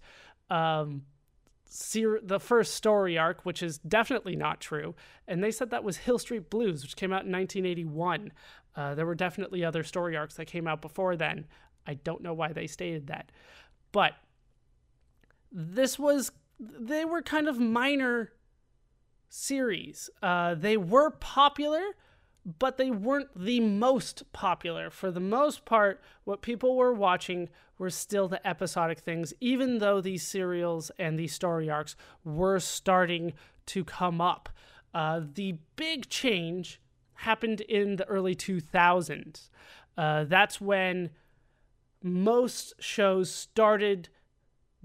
um, 0.49 1.03
ser- 1.69 2.19
the 2.21 2.39
first 2.39 2.73
story 2.73 3.17
arc, 3.17 3.45
which 3.45 3.63
is 3.63 3.77
definitely 3.77 4.35
not 4.35 4.59
true. 4.59 4.95
And 5.27 5.43
they 5.43 5.51
said 5.51 5.69
that 5.69 5.83
was 5.83 5.97
Hill 5.97 6.19
Street 6.19 6.49
Blues, 6.49 6.81
which 6.81 6.95
came 6.95 7.13
out 7.13 7.25
in 7.25 7.31
1981. 7.31 8.31
Uh, 8.79 8.95
there 8.95 9.05
were 9.05 9.13
definitely 9.13 9.65
other 9.65 9.83
story 9.83 10.15
arcs 10.15 10.35
that 10.35 10.45
came 10.45 10.65
out 10.65 10.81
before 10.81 11.17
then. 11.17 11.45
I 11.85 11.95
don't 11.95 12.21
know 12.21 12.33
why 12.33 12.53
they 12.53 12.65
stated 12.65 13.07
that. 13.07 13.29
But 13.91 14.13
this 15.51 15.99
was, 15.99 16.31
they 16.57 17.03
were 17.03 17.21
kind 17.21 17.49
of 17.49 17.59
minor 17.59 18.31
series. 19.27 20.09
Uh, 20.23 20.55
they 20.55 20.77
were 20.77 21.09
popular, 21.09 21.81
but 22.57 22.77
they 22.77 22.89
weren't 22.89 23.27
the 23.35 23.59
most 23.59 24.31
popular. 24.31 24.89
For 24.89 25.11
the 25.11 25.19
most 25.19 25.65
part, 25.65 26.01
what 26.23 26.41
people 26.41 26.77
were 26.77 26.93
watching 26.93 27.49
were 27.77 27.89
still 27.89 28.29
the 28.29 28.47
episodic 28.47 28.99
things, 28.99 29.33
even 29.41 29.79
though 29.79 29.99
these 29.99 30.25
serials 30.25 30.89
and 30.97 31.19
these 31.19 31.33
story 31.33 31.69
arcs 31.69 31.97
were 32.23 32.61
starting 32.61 33.33
to 33.65 33.83
come 33.83 34.21
up. 34.21 34.47
Uh, 34.93 35.19
the 35.33 35.57
big 35.75 36.07
change 36.07 36.79
happened 37.19 37.61
in 37.61 37.97
the 37.97 38.05
early 38.05 38.35
2000s. 38.35 39.49
Uh, 39.97 40.23
that's 40.23 40.61
when 40.61 41.09
most 42.01 42.73
shows 42.79 43.29
started 43.33 44.07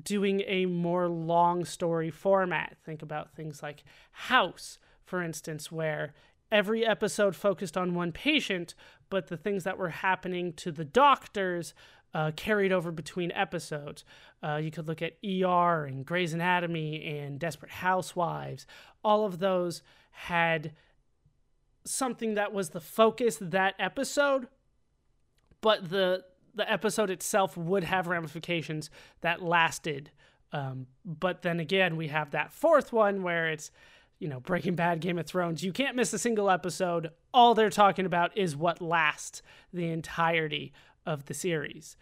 doing 0.03 0.43
a 0.47 0.67
more 0.67 1.09
long 1.09 1.65
story 1.65 2.11
format. 2.11 2.77
Think 2.85 3.03
about 3.03 3.35
things 3.35 3.63
like 3.63 3.85
House, 4.11 4.79
for 5.05 5.23
instance, 5.23 5.71
where 5.71 6.13
every 6.51 6.85
episode 6.85 7.37
focused 7.37 7.77
on 7.77 7.95
one 7.95 8.11
patient, 8.11 8.75
but 9.09 9.29
the 9.29 9.37
things 9.37 9.63
that 9.63 9.79
were 9.79 9.91
happening 9.91 10.53
to 10.55 10.73
the 10.73 10.85
doctors 10.85 11.75
uh, 12.13 12.33
carried 12.35 12.73
over 12.73 12.91
between 12.91 13.31
episodes. 13.33 14.05
Uh, 14.43 14.57
you 14.57 14.71
could 14.73 14.89
look 14.89 15.03
at 15.03 15.19
ER 15.25 15.85
and 15.85 16.05
Grey's 16.05 16.33
Anatomy 16.33 17.05
and 17.05 17.39
Desperate 17.39 17.73
Housewives. 17.73 18.67
All 19.05 19.25
of 19.25 19.39
those 19.39 19.83
had 20.11 20.73
something 21.85 22.35
that 22.35 22.53
was 22.53 22.71
the 22.71 22.81
focus 22.81 23.39
that 23.41 23.75
episode, 23.79 24.49
but 25.61 25.91
the 25.91 26.25
the 26.57 26.71
episode 26.71 27.11
itself 27.11 27.57
would 27.57 27.83
have 27.83 28.07
ramifications 28.07 28.89
that 29.23 29.43
lasted. 29.43 30.11
Um, 30.53 30.87
but 31.05 31.43
then 31.43 31.59
again, 31.59 31.97
we 31.97 32.09
have 32.09 32.31
that 32.31 32.53
fourth 32.53 32.93
one 32.93 33.25
where 33.25 33.49
it's 33.49 33.73
you 34.19 34.29
know, 34.29 34.41
Breaking 34.41 34.75
Bad, 34.75 35.01
Game 35.01 35.19
of 35.19 35.27
Thrones, 35.27 35.63
you 35.63 35.73
can't 35.73 35.97
miss 35.97 36.13
a 36.13 36.19
single 36.19 36.51
episode. 36.51 37.11
All 37.33 37.55
they're 37.55 37.71
talking 37.71 38.07
about 38.07 38.37
is 38.39 38.57
what 38.57 38.81
lasts 38.81 39.43
the 39.73 39.91
entirety 39.91 40.73
of 41.05 41.27
the 41.27 41.35
series. 41.35 41.97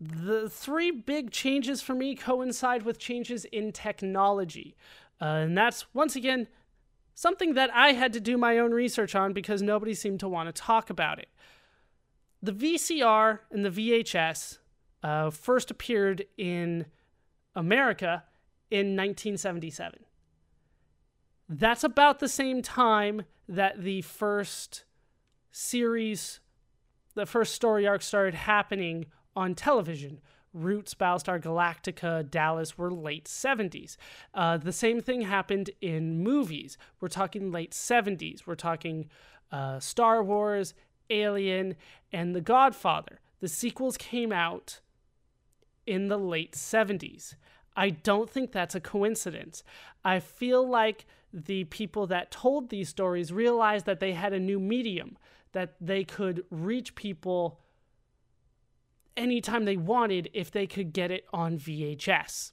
The 0.00 0.48
three 0.48 0.90
big 0.90 1.30
changes 1.30 1.80
for 1.80 1.94
me 1.94 2.14
coincide 2.14 2.82
with 2.82 2.98
changes 2.98 3.44
in 3.46 3.72
technology. 3.72 4.76
Uh, 5.20 5.24
and 5.24 5.56
that's, 5.56 5.86
once 5.94 6.14
again, 6.14 6.48
something 7.14 7.54
that 7.54 7.70
I 7.72 7.92
had 7.92 8.12
to 8.14 8.20
do 8.20 8.36
my 8.36 8.58
own 8.58 8.72
research 8.72 9.14
on 9.14 9.32
because 9.32 9.62
nobody 9.62 9.94
seemed 9.94 10.20
to 10.20 10.28
want 10.28 10.54
to 10.54 10.62
talk 10.62 10.90
about 10.90 11.18
it. 11.18 11.28
The 12.42 12.52
VCR 12.52 13.38
and 13.50 13.64
the 13.64 13.70
VHS 13.70 14.58
uh, 15.02 15.30
first 15.30 15.70
appeared 15.70 16.24
in 16.36 16.86
America 17.54 18.24
in 18.70 18.96
1977. 18.96 20.00
That's 21.48 21.84
about 21.84 22.18
the 22.18 22.28
same 22.28 22.62
time 22.62 23.22
that 23.48 23.82
the 23.82 24.02
first 24.02 24.84
series, 25.50 26.40
the 27.14 27.26
first 27.26 27.54
story 27.54 27.86
arc 27.86 28.02
started 28.02 28.34
happening 28.34 29.06
on 29.36 29.54
television. 29.54 30.20
Roots, 30.54 30.94
Battlestar 30.94 31.42
Galactica, 31.42 32.28
Dallas 32.30 32.78
were 32.78 32.90
late 32.90 33.26
70s. 33.26 33.96
Uh, 34.32 34.56
the 34.56 34.72
same 34.72 35.00
thing 35.00 35.22
happened 35.22 35.70
in 35.80 36.22
movies. 36.22 36.78
We're 37.00 37.08
talking 37.08 37.50
late 37.50 37.72
70s. 37.72 38.46
We're 38.46 38.54
talking 38.54 39.10
uh, 39.52 39.80
Star 39.80 40.22
Wars, 40.22 40.72
Alien, 41.10 41.74
and 42.12 42.34
The 42.34 42.40
Godfather. 42.40 43.20
The 43.40 43.48
sequels 43.48 43.96
came 43.96 44.32
out 44.32 44.80
in 45.86 46.08
the 46.08 46.18
late 46.18 46.52
70s. 46.52 47.34
I 47.76 47.90
don't 47.90 48.30
think 48.30 48.52
that's 48.52 48.74
a 48.74 48.80
coincidence. 48.80 49.64
I 50.04 50.20
feel 50.20 50.66
like 50.66 51.06
the 51.32 51.64
people 51.64 52.06
that 52.06 52.30
told 52.30 52.70
these 52.70 52.88
stories 52.88 53.32
realized 53.32 53.86
that 53.86 53.98
they 53.98 54.12
had 54.12 54.32
a 54.32 54.38
new 54.38 54.60
medium, 54.60 55.18
that 55.52 55.74
they 55.80 56.04
could 56.04 56.44
reach 56.50 56.94
people 56.94 57.58
anytime 59.16 59.64
they 59.64 59.76
wanted 59.76 60.30
if 60.32 60.50
they 60.50 60.66
could 60.66 60.92
get 60.92 61.10
it 61.10 61.24
on 61.32 61.58
VHS, 61.58 62.52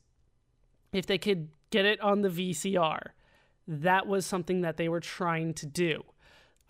if 0.93 1.05
they 1.05 1.17
could 1.17 1.49
get 1.71 1.85
it 1.85 1.99
on 2.01 2.21
the 2.21 2.29
VCR. 2.29 3.09
That 3.67 4.05
was 4.05 4.25
something 4.25 4.61
that 4.61 4.77
they 4.77 4.89
were 4.89 4.99
trying 4.99 5.53
to 5.55 5.65
do. 5.65 6.03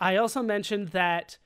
I 0.00 0.16
also 0.16 0.42
mentioned 0.42 0.88
that 0.88 1.38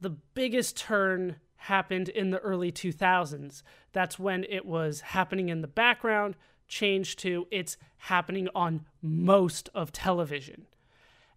the 0.00 0.10
biggest 0.10 0.76
turn 0.76 1.36
happened 1.56 2.08
in 2.08 2.30
the 2.30 2.38
early 2.38 2.72
2000s. 2.72 3.62
That's 3.92 4.18
when 4.18 4.44
it 4.44 4.66
was 4.66 5.00
happening 5.00 5.48
in 5.48 5.60
the 5.60 5.68
background, 5.68 6.36
changed 6.66 7.18
to 7.20 7.46
it's 7.50 7.76
happening 7.98 8.48
on 8.54 8.86
most 9.00 9.68
of 9.74 9.92
television. 9.92 10.66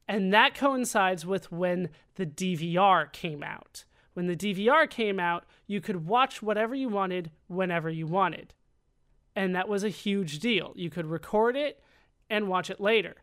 And 0.07 0.33
that 0.33 0.55
coincides 0.55 1.25
with 1.25 1.51
when 1.51 1.89
the 2.15 2.25
DVR 2.25 3.11
came 3.11 3.43
out. 3.43 3.85
When 4.15 4.25
the 4.25 4.35
DVR 4.35 4.89
came 4.89 5.19
out, 5.19 5.45
you 5.67 5.79
could 5.79 6.07
watch 6.07 6.41
whatever 6.41 6.73
you 6.73 6.89
wanted 6.89 7.29
whenever 7.47 7.89
you 7.89 8.07
wanted. 8.07 8.55
And 9.35 9.55
that 9.55 9.69
was 9.69 9.83
a 9.83 9.89
huge 9.89 10.39
deal. 10.39 10.73
You 10.75 10.89
could 10.89 11.05
record 11.05 11.55
it 11.55 11.83
and 12.29 12.47
watch 12.47 12.71
it 12.71 12.81
later. 12.81 13.15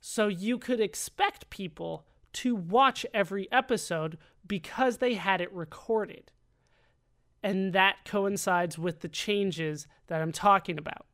So 0.00 0.28
you 0.28 0.58
could 0.58 0.80
expect 0.80 1.48
people 1.48 2.04
to 2.34 2.54
watch 2.54 3.06
every 3.14 3.50
episode 3.50 4.18
because 4.46 4.98
they 4.98 5.14
had 5.14 5.40
it 5.40 5.50
recorded 5.52 6.30
and 7.44 7.74
that 7.74 7.98
coincides 8.06 8.78
with 8.78 9.00
the 9.00 9.08
changes 9.08 9.86
that 10.06 10.22
I'm 10.22 10.32
talking 10.32 10.78
about. 10.78 11.06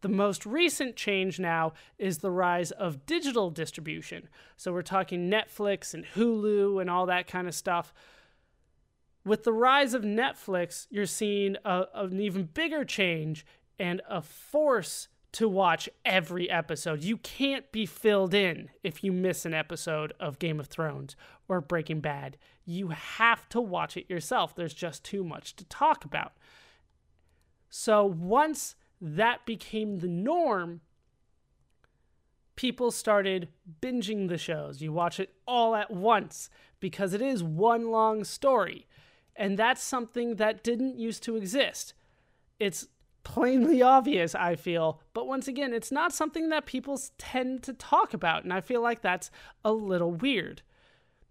The 0.00 0.08
most 0.08 0.44
recent 0.44 0.96
change 0.96 1.38
now 1.38 1.72
is 1.98 2.18
the 2.18 2.32
rise 2.32 2.72
of 2.72 3.06
digital 3.06 3.50
distribution. 3.50 4.28
So 4.56 4.72
we're 4.72 4.82
talking 4.82 5.30
Netflix 5.30 5.94
and 5.94 6.04
Hulu 6.04 6.80
and 6.80 6.90
all 6.90 7.06
that 7.06 7.28
kind 7.28 7.46
of 7.46 7.54
stuff. 7.54 7.94
With 9.28 9.44
the 9.44 9.52
rise 9.52 9.92
of 9.92 10.04
Netflix, 10.04 10.86
you're 10.88 11.04
seeing 11.04 11.56
a, 11.62 11.84
an 11.92 12.18
even 12.18 12.44
bigger 12.44 12.82
change 12.82 13.44
and 13.78 14.00
a 14.08 14.22
force 14.22 15.08
to 15.32 15.46
watch 15.46 15.86
every 16.02 16.48
episode. 16.48 17.04
You 17.04 17.18
can't 17.18 17.70
be 17.70 17.84
filled 17.84 18.32
in 18.32 18.70
if 18.82 19.04
you 19.04 19.12
miss 19.12 19.44
an 19.44 19.52
episode 19.52 20.14
of 20.18 20.38
Game 20.38 20.58
of 20.58 20.68
Thrones 20.68 21.14
or 21.46 21.60
Breaking 21.60 22.00
Bad. 22.00 22.38
You 22.64 22.88
have 22.88 23.46
to 23.50 23.60
watch 23.60 23.98
it 23.98 24.08
yourself. 24.08 24.56
There's 24.56 24.72
just 24.72 25.04
too 25.04 25.22
much 25.22 25.54
to 25.56 25.64
talk 25.66 26.06
about. 26.06 26.32
So 27.68 28.06
once 28.06 28.76
that 28.98 29.44
became 29.44 29.98
the 29.98 30.08
norm, 30.08 30.80
people 32.56 32.90
started 32.90 33.48
binging 33.82 34.30
the 34.30 34.38
shows. 34.38 34.80
You 34.80 34.90
watch 34.90 35.20
it 35.20 35.34
all 35.46 35.74
at 35.74 35.90
once 35.90 36.48
because 36.80 37.12
it 37.12 37.20
is 37.20 37.42
one 37.42 37.90
long 37.90 38.24
story. 38.24 38.86
And 39.38 39.56
that's 39.56 39.82
something 39.82 40.34
that 40.34 40.62
didn't 40.62 40.98
used 40.98 41.22
to 41.22 41.36
exist. 41.36 41.94
It's 42.58 42.88
plainly 43.22 43.80
obvious, 43.82 44.34
I 44.34 44.56
feel. 44.56 45.00
But 45.14 45.28
once 45.28 45.46
again, 45.46 45.72
it's 45.72 45.92
not 45.92 46.12
something 46.12 46.48
that 46.48 46.66
people 46.66 47.00
tend 47.18 47.62
to 47.62 47.72
talk 47.72 48.12
about, 48.12 48.42
and 48.42 48.52
I 48.52 48.60
feel 48.60 48.82
like 48.82 49.00
that's 49.00 49.30
a 49.64 49.72
little 49.72 50.12
weird. 50.12 50.62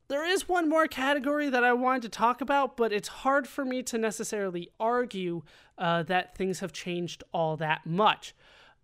There 0.08 0.26
is 0.26 0.48
one 0.48 0.70
more 0.70 0.88
category 0.88 1.50
that 1.50 1.66
I 1.66 1.74
wanted 1.74 2.04
to 2.04 2.10
talk 2.10 2.40
about, 2.40 2.78
but 2.78 2.94
it's 2.94 3.10
hard 3.10 3.46
for 3.46 3.66
me 3.66 3.84
to 3.84 3.98
necessarily 3.98 4.70
argue 4.80 5.42
uh, 5.78 6.04
that 6.04 6.38
things 6.38 6.62
have 6.62 6.72
changed 6.72 7.26
all 7.34 7.58
that 7.58 7.86
much, 7.86 8.34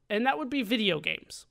and 0.10 0.26
that 0.26 0.38
would 0.38 0.50
be 0.50 0.64
video 0.64 1.00
games. 1.00 1.46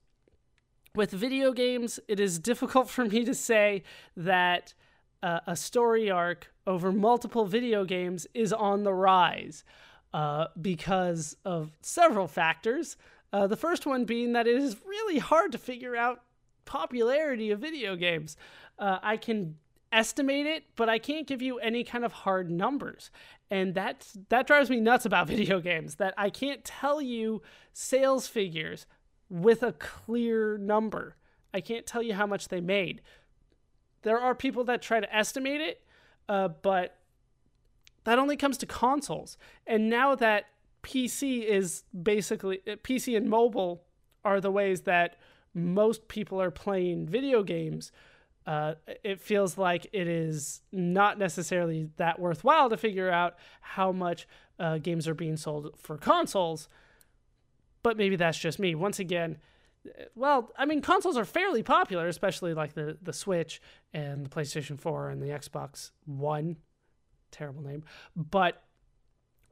With 0.95 1.11
video 1.13 1.53
games, 1.53 1.99
it 2.07 2.21
is 2.21 2.39
difficult 2.51 2.91
for 2.91 3.07
me 3.07 3.25
to 3.25 3.35
say 3.35 3.83
that 4.15 4.75
uh, 5.23 5.41
a 5.47 5.57
story 5.57 6.11
arc 6.11 6.53
over 6.67 6.93
multiple 6.93 7.47
video 7.47 7.85
games 7.85 8.27
is 8.35 8.53
on 8.53 8.85
the 8.85 8.93
rise 8.93 9.65
uh, 10.13 10.47
because 10.61 11.37
of 11.45 11.71
several 11.81 12.27
factors. 12.27 12.97
Uh, 13.33 13.47
the 13.47 13.57
first 13.57 13.87
one 13.87 14.05
being 14.05 14.33
that 14.33 14.47
it 14.47 14.57
is 14.57 14.77
really 14.87 15.19
hard 15.19 15.53
to 15.53 15.59
figure 15.59 15.97
out 15.97 16.23
popularity 16.65 17.51
of 17.51 17.61
video 17.61 17.97
games. 17.97 18.37
Uh, 18.79 18.99
I 19.03 19.17
can 19.17 19.57
estimate 19.91 20.47
it, 20.47 20.65
but 20.77 20.89
I 20.89 20.99
can't 20.99 21.27
give 21.27 21.43
you 21.43 21.59
any 21.59 21.85
kind 21.85 22.05
of 22.05 22.13
hard 22.13 22.51
numbers. 22.51 23.11
And 23.51 23.75
that's 23.75 24.17
that 24.29 24.47
drives 24.47 24.71
me 24.71 24.81
nuts 24.81 25.05
about 25.05 25.27
video 25.29 25.61
games 25.61 25.97
that 25.97 26.15
I 26.17 26.31
can't 26.31 26.65
tell 26.65 27.01
you 27.01 27.43
sales 27.73 28.27
figures 28.27 28.87
with 29.29 29.63
a 29.63 29.73
clear 29.73 30.59
number. 30.59 31.17
I 31.55 31.61
can't 31.61 31.87
tell 31.87 32.03
you 32.03 32.15
how 32.15 32.27
much 32.27 32.49
they 32.49 32.61
made. 32.61 33.03
There 34.03 34.19
are 34.19 34.35
people 34.35 34.65
that 34.65 34.83
try 34.83 35.01
to 35.01 35.15
estimate 35.17 35.61
it, 35.61 35.83
uh, 36.29 36.49
but 36.49 36.99
that 38.05 38.19
only 38.19 38.37
comes 38.37 38.59
to 38.59 38.67
consoles. 38.67 39.37
And 39.67 39.89
now 39.89 40.15
that 40.17 40.47
PC 40.83 41.45
is 41.45 41.85
basically 42.03 42.61
uh, 42.67 42.77
PC 42.77 43.17
and 43.17 43.29
mobile 43.29 43.85
are 44.25 44.41
the 44.41 44.51
ways 44.51 44.83
that 44.83 45.17
most 45.55 46.09
people 46.09 46.41
are 46.41 46.51
playing 46.51 47.07
video 47.07 47.43
games. 47.43 47.93
Uh, 48.47 48.75
it 49.05 49.21
feels 49.21 49.57
like 49.57 49.87
it 49.93 50.09
is 50.09 50.63
not 50.73 51.19
necessarily 51.19 51.91
that 51.97 52.19
worthwhile 52.19 52.69
to 52.69 52.77
figure 52.77 53.11
out 53.11 53.37
how 53.61 53.93
much 53.93 54.27
uh, 54.59 54.79
games 54.79 55.07
are 55.07 55.15
being 55.15 55.37
sold 55.37 55.71
for 55.79 55.97
consoles. 55.97 56.69
But 57.83 57.97
maybe 57.97 58.17
that's 58.17 58.39
just 58.39 58.59
me. 58.59 58.75
Once 58.75 58.99
again, 58.99 59.39
well, 60.15 60.53
I 60.57 60.65
mean, 60.65 60.81
consoles 60.81 61.17
are 61.17 61.25
fairly 61.25 61.63
popular, 61.63 62.07
especially 62.07 62.55
like 62.55 62.75
the 62.75 62.99
the 63.03 63.13
Switch 63.13 63.61
and 63.93 64.25
the 64.25 64.31
PlayStation 64.31 64.79
4 64.79 65.11
and 65.11 65.23
the 65.23 65.29
Xbox 65.29 65.91
One. 66.05 66.57
Terrible 67.31 67.63
name, 67.63 67.85
but 68.15 68.63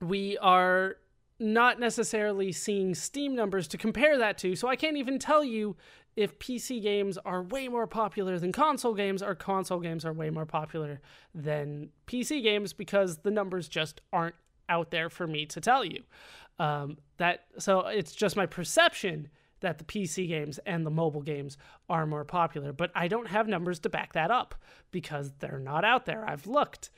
we 0.00 0.36
are 0.38 0.96
not 1.38 1.80
necessarily 1.80 2.52
seeing 2.52 2.94
Steam 2.94 3.34
numbers 3.34 3.66
to 3.68 3.78
compare 3.78 4.18
that 4.18 4.36
to. 4.38 4.54
So 4.54 4.68
I 4.68 4.76
can't 4.76 4.98
even 4.98 5.18
tell 5.18 5.42
you 5.42 5.76
if 6.14 6.38
PC 6.38 6.82
games 6.82 7.16
are 7.24 7.42
way 7.42 7.68
more 7.68 7.86
popular 7.86 8.38
than 8.38 8.52
console 8.52 8.94
games 8.94 9.22
or 9.22 9.34
console 9.34 9.80
games 9.80 10.04
are 10.04 10.12
way 10.12 10.28
more 10.28 10.44
popular 10.44 11.00
than 11.34 11.88
PC 12.06 12.42
games 12.42 12.74
because 12.74 13.18
the 13.18 13.30
numbers 13.30 13.68
just 13.68 14.02
aren't 14.12 14.34
out 14.68 14.90
there 14.90 15.08
for 15.08 15.26
me 15.26 15.46
to 15.46 15.60
tell 15.60 15.84
you. 15.84 16.02
Um, 16.58 16.98
that 17.16 17.46
so 17.58 17.86
it's 17.86 18.12
just 18.12 18.36
my 18.36 18.44
perception 18.44 19.30
that 19.60 19.78
the 19.78 19.84
PC 19.84 20.28
games 20.28 20.58
and 20.66 20.84
the 20.84 20.90
mobile 20.90 21.22
games 21.22 21.56
are 21.88 22.06
more 22.06 22.24
popular, 22.24 22.72
but 22.72 22.90
I 22.94 23.08
don't 23.08 23.28
have 23.28 23.48
numbers 23.48 23.78
to 23.80 23.88
back 23.88 24.12
that 24.14 24.30
up 24.30 24.54
because 24.90 25.32
they're 25.38 25.58
not 25.58 25.84
out 25.84 26.06
there. 26.06 26.28
I've 26.28 26.46
looked. 26.46 26.90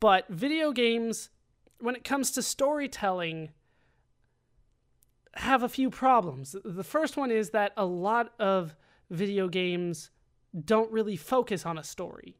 But 0.00 0.28
video 0.28 0.72
games 0.72 1.30
when 1.78 1.94
it 1.94 2.04
comes 2.04 2.30
to 2.32 2.42
storytelling 2.42 3.50
have 5.36 5.62
a 5.62 5.68
few 5.68 5.90
problems. 5.90 6.54
The 6.64 6.84
first 6.84 7.16
one 7.16 7.30
is 7.30 7.50
that 7.50 7.72
a 7.76 7.84
lot 7.84 8.32
of 8.38 8.76
video 9.10 9.48
games 9.48 10.10
don't 10.64 10.90
really 10.92 11.16
focus 11.16 11.66
on 11.66 11.76
a 11.76 11.84
story. 11.84 12.38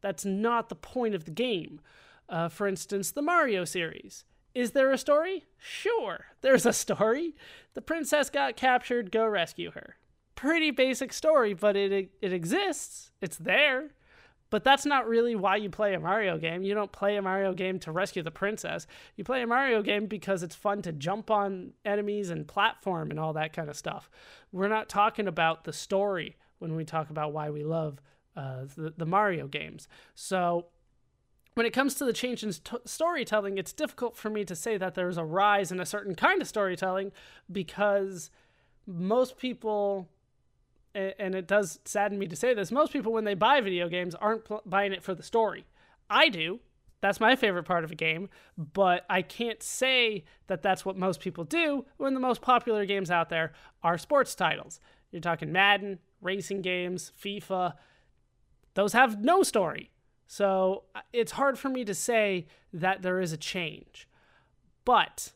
That's 0.00 0.24
not 0.24 0.68
the 0.68 0.76
point 0.76 1.14
of 1.14 1.24
the 1.24 1.30
game. 1.30 1.80
Uh, 2.28 2.48
for 2.48 2.68
instance, 2.68 3.10
the 3.10 3.22
Mario 3.22 3.64
series. 3.64 4.24
Is 4.54 4.72
there 4.72 4.90
a 4.90 4.98
story? 4.98 5.44
Sure, 5.58 6.26
there's 6.40 6.66
a 6.66 6.72
story. 6.72 7.34
The 7.74 7.82
princess 7.82 8.30
got 8.30 8.56
captured, 8.56 9.12
go 9.12 9.26
rescue 9.26 9.70
her. 9.72 9.96
Pretty 10.34 10.70
basic 10.70 11.12
story, 11.12 11.54
but 11.54 11.76
it 11.76 12.10
it 12.20 12.32
exists. 12.32 13.12
It's 13.20 13.36
there. 13.36 13.90
But 14.50 14.64
that's 14.64 14.84
not 14.84 15.08
really 15.08 15.36
why 15.36 15.56
you 15.56 15.70
play 15.70 15.94
a 15.94 16.00
Mario 16.00 16.36
game. 16.36 16.64
You 16.64 16.74
don't 16.74 16.90
play 16.90 17.16
a 17.16 17.22
Mario 17.22 17.54
game 17.54 17.78
to 17.80 17.92
rescue 17.92 18.22
the 18.22 18.32
princess. 18.32 18.86
You 19.16 19.22
play 19.22 19.42
a 19.42 19.46
Mario 19.46 19.80
game 19.80 20.06
because 20.06 20.42
it's 20.42 20.56
fun 20.56 20.82
to 20.82 20.92
jump 20.92 21.30
on 21.30 21.72
enemies 21.84 22.30
and 22.30 22.48
platform 22.48 23.10
and 23.10 23.20
all 23.20 23.32
that 23.34 23.52
kind 23.52 23.70
of 23.70 23.76
stuff. 23.76 24.10
We're 24.50 24.66
not 24.66 24.88
talking 24.88 25.28
about 25.28 25.64
the 25.64 25.72
story 25.72 26.36
when 26.58 26.74
we 26.74 26.84
talk 26.84 27.10
about 27.10 27.32
why 27.32 27.50
we 27.50 27.62
love 27.62 28.00
uh, 28.36 28.64
the, 28.76 28.92
the 28.96 29.06
Mario 29.06 29.46
games. 29.46 29.86
So 30.16 30.66
when 31.60 31.66
it 31.66 31.74
comes 31.74 31.92
to 31.92 32.06
the 32.06 32.12
change 32.14 32.42
in 32.42 32.54
st- 32.54 32.88
storytelling, 32.88 33.58
it's 33.58 33.74
difficult 33.74 34.16
for 34.16 34.30
me 34.30 34.46
to 34.46 34.56
say 34.56 34.78
that 34.78 34.94
there's 34.94 35.18
a 35.18 35.24
rise 35.24 35.70
in 35.70 35.78
a 35.78 35.84
certain 35.84 36.14
kind 36.14 36.40
of 36.40 36.48
storytelling 36.48 37.12
because 37.52 38.30
most 38.86 39.36
people 39.36 40.08
and 40.94 41.34
it 41.34 41.46
does 41.46 41.78
sadden 41.84 42.18
me 42.18 42.26
to 42.28 42.34
say 42.34 42.54
this, 42.54 42.72
most 42.72 42.94
people 42.94 43.12
when 43.12 43.24
they 43.24 43.34
buy 43.34 43.60
video 43.60 43.90
games 43.90 44.14
aren't 44.14 44.46
pl- 44.46 44.62
buying 44.64 44.94
it 44.94 45.02
for 45.02 45.14
the 45.14 45.22
story. 45.22 45.66
I 46.08 46.30
do. 46.30 46.60
That's 47.02 47.20
my 47.20 47.36
favorite 47.36 47.64
part 47.64 47.84
of 47.84 47.92
a 47.92 47.94
game, 47.94 48.30
but 48.56 49.04
I 49.10 49.20
can't 49.20 49.62
say 49.62 50.24
that 50.46 50.62
that's 50.62 50.86
what 50.86 50.96
most 50.96 51.20
people 51.20 51.44
do 51.44 51.84
when 51.98 52.14
the 52.14 52.20
most 52.20 52.40
popular 52.40 52.86
games 52.86 53.10
out 53.10 53.28
there 53.28 53.52
are 53.82 53.98
sports 53.98 54.34
titles. 54.34 54.80
You're 55.12 55.20
talking 55.20 55.52
Madden, 55.52 55.98
racing 56.22 56.62
games, 56.62 57.12
FIFA. 57.22 57.74
Those 58.72 58.94
have 58.94 59.22
no 59.22 59.42
story. 59.42 59.90
So 60.30 60.84
uh, 60.94 61.00
it's 61.12 61.32
hard 61.32 61.58
for 61.58 61.68
me 61.68 61.84
to 61.84 61.92
say 61.92 62.46
that 62.72 63.02
there 63.02 63.20
is 63.20 63.32
a 63.32 63.36
change. 63.36 64.08
But 64.84 65.32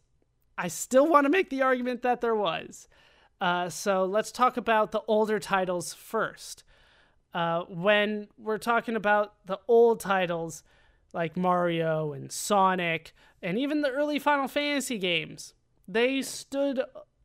I 0.57 0.69
still 0.69 1.09
want 1.09 1.25
to 1.25 1.31
make 1.31 1.51
the 1.51 1.63
argument 1.63 2.03
that 2.03 2.21
there 2.21 2.37
was. 2.37 2.87
Uh, 3.41 3.69
so 3.71 4.05
let's 4.05 4.31
talk 4.31 4.57
about 4.57 4.93
the 4.93 5.03
older 5.09 5.41
titles 5.41 5.93
first. 5.95 6.63
Uh, 7.35 7.63
when 7.63 8.29
we're 8.39 8.57
talking 8.57 8.95
about 8.95 9.35
the 9.45 9.59
old 9.67 9.99
titles 9.99 10.63
like 11.13 11.37
Mario 11.37 12.13
and 12.13 12.31
Sonic 12.31 13.13
and 13.43 13.59
even 13.59 13.81
the 13.81 13.91
early 13.91 14.21
Final 14.21 14.47
Fantasy 14.47 14.99
games, 14.99 15.55
they 15.89 16.23
stood 16.23 16.81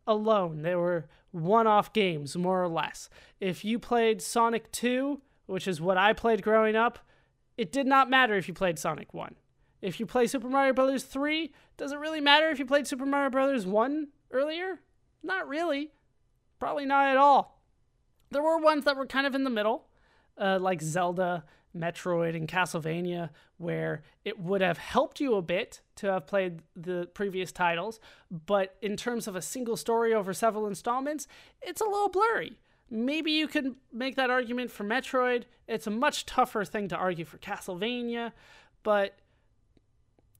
alone. 0.07 0.63
They 0.63 0.73
were 0.73 1.05
one 1.29 1.67
off 1.67 1.93
games, 1.93 2.35
more 2.35 2.63
or 2.63 2.67
less. 2.67 3.11
If 3.39 3.63
you 3.63 3.77
played 3.77 4.23
Sonic 4.23 4.71
2, 4.71 5.21
which 5.45 5.67
is 5.67 5.79
what 5.79 5.97
I 5.99 6.13
played 6.13 6.41
growing 6.41 6.75
up, 6.75 6.97
it 7.59 7.73
did 7.73 7.85
not 7.85 8.09
matter 8.09 8.35
if 8.35 8.47
you 8.47 8.53
played 8.53 8.79
Sonic 8.79 9.13
1. 9.13 9.35
If 9.81 9.99
you 9.99 10.05
play 10.05 10.27
Super 10.27 10.47
Mario 10.47 10.71
Bros. 10.71 11.03
3, 11.03 11.51
does 11.75 11.91
it 11.91 11.99
really 11.99 12.21
matter 12.21 12.49
if 12.49 12.57
you 12.57 12.65
played 12.65 12.87
Super 12.87 13.05
Mario 13.05 13.29
Bros. 13.29 13.65
1 13.65 14.07
earlier? 14.31 14.79
Not 15.23 15.45
really. 15.45 15.91
Probably 16.57 16.85
not 16.85 17.09
at 17.09 17.17
all. 17.17 17.61
There 18.31 18.41
were 18.41 18.59
ones 18.59 18.85
that 18.85 18.95
were 18.95 19.05
kind 19.05 19.27
of 19.27 19.35
in 19.35 19.43
the 19.43 19.49
middle, 19.49 19.89
uh, 20.37 20.57
like 20.61 20.81
Zelda, 20.81 21.43
Metroid, 21.77 22.33
and 22.33 22.47
Castlevania, 22.47 23.29
where 23.57 24.03
it 24.23 24.39
would 24.39 24.61
have 24.61 24.77
helped 24.77 25.19
you 25.19 25.35
a 25.35 25.41
bit 25.41 25.81
to 25.97 26.07
have 26.07 26.27
played 26.27 26.61
the 26.77 27.09
previous 27.13 27.51
titles, 27.51 27.99
but 28.31 28.77
in 28.81 28.95
terms 28.95 29.27
of 29.27 29.35
a 29.35 29.41
single 29.41 29.75
story 29.75 30.13
over 30.13 30.33
several 30.33 30.65
installments, 30.65 31.27
it's 31.61 31.81
a 31.81 31.85
little 31.85 32.07
blurry. 32.07 32.57
Maybe 32.89 33.31
you 33.31 33.47
could 33.47 33.75
make 33.93 34.15
that 34.15 34.29
argument 34.29 34.71
for 34.71 34.83
Metroid. 34.83 35.43
It's 35.67 35.87
a 35.87 35.91
much 35.91 36.25
tougher 36.25 36.65
thing 36.65 36.87
to 36.89 36.95
argue 36.95 37.25
for 37.25 37.37
Castlevania, 37.37 38.31
but 38.83 39.17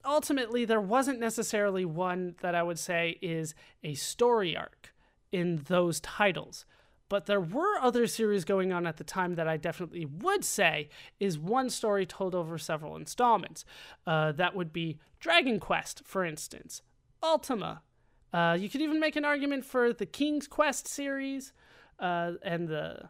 ultimately, 0.04 0.66
there 0.66 0.82
wasn't 0.82 1.20
necessarily 1.20 1.86
one 1.86 2.36
that 2.42 2.56
I 2.56 2.64
would 2.64 2.80
say 2.80 3.18
is 3.22 3.54
a 3.84 3.94
story 3.94 4.56
arc 4.56 4.94
in 5.32 5.64
those 5.68 6.00
titles. 6.00 6.66
But 7.10 7.26
there 7.26 7.42
were 7.42 7.80
other 7.82 8.06
series 8.06 8.46
going 8.46 8.72
on 8.72 8.86
at 8.86 8.98
the 8.98 9.04
time 9.04 9.34
that 9.36 9.48
I 9.48 9.58
definitely 9.58 10.06
would 10.06 10.46
say 10.46 10.90
is 11.20 11.40
one 11.40 11.72
story 11.72 12.06
told 12.06 12.36
over 12.36 12.58
several 12.60 12.96
installments. 12.96 13.66
Uh, 14.06 14.32
that 14.34 14.56
would 14.56 14.72
be 14.72 15.00
Dragon 15.20 15.60
Quest, 15.60 16.04
for 16.06 16.24
instance, 16.24 16.84
Ultima. 17.24 17.82
Uh, 18.32 18.56
you 18.60 18.70
could 18.70 18.82
even 18.82 19.00
make 19.00 19.16
an 19.16 19.26
argument 19.26 19.66
for 19.66 19.92
the 19.92 20.06
King's 20.06 20.48
Quest 20.48 20.88
series 20.88 21.52
uh, 22.00 22.34
and 22.44 22.68
the 22.68 23.10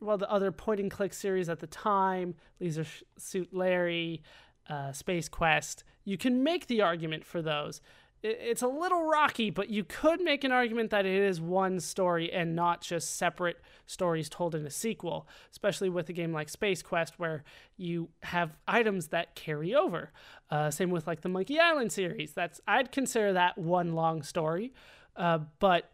well 0.00 0.18
the 0.18 0.30
other 0.30 0.52
point 0.52 0.80
and 0.80 0.90
click 0.90 1.14
series 1.14 1.48
at 1.48 1.60
the 1.60 1.66
time, 1.66 2.34
Leisure 2.60 2.86
Suit 3.16 3.52
Larry, 3.52 4.22
uh, 4.68 4.92
Space 4.92 5.28
Quest. 5.28 5.84
You 6.04 6.18
can 6.18 6.42
make 6.42 6.66
the 6.66 6.82
argument 6.82 7.24
for 7.24 7.40
those 7.40 7.80
it's 8.24 8.62
a 8.62 8.68
little 8.68 9.04
rocky, 9.04 9.50
but 9.50 9.68
you 9.68 9.84
could 9.84 10.18
make 10.18 10.44
an 10.44 10.52
argument 10.52 10.90
that 10.90 11.04
it 11.04 11.22
is 11.22 11.42
one 11.42 11.78
story 11.78 12.32
and 12.32 12.56
not 12.56 12.80
just 12.80 13.16
separate 13.16 13.58
stories 13.84 14.30
told 14.30 14.54
in 14.54 14.64
a 14.64 14.70
sequel, 14.70 15.28
especially 15.50 15.90
with 15.90 16.08
a 16.08 16.14
game 16.14 16.32
like 16.32 16.48
Space 16.48 16.80
Quest 16.80 17.18
where 17.18 17.44
you 17.76 18.08
have 18.22 18.56
items 18.66 19.08
that 19.08 19.34
carry 19.34 19.74
over. 19.74 20.10
Uh, 20.50 20.70
same 20.70 20.90
with 20.90 21.06
like 21.06 21.20
the 21.20 21.28
Monkey 21.28 21.60
Island 21.60 21.92
series. 21.92 22.32
That's 22.32 22.62
I'd 22.66 22.90
consider 22.90 23.34
that 23.34 23.58
one 23.58 23.92
long 23.92 24.22
story, 24.22 24.72
uh, 25.16 25.40
but 25.58 25.90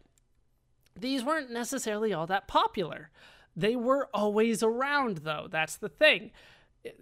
these 0.99 1.23
weren't 1.23 1.51
necessarily 1.51 2.13
all 2.13 2.27
that 2.27 2.47
popular. 2.47 3.09
They 3.55 3.75
were 3.75 4.09
always 4.13 4.63
around, 4.63 5.17
though. 5.17 5.47
That's 5.49 5.75
the 5.75 5.89
thing 5.89 6.31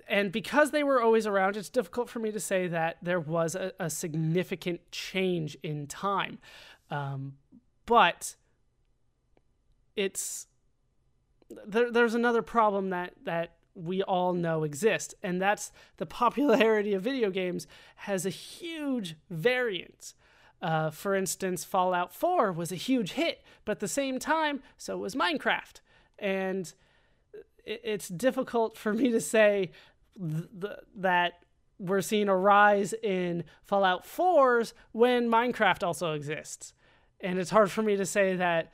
and 0.07 0.31
because 0.31 0.71
they 0.71 0.83
were 0.83 1.01
always 1.01 1.25
around, 1.25 1.55
it's 1.55 1.69
difficult 1.69 2.09
for 2.09 2.19
me 2.19 2.31
to 2.31 2.39
say 2.39 2.67
that 2.67 2.97
there 3.01 3.19
was 3.19 3.55
a, 3.55 3.71
a 3.79 3.89
significant 3.89 4.81
change 4.91 5.57
in 5.63 5.87
time. 5.87 6.39
Um, 6.91 7.35
but 7.85 8.35
it's 9.95 10.47
there, 11.65 11.91
there's 11.91 12.15
another 12.15 12.41
problem 12.41 12.89
that 12.89 13.13
that 13.23 13.55
we 13.73 14.03
all 14.03 14.33
know 14.33 14.63
exists, 14.63 15.13
and 15.23 15.41
that's 15.41 15.71
the 15.97 16.05
popularity 16.05 16.93
of 16.93 17.01
video 17.01 17.29
games 17.29 17.65
has 17.95 18.25
a 18.25 18.29
huge 18.29 19.15
variance. 19.29 20.15
Uh, 20.61 20.89
for 20.89 21.15
instance, 21.15 21.63
Fallout 21.63 22.13
4 22.13 22.51
was 22.51 22.71
a 22.71 22.75
huge 22.75 23.13
hit, 23.13 23.43
but 23.65 23.73
at 23.73 23.79
the 23.79 23.87
same 23.87 24.19
time, 24.19 24.61
so 24.77 24.97
was 24.97 25.15
Minecraft. 25.15 25.79
And 26.17 26.73
it's 27.65 28.09
difficult 28.09 28.77
for 28.77 28.93
me 28.93 29.11
to 29.11 29.21
say 29.21 29.71
th- 30.19 30.47
th- 30.59 30.73
that 30.95 31.43
we're 31.77 32.01
seeing 32.01 32.27
a 32.27 32.35
rise 32.35 32.93
in 32.93 33.45
Fallout 33.63 34.05
4s 34.05 34.73
when 34.91 35.29
Minecraft 35.29 35.83
also 35.83 36.13
exists. 36.13 36.73
And 37.21 37.39
it's 37.39 37.51
hard 37.51 37.71
for 37.71 37.81
me 37.81 37.95
to 37.95 38.05
say 38.05 38.35
that 38.35 38.73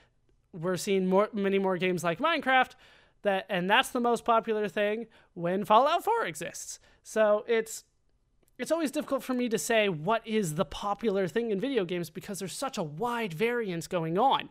we're 0.54 0.78
seeing 0.78 1.06
more 1.06 1.30
many 1.34 1.60
more 1.60 1.78
games 1.78 2.04
like 2.04 2.20
Minecraft 2.20 2.72
that 3.24 3.46
and 3.50 3.70
that's 3.70 3.90
the 3.90 4.00
most 4.00 4.24
popular 4.24 4.70
thing 4.70 5.08
when 5.34 5.66
Fallout 5.66 6.04
4 6.04 6.26
exists. 6.26 6.80
So 7.04 7.44
it's 7.48 7.84
it's 8.58 8.72
always 8.72 8.92
difficult 8.92 9.24
for 9.24 9.34
me 9.34 9.50
to 9.50 9.58
say 9.58 9.90
what 9.90 10.26
is 10.26 10.56
the 10.56 10.66
popular 10.66 11.28
thing 11.28 11.52
in 11.52 11.60
video 11.60 11.84
games 11.84 12.10
because 12.10 12.40
there's 12.40 12.54
such 12.54 12.78
a 12.78 12.84
wide 12.84 13.34
variance 13.34 13.88
going 13.88 14.18
on. 14.18 14.50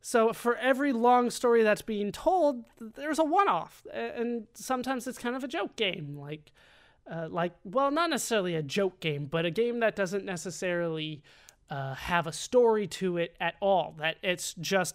So 0.00 0.32
for 0.32 0.56
every 0.56 0.92
long 0.92 1.30
story 1.30 1.62
that's 1.62 1.82
being 1.82 2.12
told, 2.12 2.64
there's 2.80 3.18
a 3.18 3.24
one-off, 3.24 3.86
and 3.92 4.46
sometimes 4.54 5.06
it's 5.06 5.18
kind 5.18 5.36
of 5.36 5.44
a 5.44 5.48
joke 5.48 5.76
game, 5.76 6.16
like, 6.16 6.52
uh, 7.10 7.28
like 7.28 7.52
well, 7.64 7.90
not 7.90 8.10
necessarily 8.10 8.54
a 8.54 8.62
joke 8.62 9.00
game, 9.00 9.26
but 9.26 9.44
a 9.44 9.50
game 9.50 9.80
that 9.80 9.96
doesn't 9.96 10.24
necessarily 10.24 11.22
uh, 11.70 11.94
have 11.94 12.26
a 12.26 12.32
story 12.32 12.86
to 12.86 13.16
it 13.18 13.36
at 13.40 13.54
all. 13.60 13.94
That 13.98 14.16
it's 14.22 14.54
just 14.54 14.94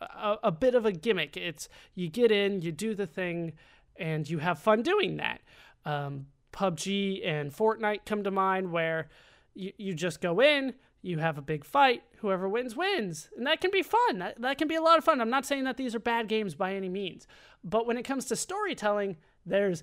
a, 0.00 0.36
a 0.44 0.52
bit 0.52 0.74
of 0.74 0.86
a 0.86 0.92
gimmick. 0.92 1.36
It's 1.36 1.68
you 1.94 2.08
get 2.08 2.30
in, 2.30 2.62
you 2.62 2.72
do 2.72 2.94
the 2.94 3.06
thing, 3.06 3.52
and 3.96 4.28
you 4.28 4.38
have 4.38 4.58
fun 4.58 4.82
doing 4.82 5.16
that. 5.16 5.40
Um, 5.84 6.26
PUBG 6.52 7.26
and 7.26 7.52
Fortnite 7.52 8.04
come 8.04 8.22
to 8.24 8.30
mind, 8.30 8.72
where 8.72 9.08
you, 9.54 9.72
you 9.76 9.94
just 9.94 10.20
go 10.20 10.40
in, 10.40 10.74
you 11.02 11.18
have 11.18 11.36
a 11.36 11.42
big 11.42 11.64
fight, 11.64 12.02
whoever 12.18 12.48
wins 12.48 12.76
wins, 12.76 13.28
and 13.36 13.46
that 13.46 13.60
can 13.60 13.70
be 13.70 13.82
fun. 13.82 14.18
That, 14.18 14.40
that 14.40 14.58
can 14.58 14.68
be 14.68 14.76
a 14.76 14.82
lot 14.82 14.98
of 14.98 15.04
fun. 15.04 15.20
I'm 15.20 15.30
not 15.30 15.46
saying 15.46 15.64
that 15.64 15.76
these 15.76 15.94
are 15.94 16.00
bad 16.00 16.28
games 16.28 16.54
by 16.54 16.74
any 16.74 16.88
means, 16.88 17.26
but 17.64 17.86
when 17.86 17.98
it 17.98 18.04
comes 18.04 18.26
to 18.26 18.36
storytelling, 18.36 19.16
there's 19.44 19.82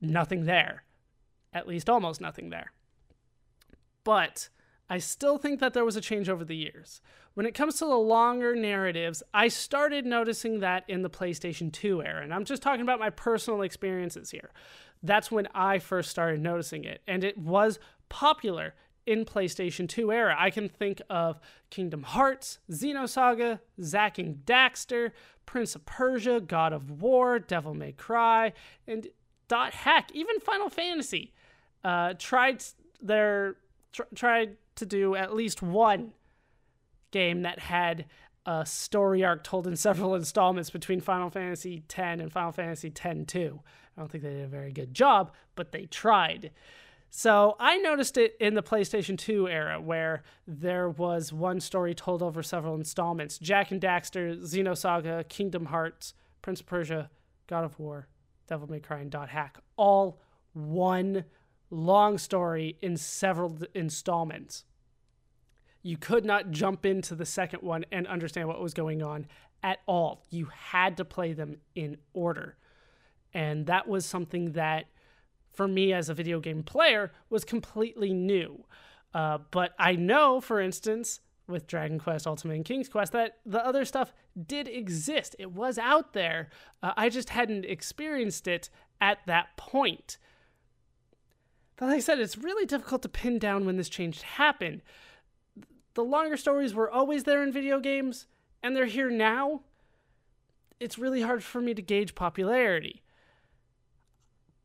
nothing 0.00 0.44
there, 0.44 0.84
at 1.52 1.68
least 1.68 1.88
almost 1.88 2.20
nothing 2.20 2.50
there. 2.50 2.72
But 4.02 4.48
I 4.88 4.98
still 4.98 5.38
think 5.38 5.60
that 5.60 5.72
there 5.72 5.84
was 5.84 5.94
a 5.94 6.00
change 6.00 6.28
over 6.28 6.44
the 6.44 6.56
years. 6.56 7.00
When 7.34 7.46
it 7.46 7.54
comes 7.54 7.76
to 7.76 7.84
the 7.84 7.94
longer 7.94 8.56
narratives, 8.56 9.22
I 9.32 9.46
started 9.46 10.04
noticing 10.04 10.58
that 10.60 10.82
in 10.88 11.02
the 11.02 11.10
PlayStation 11.10 11.72
2 11.72 12.02
era. 12.02 12.24
And 12.24 12.34
I'm 12.34 12.44
just 12.44 12.60
talking 12.60 12.80
about 12.80 12.98
my 12.98 13.10
personal 13.10 13.62
experiences 13.62 14.32
here. 14.32 14.50
That's 15.02 15.30
when 15.30 15.48
I 15.54 15.78
first 15.78 16.10
started 16.10 16.40
noticing 16.40 16.84
it. 16.84 17.02
And 17.06 17.24
it 17.24 17.38
was 17.38 17.78
popular 18.08 18.74
in 19.06 19.24
PlayStation 19.24 19.88
2 19.88 20.12
era. 20.12 20.36
I 20.38 20.50
can 20.50 20.68
think 20.68 21.00
of 21.08 21.40
Kingdom 21.70 22.02
Hearts, 22.02 22.58
Xenosaga, 22.70 23.60
Jak 23.80 24.18
and 24.18 24.44
Daxter, 24.44 25.12
Prince 25.46 25.74
of 25.74 25.84
Persia, 25.86 26.40
God 26.40 26.72
of 26.72 27.02
War, 27.02 27.38
Devil 27.38 27.74
May 27.74 27.92
Cry, 27.92 28.52
and 28.86 29.08
dot 29.48 29.74
hack, 29.74 30.10
even 30.14 30.38
Final 30.40 30.68
Fantasy. 30.68 31.32
Uh, 31.82 32.14
tried 32.18 32.62
their 33.00 33.56
tr- 33.92 34.02
tried 34.14 34.56
to 34.76 34.86
do 34.86 35.16
at 35.16 35.34
least 35.34 35.62
one 35.62 36.12
game 37.10 37.42
that 37.42 37.58
had 37.58 38.04
a 38.46 38.64
story 38.64 39.24
arc 39.24 39.44
told 39.44 39.66
in 39.66 39.76
several 39.76 40.14
installments 40.14 40.70
between 40.70 41.00
Final 41.00 41.30
Fantasy 41.30 41.82
X 41.88 42.20
and 42.20 42.32
Final 42.32 42.52
Fantasy 42.52 42.88
X-2. 42.88 43.60
I 43.96 44.00
don't 44.00 44.10
think 44.10 44.24
they 44.24 44.30
did 44.30 44.44
a 44.44 44.48
very 44.48 44.72
good 44.72 44.94
job, 44.94 45.32
but 45.56 45.72
they 45.72 45.86
tried. 45.86 46.50
So 47.10 47.56
I 47.58 47.76
noticed 47.78 48.16
it 48.16 48.36
in 48.40 48.54
the 48.54 48.62
PlayStation 48.62 49.18
2 49.18 49.48
era 49.48 49.80
where 49.80 50.22
there 50.46 50.88
was 50.88 51.32
one 51.32 51.58
story 51.58 51.92
told 51.92 52.22
over 52.22 52.42
several 52.42 52.76
installments 52.76 53.38
Jak 53.38 53.72
and 53.72 53.80
Daxter, 53.80 54.40
Xenosaga, 54.40 55.28
Kingdom 55.28 55.66
Hearts, 55.66 56.14
Prince 56.40 56.60
of 56.60 56.66
Persia, 56.66 57.10
God 57.48 57.64
of 57.64 57.78
War, 57.80 58.06
Devil 58.46 58.70
May 58.70 58.78
Cry, 58.78 59.00
and 59.00 59.10
Dot 59.10 59.28
Hack. 59.28 59.58
All 59.76 60.20
one 60.52 61.24
long 61.68 62.16
story 62.16 62.78
in 62.80 62.96
several 62.96 63.58
installments 63.74 64.64
you 65.82 65.96
could 65.96 66.24
not 66.24 66.50
jump 66.50 66.84
into 66.84 67.14
the 67.14 67.24
second 67.24 67.62
one 67.62 67.84
and 67.90 68.06
understand 68.06 68.48
what 68.48 68.60
was 68.60 68.74
going 68.74 69.02
on 69.02 69.26
at 69.62 69.78
all. 69.86 70.24
You 70.30 70.46
had 70.46 70.96
to 70.98 71.04
play 71.04 71.32
them 71.32 71.58
in 71.74 71.96
order. 72.12 72.56
And 73.32 73.66
that 73.66 73.88
was 73.88 74.04
something 74.04 74.52
that, 74.52 74.86
for 75.52 75.68
me 75.68 75.92
as 75.92 76.08
a 76.08 76.14
video 76.14 76.40
game 76.40 76.62
player, 76.62 77.12
was 77.28 77.44
completely 77.44 78.12
new. 78.12 78.64
Uh, 79.14 79.38
but 79.50 79.72
I 79.78 79.96
know, 79.96 80.40
for 80.40 80.60
instance, 80.60 81.20
with 81.46 81.66
Dragon 81.66 81.98
Quest 81.98 82.26
Ultima 82.26 82.54
and 82.54 82.64
King's 82.64 82.88
Quest, 82.88 83.12
that 83.12 83.38
the 83.44 83.64
other 83.64 83.84
stuff 83.84 84.12
did 84.46 84.68
exist. 84.68 85.34
It 85.38 85.52
was 85.52 85.78
out 85.78 86.12
there. 86.12 86.48
Uh, 86.82 86.92
I 86.96 87.08
just 87.08 87.30
hadn't 87.30 87.64
experienced 87.64 88.46
it 88.46 88.70
at 89.00 89.18
that 89.26 89.56
point. 89.56 90.18
But 91.76 91.86
like 91.86 91.96
I 91.96 92.00
said, 92.00 92.20
it's 92.20 92.36
really 92.36 92.66
difficult 92.66 93.02
to 93.02 93.08
pin 93.08 93.38
down 93.38 93.64
when 93.64 93.76
this 93.76 93.88
change 93.88 94.22
happened 94.22 94.82
the 95.94 96.04
longer 96.04 96.36
stories 96.36 96.74
were 96.74 96.90
always 96.90 97.24
there 97.24 97.42
in 97.42 97.52
video 97.52 97.80
games 97.80 98.26
and 98.62 98.76
they're 98.76 98.86
here 98.86 99.10
now, 99.10 99.62
it's 100.78 100.98
really 100.98 101.22
hard 101.22 101.42
for 101.42 101.60
me 101.60 101.74
to 101.74 101.82
gauge 101.82 102.14
popularity. 102.14 103.02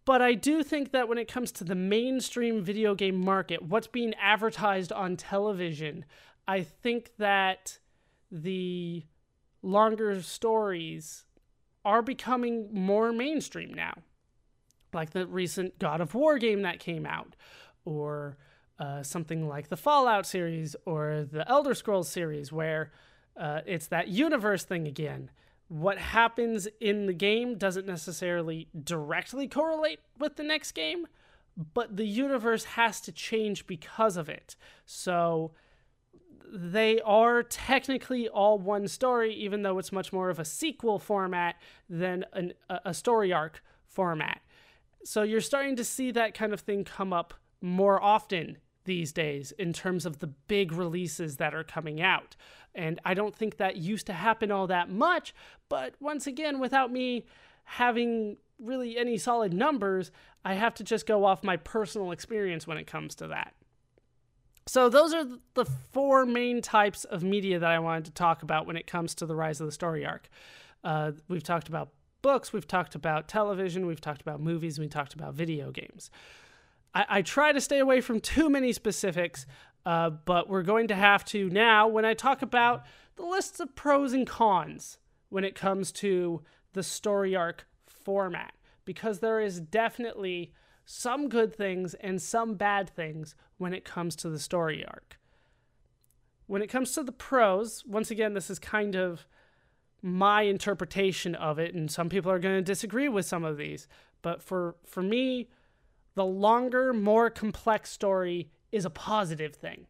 But 0.06 0.22
I 0.22 0.34
do 0.36 0.62
think 0.62 0.92
that 0.92 1.10
when 1.10 1.18
it 1.18 1.28
comes 1.28 1.52
to 1.54 1.64
the 1.64 1.76
mainstream 1.76 2.64
video 2.64 2.94
game 2.94 3.20
market, 3.20 3.64
what's 3.64 3.88
being 3.88 4.14
advertised 4.16 4.92
on 4.92 5.18
television, 5.18 6.06
I 6.48 6.62
think 6.62 7.12
that 7.18 7.80
the 8.32 9.04
longer 9.64 10.22
stories 10.22 11.26
are 11.84 12.04
becoming 12.04 12.70
more 12.72 13.12
mainstream 13.12 13.74
now. 13.74 13.94
Like 14.94 15.10
the 15.10 15.26
recent 15.26 15.80
God 15.80 16.02
of 16.02 16.14
War 16.14 16.38
game 16.38 16.62
that 16.62 16.80
came 16.80 17.06
out, 17.06 17.36
or 17.84 18.38
uh, 18.80 19.04
something 19.04 19.48
like 19.48 19.70
the 19.70 19.78
Fallout 19.78 20.26
series 20.26 20.76
or 20.86 21.26
the 21.30 21.48
Elder 21.50 21.74
Scrolls 21.74 22.10
series, 22.10 22.52
where 22.52 22.92
uh, 23.38 23.62
it's 23.66 23.88
that 23.88 24.08
universe 24.10 24.64
thing 24.64 24.88
again. 24.88 25.30
What 25.68 25.98
happens 25.98 26.68
in 26.80 27.06
the 27.06 27.14
game 27.14 27.58
doesn't 27.58 27.88
necessarily 27.88 28.68
directly 28.84 29.48
correlate 29.48 30.00
with 30.20 30.36
the 30.36 30.44
next 30.44 30.74
game, 30.74 31.08
but 31.74 31.98
the 31.98 32.06
universe 32.06 32.66
has 32.66 33.02
to 33.02 33.12
change 33.12 33.66
because 33.66 34.18
of 34.18 34.30
it. 34.30 34.56
So 34.86 35.52
they 36.54 37.02
are 37.02 37.44
technically 37.44 38.28
all 38.28 38.60
one 38.60 38.88
story, 38.88 39.34
even 39.34 39.64
though 39.64 39.80
it's 39.80 39.92
much 39.92 40.14
more 40.14 40.30
of 40.30 40.38
a 40.38 40.46
sequel 40.46 41.00
format 41.00 41.56
than 41.90 42.26
an, 42.34 42.54
a 42.70 42.94
story 42.94 43.34
arc 43.34 43.64
format. 43.88 44.42
So 45.04 45.24
you're 45.24 45.42
starting 45.42 45.76
to 45.78 45.84
see 45.84 46.12
that 46.12 46.34
kind 46.34 46.54
of 46.54 46.62
thing 46.62 46.84
come 46.84 47.14
up 47.14 47.34
more 47.62 48.02
often 48.02 48.58
these 48.86 49.12
days 49.12 49.52
in 49.54 49.74
terms 49.74 50.06
of 50.06 50.20
the 50.20 50.28
big 50.28 50.72
releases 50.72 51.38
that 51.38 51.54
are 51.54 51.64
coming 51.64 52.02
out. 52.02 52.36
And 52.74 53.00
I 53.06 53.14
don't 53.14 53.36
think 53.36 53.58
that 53.58 53.78
used 53.78 54.08
to 54.08 54.14
happen 54.14 54.52
all 54.52 54.68
that 54.68 54.90
much, 54.90 55.34
but 55.70 55.96
once 56.00 56.28
again, 56.28 56.60
without 56.60 56.92
me 56.92 57.26
having 57.64 58.38
really 58.60 58.98
any 58.98 59.18
solid 59.18 59.54
numbers, 59.54 60.12
I 60.44 60.54
have 60.54 60.74
to 60.76 60.84
just 60.84 61.06
go 61.06 61.26
off 61.26 61.44
my 61.44 61.58
personal 61.58 62.12
experience 62.12 62.68
when 62.68 62.78
it 62.78 62.88
comes 62.88 63.16
to 63.16 63.28
that. 63.28 63.54
So, 64.68 64.90
those 64.90 65.14
are 65.14 65.26
the 65.54 65.66
four 65.66 66.26
main 66.26 66.62
types 66.62 67.04
of 67.04 67.24
media 67.24 67.60
that 67.60 67.70
I 67.70 67.78
wanted 67.78 68.06
to 68.06 68.12
talk 68.12 68.42
about 68.42 68.66
when 68.66 68.78
it 68.78 68.88
comes 68.88 69.14
to 69.16 69.26
the 69.26 69.36
rise 69.36 69.62
of 69.62 69.68
the 69.68 69.72
story 69.72 70.06
arc. 70.06 70.28
Uh, 70.84 71.12
we've 71.28 71.44
talked 71.44 71.68
about 71.68 71.90
books, 72.24 72.52
we've 72.52 72.68
talked 72.68 72.96
about 72.96 73.28
television, 73.28 73.86
we've 73.86 74.02
talked 74.02 74.22
about 74.22 74.40
movies, 74.40 74.80
we 74.80 74.88
talked 74.88 75.14
about 75.14 75.36
video 75.36 75.70
games. 75.72 76.10
I, 76.96 77.06
I 77.10 77.22
try 77.22 77.52
to 77.52 77.62
stay 77.62 77.80
away 77.80 78.02
from 78.02 78.20
too 78.20 78.50
many 78.50 78.74
specifics, 78.74 79.46
uh, 79.86 80.10
but 80.10 80.50
we're 80.50 80.64
going 80.64 80.88
to 80.88 80.96
have 80.96 81.24
to 81.26 81.50
now 81.50 81.88
when 81.88 82.06
I 82.06 82.16
talk 82.16 82.42
about 82.42 82.84
the 83.18 83.26
lists 83.26 83.60
of 83.60 83.76
pros 83.76 84.14
and 84.14 84.26
cons 84.26 84.98
when 85.30 85.44
it 85.44 85.54
comes 85.54 85.92
to 85.92 86.42
the 86.74 86.84
story 86.84 87.36
arc 87.36 87.68
format, 87.86 88.54
because 88.86 89.20
there 89.20 89.40
is 89.40 89.60
definitely 89.60 90.54
some 90.86 91.30
good 91.30 91.56
things 91.56 91.94
and 91.96 92.22
some 92.22 92.56
bad 92.56 92.90
things 92.90 93.36
when 93.58 93.74
it 93.74 93.84
comes 93.84 94.16
to 94.18 94.30
the 94.30 94.40
story 94.40 94.86
arc. 94.86 95.20
When 96.48 96.62
it 96.62 96.68
comes 96.68 96.92
to 96.94 97.04
the 97.04 97.12
pros, 97.12 97.84
once 97.86 98.12
again, 98.12 98.34
this 98.34 98.50
is 98.50 98.60
kind 98.60 98.96
of 98.96 99.26
my 100.04 100.44
interpretation 100.44 101.34
of 101.34 101.58
it, 101.58 101.74
and 101.74 101.90
some 101.90 102.10
people 102.10 102.32
are 102.32 102.38
going 102.38 102.56
to 102.56 102.62
disagree 102.62 103.10
with 103.10 103.26
some 103.26 103.44
of 103.44 103.58
these. 103.58 103.88
But 104.22 104.44
for 104.44 104.76
for 104.86 105.02
me, 105.02 105.50
the 106.16 106.26
longer, 106.26 106.94
more 106.94 107.30
complex 107.30 107.92
story 107.92 108.50
is 108.72 108.86
a 108.86 108.90
positive 108.90 109.56
thing. 109.56 109.88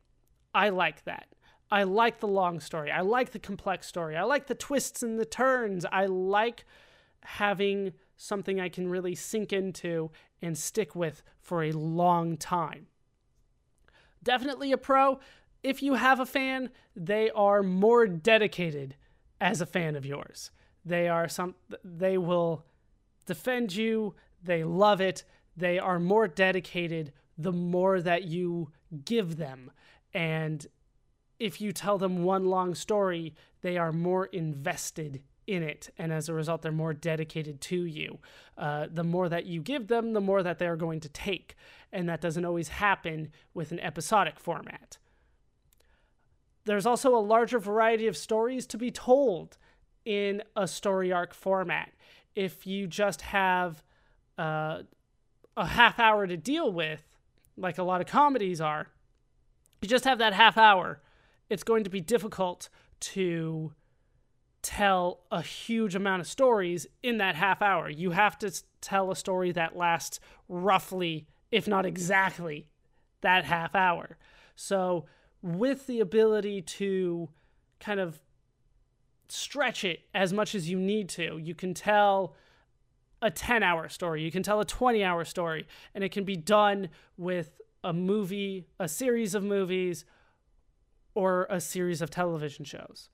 I 0.53 0.69
like 0.69 1.03
that. 1.05 1.27
I 1.71 1.83
like 1.83 2.19
the 2.19 2.27
long 2.27 2.59
story. 2.59 2.91
I 2.91 3.01
like 3.01 3.31
the 3.31 3.39
complex 3.39 3.87
story. 3.87 4.15
I 4.15 4.23
like 4.23 4.47
the 4.47 4.55
twists 4.55 5.01
and 5.03 5.19
the 5.19 5.25
turns. 5.25 5.85
I 5.85 6.05
like 6.05 6.65
having 7.21 7.93
something 8.17 8.59
I 8.59 8.69
can 8.69 8.87
really 8.87 9.15
sink 9.15 9.51
into 9.51 10.11
and 10.41 10.57
stick 10.57 10.95
with 10.95 11.23
for 11.41 11.63
a 11.63 11.71
long 11.71 12.37
time. 12.37 12.87
definitely 14.23 14.71
a 14.71 14.77
pro. 14.77 15.19
If 15.63 15.81
you 15.81 15.93
have 15.95 16.19
a 16.19 16.25
fan, 16.25 16.69
they 16.95 17.29
are 17.31 17.63
more 17.63 18.07
dedicated 18.07 18.95
as 19.39 19.61
a 19.61 19.65
fan 19.65 19.95
of 19.95 20.05
yours. 20.05 20.51
They 20.83 21.07
are 21.07 21.27
some 21.27 21.55
they 21.83 22.17
will 22.17 22.65
defend 23.25 23.75
you, 23.75 24.15
they 24.43 24.63
love 24.63 25.01
it, 25.01 25.23
they 25.55 25.79
are 25.79 25.99
more 25.99 26.27
dedicated 26.27 27.13
the 27.37 27.51
more 27.51 28.01
that 28.01 28.23
you 28.23 28.71
give 29.03 29.37
them. 29.37 29.71
And 30.13 30.65
if 31.39 31.59
you 31.59 31.71
tell 31.71 31.97
them 31.97 32.23
one 32.23 32.45
long 32.45 32.75
story, 32.75 33.35
they 33.61 33.77
are 33.77 33.91
more 33.91 34.25
invested 34.27 35.21
in 35.47 35.63
it. 35.63 35.89
And 35.97 36.11
as 36.11 36.29
a 36.29 36.33
result, 36.33 36.61
they're 36.61 36.71
more 36.71 36.93
dedicated 36.93 37.61
to 37.61 37.83
you. 37.83 38.19
Uh, 38.57 38.87
the 38.91 39.03
more 39.03 39.29
that 39.29 39.45
you 39.45 39.61
give 39.61 39.87
them, 39.87 40.13
the 40.13 40.21
more 40.21 40.41
that 40.43 40.59
they're 40.59 40.75
going 40.75 40.99
to 41.01 41.09
take. 41.09 41.55
And 41.91 42.07
that 42.09 42.21
doesn't 42.21 42.45
always 42.45 42.69
happen 42.69 43.31
with 43.53 43.71
an 43.71 43.79
episodic 43.79 44.39
format. 44.39 44.97
There's 46.65 46.85
also 46.85 47.15
a 47.15 47.19
larger 47.19 47.59
variety 47.59 48.07
of 48.07 48.17
stories 48.17 48.65
to 48.67 48.77
be 48.77 48.89
told 48.89 49.57
in 50.03 50.41
a 50.55 50.67
story 50.67 51.11
arc 51.11 51.33
format. 51.33 51.91
If 52.35 52.65
you 52.65 52.87
just 52.87 53.21
have 53.21 53.83
uh, 54.37 54.79
a 55.57 55.65
half 55.65 55.99
hour 55.99 56.27
to 56.27 56.37
deal 56.37 56.71
with, 56.71 57.03
like 57.57 57.77
a 57.77 57.83
lot 57.83 58.01
of 58.01 58.07
comedies 58.07 58.59
are, 58.59 58.87
you 59.81 59.87
just 59.87 60.05
have 60.05 60.17
that 60.17 60.33
half 60.33 60.57
hour, 60.57 61.01
it's 61.49 61.63
going 61.63 61.83
to 61.83 61.89
be 61.89 62.01
difficult 62.01 62.69
to 62.99 63.73
tell 64.61 65.19
a 65.31 65.41
huge 65.41 65.93
amount 65.93 66.21
of 66.21 66.27
stories 66.27 66.87
in 67.03 67.19
that 67.19 67.35
half 67.35 67.61
hour. 67.61 67.89
You 67.89 68.11
have 68.11 68.37
to 68.39 68.51
tell 68.81 69.11
a 69.11 69.15
story 69.15 69.51
that 69.51 69.77
lasts 69.77 70.19
roughly, 70.49 71.27
if 71.51 71.67
not 71.67 71.85
exactly, 71.85 72.67
that 73.21 73.45
half 73.45 73.75
hour. 73.75 74.17
So, 74.55 75.05
with 75.41 75.85
the 75.85 75.99
ability 75.99 76.63
to 76.63 77.29
kind 77.79 77.99
of 77.99 78.19
stretch 79.27 79.83
it 79.83 79.99
as 80.13 80.33
much 80.33 80.55
as 80.55 80.69
you 80.69 80.79
need 80.79 81.09
to, 81.09 81.37
you 81.37 81.53
can 81.53 81.75
tell 81.75 82.35
a 83.25 83.31
10 83.31 83.63
hour 83.63 83.89
story, 83.89 84.21
you 84.21 84.31
can 84.31 84.43
tell 84.43 84.59
a 84.59 84.65
20 84.65 85.03
hour 85.03 85.25
story, 85.25 85.67
and 85.95 86.03
it 86.03 86.11
can 86.11 86.23
be 86.23 86.35
done 86.35 86.89
with 87.17 87.59
a 87.83 87.91
movie, 87.91 88.67
a 88.79 88.87
series 88.87 89.33
of 89.33 89.43
movies, 89.43 90.05
or 91.15 91.47
a 91.49 91.59
series 91.59 92.03
of 92.03 92.11
television 92.11 92.65
shows. 92.65 93.09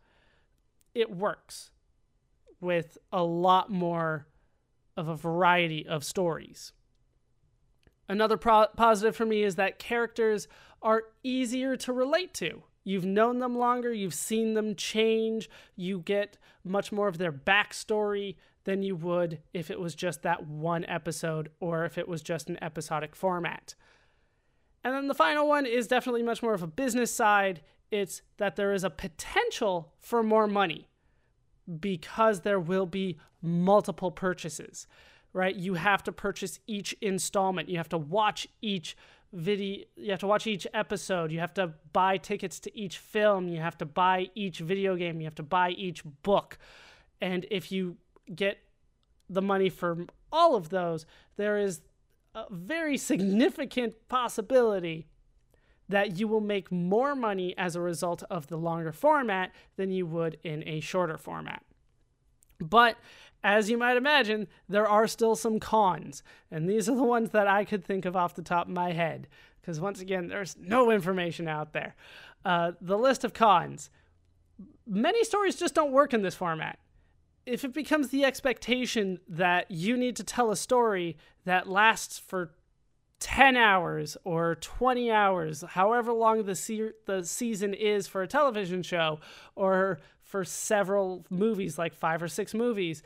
It 0.93 1.09
works 1.09 1.71
with 2.59 2.97
a 3.13 3.23
lot 3.23 3.71
more 3.71 4.27
of 4.97 5.07
a 5.07 5.15
variety 5.15 5.87
of 5.87 6.03
stories. 6.03 6.73
Another 8.09 8.35
pro- 8.35 8.67
positive 8.75 9.15
for 9.15 9.25
me 9.25 9.43
is 9.43 9.55
that 9.55 9.79
characters 9.79 10.49
are 10.81 11.03
easier 11.23 11.77
to 11.77 11.93
relate 11.93 12.33
to. 12.33 12.63
You've 12.83 13.05
known 13.05 13.39
them 13.39 13.57
longer, 13.57 13.93
you've 13.93 14.13
seen 14.13 14.55
them 14.55 14.75
change, 14.75 15.49
you 15.77 15.99
get 15.99 16.37
much 16.65 16.91
more 16.91 17.07
of 17.07 17.17
their 17.17 17.31
backstory 17.31 18.35
than 18.63 18.83
you 18.83 18.95
would 18.95 19.39
if 19.53 19.71
it 19.71 19.79
was 19.79 19.95
just 19.95 20.21
that 20.21 20.45
one 20.45 20.85
episode 20.85 21.49
or 21.59 21.85
if 21.85 21.97
it 21.97 22.07
was 22.07 22.21
just 22.21 22.49
an 22.49 22.57
episodic 22.61 23.15
format. 23.15 23.75
And 24.83 24.93
then 24.93 25.07
the 25.07 25.13
final 25.13 25.47
one 25.47 25.65
is 25.65 25.87
definitely 25.87 26.23
much 26.23 26.41
more 26.41 26.53
of 26.53 26.63
a 26.63 26.67
business 26.67 27.13
side. 27.13 27.61
It's 27.91 28.21
that 28.37 28.55
there 28.55 28.73
is 28.73 28.83
a 28.83 28.89
potential 28.89 29.93
for 29.99 30.23
more 30.23 30.47
money 30.47 30.87
because 31.79 32.41
there 32.41 32.59
will 32.59 32.85
be 32.85 33.17
multiple 33.41 34.11
purchases, 34.11 34.87
right? 35.33 35.55
You 35.55 35.75
have 35.75 36.03
to 36.03 36.11
purchase 36.11 36.59
each 36.67 36.93
installment, 37.01 37.69
you 37.69 37.77
have 37.77 37.89
to 37.89 37.97
watch 37.97 38.47
each 38.61 38.95
video 39.33 39.85
you 39.95 40.11
have 40.11 40.19
to 40.19 40.27
watch 40.27 40.45
each 40.45 40.67
episode 40.73 41.31
you 41.31 41.39
have 41.39 41.53
to 41.53 41.71
buy 41.93 42.17
tickets 42.17 42.59
to 42.59 42.77
each 42.77 42.97
film 42.97 43.47
you 43.47 43.61
have 43.61 43.77
to 43.77 43.85
buy 43.85 44.27
each 44.35 44.59
video 44.59 44.95
game 44.95 45.21
you 45.21 45.25
have 45.25 45.35
to 45.35 45.43
buy 45.43 45.69
each 45.69 46.03
book 46.21 46.57
and 47.21 47.45
if 47.49 47.71
you 47.71 47.95
get 48.35 48.59
the 49.29 49.41
money 49.41 49.69
for 49.69 50.05
all 50.31 50.55
of 50.55 50.69
those 50.69 51.05
there 51.37 51.57
is 51.57 51.81
a 52.35 52.45
very 52.49 52.97
significant 52.97 53.93
possibility 54.07 55.07
that 55.89 56.17
you 56.17 56.27
will 56.27 56.41
make 56.41 56.71
more 56.71 57.15
money 57.15 57.53
as 57.57 57.75
a 57.75 57.81
result 57.81 58.23
of 58.29 58.47
the 58.47 58.57
longer 58.57 58.91
format 58.93 59.51
than 59.75 59.91
you 59.91 60.05
would 60.05 60.37
in 60.43 60.65
a 60.65 60.79
shorter 60.79 61.17
format. 61.17 61.63
But 62.61 62.95
as 63.43 63.69
you 63.69 63.77
might 63.77 63.97
imagine, 63.97 64.47
there 64.69 64.87
are 64.87 65.07
still 65.07 65.35
some 65.35 65.59
cons, 65.59 66.23
and 66.49 66.69
these 66.69 66.87
are 66.87 66.95
the 66.95 67.03
ones 67.03 67.31
that 67.31 67.47
I 67.47 67.65
could 67.65 67.83
think 67.83 68.05
of 68.05 68.15
off 68.15 68.35
the 68.35 68.41
top 68.41 68.67
of 68.67 68.73
my 68.73 68.93
head, 68.93 69.27
because 69.59 69.81
once 69.81 69.99
again, 69.99 70.27
there's 70.27 70.55
no 70.57 70.91
information 70.91 71.49
out 71.49 71.73
there. 71.73 71.95
Uh, 72.45 72.71
the 72.79 72.97
list 72.97 73.25
of 73.25 73.33
cons 73.33 73.89
many 74.85 75.23
stories 75.23 75.55
just 75.55 75.73
don't 75.73 75.91
work 75.91 76.13
in 76.13 76.21
this 76.21 76.35
format 76.35 76.79
if 77.45 77.63
it 77.63 77.73
becomes 77.73 78.09
the 78.09 78.23
expectation 78.23 79.19
that 79.27 79.69
you 79.71 79.97
need 79.97 80.15
to 80.17 80.23
tell 80.23 80.51
a 80.51 80.55
story 80.55 81.17
that 81.45 81.67
lasts 81.67 82.19
for 82.19 82.51
10 83.19 83.55
hours 83.55 84.17
or 84.23 84.55
20 84.55 85.11
hours, 85.11 85.63
however 85.69 86.11
long 86.11 86.43
the, 86.43 86.55
se- 86.55 86.91
the 87.05 87.23
season 87.23 87.73
is 87.73 88.07
for 88.07 88.21
a 88.21 88.27
television 88.27 88.83
show, 88.83 89.19
or 89.55 89.99
for 90.21 90.43
several 90.43 91.25
movies, 91.29 91.77
like 91.77 91.93
five 91.93 92.21
or 92.21 92.27
six 92.27 92.53
movies, 92.53 93.03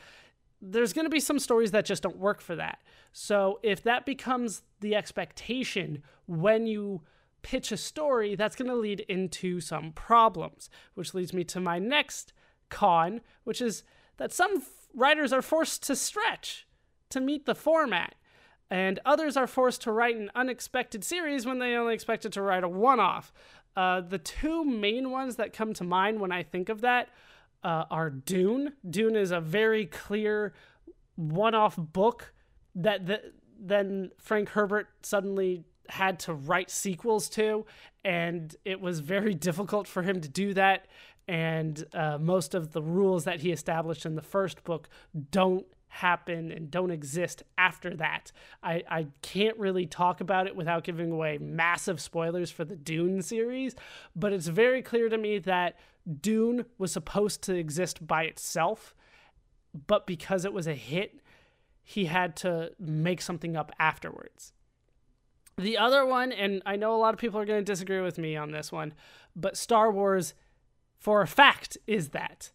there's 0.62 0.94
going 0.94 1.06
to 1.06 1.10
be 1.10 1.20
some 1.20 1.40
stories 1.40 1.72
that 1.72 1.86
just 1.86 2.04
don't 2.04 2.18
work 2.18 2.42
for 2.42 2.56
that. 2.56 2.80
So 3.12 3.60
if 3.62 3.84
that 3.84 4.06
becomes 4.06 4.64
the 4.80 4.96
expectation 4.96 6.02
when 6.28 6.66
you 6.66 7.02
pitch 7.42 7.72
a 7.72 7.78
story, 7.78 8.36
that's 8.36 8.56
going 8.56 8.70
to 8.70 8.76
lead 8.76 9.02
into 9.02 9.60
some 9.60 9.92
problems, 9.92 10.70
which 10.96 11.14
leads 11.14 11.34
me 11.34 11.44
to 11.44 11.60
my 11.60 11.78
next 11.78 12.34
con, 12.70 13.22
which 13.44 13.62
is 13.62 13.84
that 14.18 14.34
some 14.34 14.64
writers 14.94 15.34
are 15.34 15.42
forced 15.42 15.84
to 15.84 15.96
stretch 15.96 16.68
to 17.10 17.20
meet 17.20 17.46
the 17.46 17.56
format, 17.56 18.16
and 18.70 19.00
others 19.06 19.38
are 19.38 19.48
forced 19.48 19.82
to 19.84 19.92
write 19.92 20.16
an 20.16 20.32
unexpected 20.36 21.04
series 21.04 21.46
when 21.46 21.60
they 21.60 21.76
only 21.76 21.94
expected 21.94 22.34
to 22.34 22.42
write 22.42 22.64
a 22.64 22.70
one 22.70 23.00
off. 23.00 23.32
Uh, 23.76 24.02
the 24.02 24.18
two 24.18 24.64
main 24.64 25.12
ones 25.12 25.36
that 25.36 25.54
come 25.54 25.74
to 25.74 25.84
mind 25.84 26.20
when 26.20 26.32
I 26.32 26.44
think 26.44 26.70
of 26.70 26.82
that 26.82 27.10
uh, 27.64 27.86
are 27.92 28.10
Dune. 28.10 28.74
Dune 28.90 29.16
is 29.16 29.32
a 29.32 29.42
very 29.42 29.86
clear 29.86 30.54
one 31.16 31.56
off 31.56 31.76
book 31.78 32.34
that 32.76 33.06
the, 33.06 33.22
then 33.60 34.12
Frank 34.20 34.50
Herbert 34.50 34.88
suddenly 35.02 35.66
had 35.90 36.20
to 36.20 36.34
write 36.34 36.72
sequels 36.72 37.30
to, 37.30 37.66
and 38.04 38.56
it 38.66 38.80
was 38.80 39.00
very 39.00 39.34
difficult 39.50 39.88
for 39.88 40.04
him 40.04 40.22
to 40.22 40.30
do 40.30 40.54
that 40.54 40.88
and 41.28 41.86
uh, 41.94 42.18
most 42.20 42.54
of 42.54 42.72
the 42.72 42.82
rules 42.82 43.24
that 43.24 43.42
he 43.42 43.52
established 43.52 44.06
in 44.06 44.16
the 44.16 44.22
first 44.22 44.64
book 44.64 44.90
don't 45.32 45.66
happen 45.88 46.52
and 46.52 46.70
don't 46.70 46.92
exist 46.92 47.42
after 47.58 47.96
that. 47.96 48.32
I, 48.62 48.84
I 48.90 49.08
can't 49.22 49.58
really 49.58 49.86
talk 49.86 50.20
about 50.20 50.46
it 50.46 50.56
without 50.56 50.84
giving 50.84 51.12
away 51.12 51.38
massive 51.38 52.02
spoilers 52.02 52.52
for 52.52 52.66
the 52.66 52.76
Dune 52.76 53.22
series, 53.22 53.76
but 54.16 54.34
it's 54.34 54.48
very 54.48 54.82
clear 54.82 55.08
to 55.08 55.18
me 55.18 55.40
that 55.40 55.80
Dune 56.22 56.66
was 56.78 56.92
supposed 56.92 57.42
to 57.44 57.56
exist 57.56 58.06
by 58.06 58.24
itself, 58.24 58.94
but 59.88 60.06
because 60.06 60.44
it 60.44 60.54
was 60.54 60.68
a 60.68 60.74
hit, 60.74 61.22
he 61.82 62.06
had 62.06 62.36
to 62.38 62.72
make 62.78 63.22
something 63.22 63.56
up 63.56 63.72
afterwards. 63.80 64.52
The 65.58 65.78
other 65.78 66.06
one, 66.06 66.34
and 66.34 66.62
I 66.66 66.76
know 66.76 66.94
a 66.94 66.98
lot 66.98 67.14
of 67.14 67.20
people 67.20 67.40
are 67.40 67.46
going 67.46 67.64
to 67.64 67.72
disagree 67.72 68.02
with 68.02 68.18
me 68.18 68.36
on 68.36 68.52
this 68.52 68.72
one, 68.72 68.94
but 69.36 69.56
Star 69.56 69.90
Wars 69.92 70.34
for 70.98 71.22
a 71.22 71.28
fact 71.28 71.78
is 71.88 72.10
that 72.10 72.52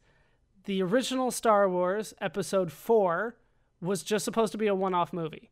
the 0.65 0.83
original 0.83 1.31
Star 1.31 1.69
Wars 1.69 2.15
Episode 2.21 2.73
4 2.73 3.37
was 3.81 4.03
just 4.03 4.25
supposed 4.25 4.53
to 4.53 4.59
be 4.59 4.67
a 4.67 4.75
one 4.75 4.95
off 4.95 5.13
movie. 5.13 5.51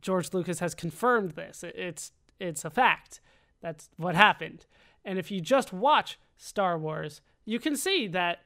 George 0.00 0.32
Lucas 0.32 0.58
has 0.58 0.74
confirmed 0.74 1.32
this. 1.32 1.64
It's, 1.64 2.12
it's 2.38 2.64
a 2.64 2.70
fact. 2.70 3.20
That's 3.60 3.90
what 3.96 4.14
happened. 4.14 4.66
And 5.04 5.18
if 5.18 5.30
you 5.30 5.40
just 5.40 5.72
watch 5.72 6.18
Star 6.36 6.78
Wars, 6.78 7.20
you 7.44 7.58
can 7.58 7.76
see 7.76 8.06
that 8.08 8.40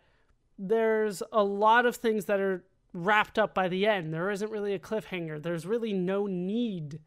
there's 0.59 1.23
a 1.33 1.45
lot 1.45 1.87
of 1.87 1.97
things 1.97 2.27
that 2.27 2.41
are 2.41 2.65
wrapped 2.93 3.39
up 3.39 3.55
by 3.55 3.69
the 3.69 3.87
end. 3.87 4.13
There 4.13 4.31
isn't 4.31 4.51
really 4.51 4.73
a 4.73 4.79
cliffhanger. 4.79 5.43
There's 5.43 5.67
really 5.67 5.93
no 5.93 6.27
need 6.27 7.01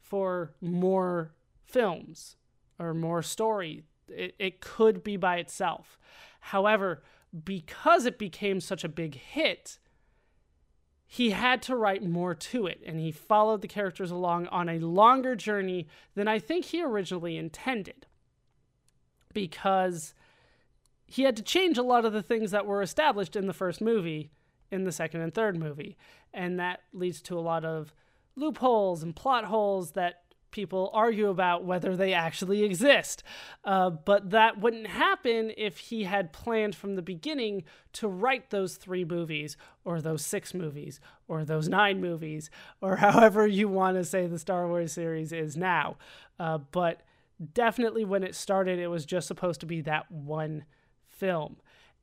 for 0.00 0.54
more 0.60 1.32
films 1.64 2.36
or 2.78 2.94
more 2.94 3.22
story 3.22 3.82
it, 4.08 4.34
it 4.38 4.60
could 4.60 5.02
be 5.02 5.16
by 5.16 5.36
itself. 5.36 5.98
However, 6.40 7.02
because 7.44 8.06
it 8.06 8.18
became 8.18 8.60
such 8.60 8.84
a 8.84 8.88
big 8.88 9.14
hit, 9.14 9.78
he 11.06 11.30
had 11.30 11.62
to 11.62 11.76
write 11.76 12.02
more 12.02 12.34
to 12.34 12.66
it, 12.66 12.80
and 12.84 12.98
he 12.98 13.12
followed 13.12 13.62
the 13.62 13.68
characters 13.68 14.10
along 14.10 14.48
on 14.48 14.68
a 14.68 14.80
longer 14.80 15.36
journey 15.36 15.86
than 16.14 16.26
I 16.26 16.38
think 16.38 16.66
he 16.66 16.82
originally 16.82 17.36
intended. 17.36 18.06
Because 19.32 20.14
he 21.06 21.22
had 21.22 21.36
to 21.36 21.42
change 21.42 21.78
a 21.78 21.82
lot 21.82 22.04
of 22.04 22.12
the 22.12 22.22
things 22.22 22.50
that 22.50 22.66
were 22.66 22.82
established 22.82 23.36
in 23.36 23.46
the 23.46 23.52
first 23.52 23.80
movie 23.80 24.30
in 24.70 24.84
the 24.84 24.92
second 24.92 25.20
and 25.20 25.32
third 25.32 25.56
movie. 25.56 25.96
And 26.34 26.58
that 26.58 26.80
leads 26.92 27.22
to 27.22 27.38
a 27.38 27.40
lot 27.40 27.64
of 27.64 27.94
loopholes 28.34 29.02
and 29.02 29.14
plot 29.14 29.44
holes 29.44 29.92
that 29.92 30.22
people 30.50 30.90
argue 30.92 31.28
about 31.28 31.64
whether 31.64 31.96
they 31.96 32.12
actually 32.12 32.64
exist. 32.64 33.22
Uh, 33.64 33.90
but 33.90 34.30
that 34.30 34.60
wouldn't 34.60 34.86
happen 34.86 35.52
if 35.56 35.78
he 35.78 36.04
had 36.04 36.32
planned 36.32 36.74
from 36.74 36.96
the 36.96 37.02
beginning 37.02 37.64
to 37.94 38.08
write 38.08 38.50
those 38.50 38.76
three 38.76 39.04
movies, 39.04 39.56
or 39.84 40.00
those 40.00 40.24
six 40.24 40.54
movies, 40.54 41.00
or 41.28 41.44
those 41.44 41.68
nine 41.68 42.00
movies, 42.00 42.50
or 42.80 42.96
however 43.06 43.46
you 43.46 43.68
want 43.68 43.96
to 43.96 44.04
say 44.04 44.26
the 44.26 44.38
Star 44.38 44.66
Wars 44.66 44.92
series 44.92 45.32
is 45.32 45.56
now. 45.56 45.96
Uh, 46.38 46.58
but 46.58 47.02
definitely 47.52 48.04
when 48.04 48.22
it 48.22 48.34
started, 48.34 48.78
it 48.78 48.88
was 48.88 49.04
just 49.04 49.28
supposed 49.28 49.60
to 49.60 49.66
be 49.66 49.80
that 49.82 50.10
one 50.10 50.64
film. 51.08 51.56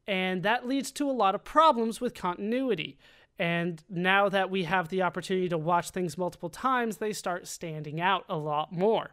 And 0.06 0.44
that 0.44 0.68
leads 0.68 0.92
to 0.94 1.10
a 1.10 1.12
lot 1.12 1.34
of 1.34 1.44
problems 1.44 2.02
with 2.02 2.14
continuity. 2.14 2.98
And 3.40 3.84
now 3.90 4.30
that 4.30 4.50
we 4.50 4.64
have 4.64 4.90
the 4.90 5.02
opportunity 5.02 5.50
to 5.50 5.58
watch 5.58 5.90
things 5.90 6.18
multiple 6.18 6.50
times, 6.50 6.98
they 6.98 7.14
start 7.14 7.48
standing 7.48 8.00
out 8.00 8.26
a 8.30 8.38
lot 8.38 8.72
more. 8.72 9.12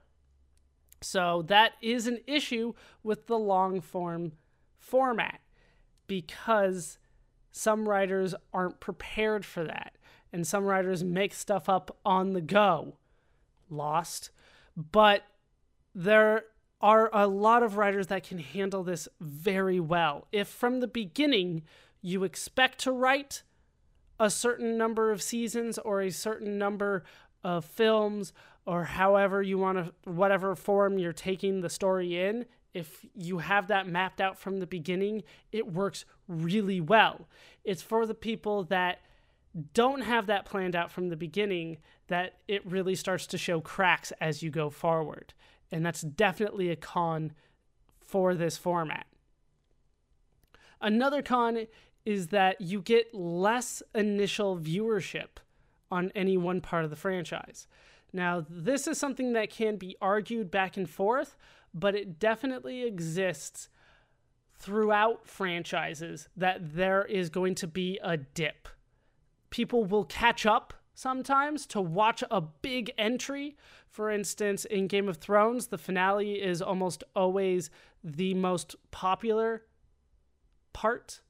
So 1.00 1.42
that 1.46 1.72
is 1.80 2.06
an 2.06 2.18
issue 2.26 2.74
with 3.02 3.26
the 3.26 3.38
long 3.38 3.80
form 3.80 4.32
format 4.78 5.40
because 6.06 6.98
some 7.50 7.88
writers 7.88 8.34
aren't 8.52 8.80
prepared 8.80 9.44
for 9.44 9.64
that. 9.64 9.96
And 10.32 10.46
some 10.46 10.64
writers 10.64 11.02
make 11.02 11.34
stuff 11.34 11.68
up 11.68 11.96
on 12.04 12.34
the 12.34 12.40
go. 12.40 12.96
Lost. 13.68 14.30
But 14.76 15.24
there 15.94 16.44
are 16.80 17.10
a 17.12 17.26
lot 17.26 17.62
of 17.62 17.76
writers 17.76 18.06
that 18.08 18.22
can 18.22 18.38
handle 18.38 18.82
this 18.84 19.08
very 19.20 19.80
well. 19.80 20.28
If 20.30 20.48
from 20.48 20.80
the 20.80 20.86
beginning 20.86 21.62
you 22.00 22.24
expect 22.24 22.78
to 22.80 22.92
write 22.92 23.42
a 24.20 24.30
certain 24.30 24.76
number 24.76 25.10
of 25.10 25.22
seasons 25.22 25.78
or 25.78 26.02
a 26.02 26.10
certain 26.10 26.58
number 26.58 27.02
of 27.42 27.64
films 27.64 28.32
or 28.66 28.84
however 28.84 29.42
you 29.42 29.58
want 29.58 29.78
to 29.78 30.10
whatever 30.10 30.54
form 30.54 30.98
you're 30.98 31.12
taking 31.12 31.62
the 31.62 31.70
story 31.70 32.20
in 32.20 32.44
if 32.74 33.04
you 33.16 33.38
have 33.38 33.66
that 33.66 33.88
mapped 33.88 34.20
out 34.20 34.38
from 34.38 34.60
the 34.60 34.66
beginning 34.66 35.22
it 35.50 35.72
works 35.72 36.04
really 36.28 36.80
well. 36.80 37.26
It's 37.64 37.82
for 37.82 38.06
the 38.06 38.14
people 38.14 38.64
that 38.64 39.00
don't 39.74 40.02
have 40.02 40.26
that 40.26 40.44
planned 40.44 40.76
out 40.76 40.92
from 40.92 41.08
the 41.08 41.16
beginning 41.16 41.78
that 42.06 42.34
it 42.46 42.64
really 42.64 42.94
starts 42.94 43.26
to 43.28 43.38
show 43.38 43.60
cracks 43.60 44.12
as 44.20 44.42
you 44.42 44.50
go 44.50 44.70
forward. 44.70 45.32
And 45.72 45.84
that's 45.84 46.02
definitely 46.02 46.70
a 46.70 46.76
con 46.76 47.32
for 48.00 48.34
this 48.34 48.56
format. 48.56 49.06
Another 50.80 51.22
con 51.22 51.66
is 52.04 52.28
that 52.28 52.60
you 52.60 52.80
get 52.80 53.14
less 53.14 53.82
initial 53.94 54.58
viewership 54.58 55.38
on 55.90 56.12
any 56.14 56.36
one 56.36 56.60
part 56.60 56.84
of 56.84 56.90
the 56.90 56.96
franchise. 56.96 57.66
Now, 58.12 58.44
this 58.48 58.86
is 58.86 58.98
something 58.98 59.32
that 59.34 59.50
can 59.50 59.76
be 59.76 59.96
argued 60.00 60.50
back 60.50 60.76
and 60.76 60.88
forth, 60.88 61.36
but 61.72 61.94
it 61.94 62.18
definitely 62.18 62.82
exists 62.82 63.68
throughout 64.54 65.26
franchises 65.26 66.28
that 66.36 66.74
there 66.74 67.04
is 67.04 67.30
going 67.30 67.54
to 67.56 67.66
be 67.66 67.98
a 68.02 68.16
dip. 68.16 68.68
People 69.50 69.84
will 69.84 70.04
catch 70.04 70.44
up 70.44 70.74
sometimes 70.94 71.66
to 71.66 71.80
watch 71.80 72.22
a 72.30 72.40
big 72.40 72.92
entry. 72.98 73.56
For 73.88 74.10
instance, 74.10 74.64
in 74.64 74.86
Game 74.86 75.08
of 75.08 75.16
Thrones, 75.16 75.68
the 75.68 75.78
finale 75.78 76.34
is 76.34 76.60
almost 76.60 77.02
always 77.16 77.70
the 78.04 78.34
most 78.34 78.76
popular 78.90 79.62
part 80.72 81.20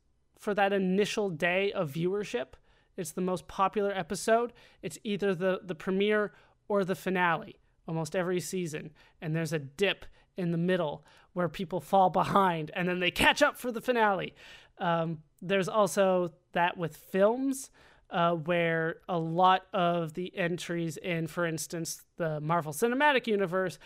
for 0.40 0.54
that 0.54 0.72
initial 0.72 1.28
day 1.30 1.70
of 1.70 1.92
viewership. 1.92 2.54
It's 2.96 3.12
the 3.12 3.20
most 3.20 3.46
popular 3.46 3.92
episode. 3.92 4.52
It's 4.82 4.98
either 5.04 5.34
the, 5.34 5.60
the 5.62 5.74
premiere 5.74 6.32
or 6.66 6.84
the 6.84 6.96
finale 6.96 7.60
almost 7.86 8.16
every 8.16 8.40
season. 8.40 8.90
And 9.20 9.36
there's 9.36 9.52
a 9.52 9.58
dip 9.58 10.06
in 10.36 10.50
the 10.50 10.58
middle 10.58 11.04
where 11.34 11.48
people 11.48 11.80
fall 11.80 12.08
behind 12.10 12.70
and 12.74 12.88
then 12.88 13.00
they 13.00 13.10
catch 13.10 13.42
up 13.42 13.56
for 13.56 13.70
the 13.70 13.80
finale. 13.80 14.34
Um, 14.78 15.18
there's 15.42 15.68
also 15.68 16.32
that 16.52 16.76
with 16.76 16.96
films. 16.96 17.70
Uh, 18.12 18.34
where 18.34 18.96
a 19.08 19.16
lot 19.16 19.66
of 19.72 20.14
the 20.14 20.36
entries 20.36 20.96
in, 20.96 21.28
for 21.28 21.46
instance, 21.46 22.02
the 22.16 22.40
Marvel 22.40 22.72
Cinematic 22.72 23.28
Universe 23.28 23.78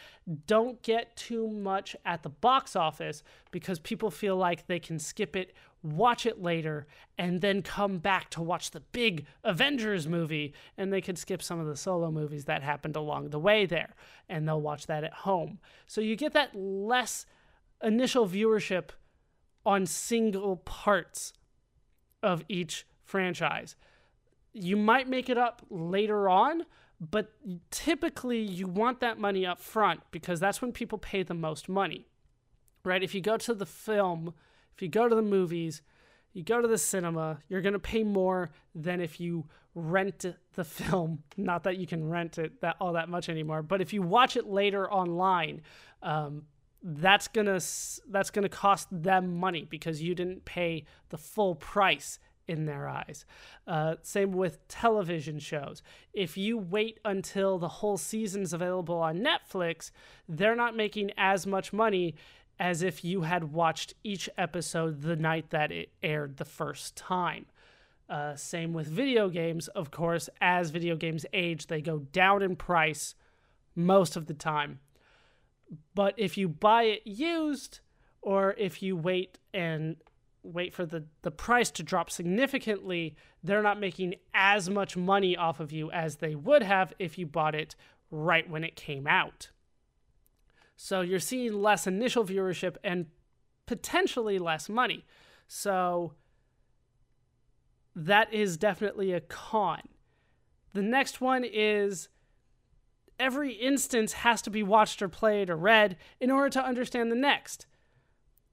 don't 0.47 0.81
get 0.81 1.15
too 1.15 1.47
much 1.47 1.95
at 2.07 2.23
the 2.23 2.31
box 2.31 2.75
office 2.75 3.23
because 3.51 3.79
people 3.81 4.11
feel 4.11 4.35
like 4.35 4.67
they 4.67 4.79
can 4.79 4.99
skip 4.99 5.37
it 5.37 5.53
watch 5.85 6.27
it 6.27 6.43
later, 6.43 6.87
and 7.19 7.41
then 7.41 7.63
come 7.63 7.99
back 7.99 8.31
to 8.31 8.43
watch 8.43 8.71
the 8.71 8.81
big 8.81 9.27
Avengers 9.45 10.09
movie. 10.09 10.55
And 10.77 10.93
they 10.93 11.01
could 11.01 11.19
skip 11.19 11.43
some 11.43 11.61
of 11.61 11.67
the 11.67 11.77
solo 11.77 12.11
movies 12.11 12.47
that 12.47 12.63
happened 12.63 12.97
along 12.97 13.31
the 13.31 13.39
way 13.39 13.67
there, 13.67 13.95
and 14.29 14.49
they'll 14.49 14.61
watch 14.61 14.87
that 14.87 15.05
at 15.05 15.13
home. 15.13 15.59
So 15.87 16.01
you 16.01 16.17
get 16.17 16.33
that 16.33 16.55
less 16.55 17.27
initial 17.83 18.27
viewership 18.27 18.91
on 19.67 19.87
single 19.87 20.57
parts 20.57 21.33
of 22.23 22.43
each 22.49 22.87
franchise. 23.03 23.77
You 24.53 24.77
might 24.77 25.09
make 25.09 25.29
it 25.29 25.39
up 25.39 25.63
later 25.69 26.29
on, 26.29 26.65
but 27.01 27.33
typically 27.71 28.41
you 28.41 28.67
want 28.67 29.01
that 29.01 29.19
money 29.19 29.45
up 29.45 29.61
front 29.61 30.01
because 30.11 30.41
that's 30.41 30.63
when 30.63 30.73
people 30.73 30.99
pay 30.99 31.23
the 31.23 31.35
most 31.35 31.69
money. 31.69 32.07
Right? 32.85 33.03
If 33.03 33.15
you 33.15 33.21
go 33.21 33.37
to 33.39 33.55
the 33.55 33.67
film 33.67 34.35
if 34.75 34.83
you 34.83 34.89
go 34.89 35.09
to 35.09 35.15
the 35.15 35.23
movies, 35.23 35.83
you 36.33 36.43
go 36.43 36.61
to 36.61 36.69
the 36.69 36.79
cinema, 36.79 37.39
you're 37.49 37.63
going 37.63 37.75
to 37.75 37.79
pay 37.79 38.03
more 38.03 38.51
than 38.75 39.01
if 39.01 39.21
you 39.21 39.47
rent 39.75 40.25
the 40.55 40.65
film. 40.65 41.23
Not 41.37 41.65
that 41.65 41.77
you 41.79 41.87
can 41.87 42.09
rent 42.09 42.39
it 42.39 42.61
that 42.61 42.77
all 42.81 42.93
that 42.95 43.09
much 43.09 43.29
anymore, 43.29 43.63
but 43.63 43.81
if 43.81 43.93
you 43.93 44.03
watch 44.03 44.37
it 44.37 44.47
later 44.47 44.91
online, 44.91 45.63
um, 46.03 46.43
that's 46.83 47.29
gonna 47.29 47.61
that's 48.11 48.31
gonna 48.31 48.49
cost 48.49 48.89
them 48.91 49.37
money 49.37 49.67
because 49.69 50.03
you 50.03 50.15
didn't 50.15 50.45
pay 50.45 50.85
the 51.09 51.17
full 51.17 51.55
price 51.55 52.19
in 52.47 52.67
their 52.67 52.87
eyes. 52.89 53.25
Uh, 53.67 53.95
same 54.03 54.33
with 54.33 54.67
television 54.69 55.39
shows. 55.39 55.83
If 56.13 56.37
you 56.37 56.59
wait 56.59 57.01
until 57.05 57.59
the 57.59 57.69
whole 57.69 57.97
season's 57.97 58.53
available 58.53 58.97
on 58.97 59.25
Netflix, 59.25 59.91
they're 60.29 60.55
not 60.55 60.77
making 60.77 61.11
as 61.17 61.47
much 61.47 61.73
money 61.73 62.15
as 62.59 62.83
if 62.83 63.05
you 63.05 63.23
had 63.23 63.53
watched 63.53 63.95
each 64.05 64.29
episode 64.39 65.03
the 65.03 65.17
night 65.17 65.51
that 65.51 65.73
it 65.73 65.91
aired 66.03 66.37
the 66.37 66.45
first 66.45 66.97
time. 66.97 67.47
Uh, 68.09 68.37
same 68.37 68.73
with 68.73 68.87
video 68.87 69.29
games, 69.29 69.69
of 69.69 69.91
course. 69.91 70.29
As 70.41 70.71
video 70.71 70.97
games 70.97 71.25
age, 71.33 71.67
they 71.67 71.81
go 71.81 71.99
down 71.99 72.43
in 72.43 72.55
price 72.55 73.15
most 73.75 74.17
of 74.17 74.27
the 74.27 74.35
time. 74.35 74.79
But 75.95 76.15
if 76.17 76.37
you 76.37 76.49
buy 76.49 76.85
it 76.85 77.03
used, 77.07 77.81
or 78.21 78.55
if 78.59 78.83
you 78.83 78.97
wait 78.97 79.39
and 79.53 79.97
wait 80.43 80.75
for 80.75 80.85
the, 80.85 81.05
the 81.23 81.31
price 81.31 81.71
to 81.73 81.83
drop 81.83 82.11
significantly, 82.11 83.17
they're 83.43 83.63
not 83.63 83.81
making 83.81 84.15
as 84.35 84.69
much 84.69 84.97
money 84.97 85.37
off 85.37 85.59
of 85.59 85.73
you 85.73 85.91
as 85.91 86.17
they 86.17 86.35
would 86.35 86.63
have 86.63 86.93
if 86.99 87.19
you 87.19 87.27
bought 87.27 87.55
it 87.55 87.75
right 88.11 88.49
when 88.49 88.63
it 88.63 88.77
came 88.77 89.07
out. 89.07 89.49
So 90.77 91.01
you're 91.01 91.21
seeing 91.21 91.63
less 91.63 91.87
initial 91.87 92.25
viewership 92.25 92.77
and 92.83 93.07
potentially 93.67 94.39
less 94.39 94.69
money. 94.69 95.05
So 95.47 96.15
that 97.95 98.33
is 98.33 98.57
definitely 98.57 99.13
a 99.13 99.21
con. 99.21 99.81
The 100.73 100.83
next 100.83 101.21
one 101.21 101.45
is 101.45 102.09
every 103.19 103.53
instance 103.53 104.13
has 104.15 104.43
to 104.43 104.51
be 104.51 104.63
watched 104.63 105.01
or 105.01 105.09
played 105.09 105.49
or 105.49 105.57
read 105.57 105.97
in 106.21 106.31
order 106.31 106.51
to 106.51 106.65
understand 106.65 107.11
the 107.11 107.17
next. 107.17 107.67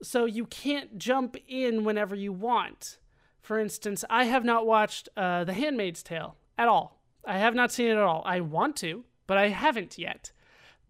So 0.02 0.24
you 0.24 0.46
can't 0.46 0.98
jump 0.98 1.36
in 1.48 1.84
whenever 1.84 2.14
you 2.14 2.32
want. 2.32 2.98
For 3.40 3.58
instance, 3.58 4.04
I 4.08 4.24
have 4.24 4.44
not 4.44 4.66
watched 4.66 5.08
uh, 5.16 5.44
The 5.44 5.52
Handmaid's 5.52 6.02
Tale 6.02 6.36
at 6.56 6.68
all. 6.68 7.00
I 7.24 7.38
have 7.38 7.54
not 7.54 7.72
seen 7.72 7.88
it 7.88 7.96
at 7.96 7.98
all. 7.98 8.22
I 8.24 8.40
want 8.40 8.76
to, 8.76 9.04
but 9.26 9.38
I 9.38 9.48
haven't 9.48 9.98
yet 9.98 10.32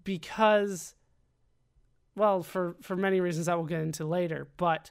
because 0.05 0.95
well, 2.17 2.43
for 2.43 2.77
for 2.83 2.97
many 2.97 3.21
reasons 3.21 3.49
I 3.49 3.55
will 3.55 3.65
get 3.65 3.81
into 3.81 4.05
later. 4.05 4.49
But 4.57 4.91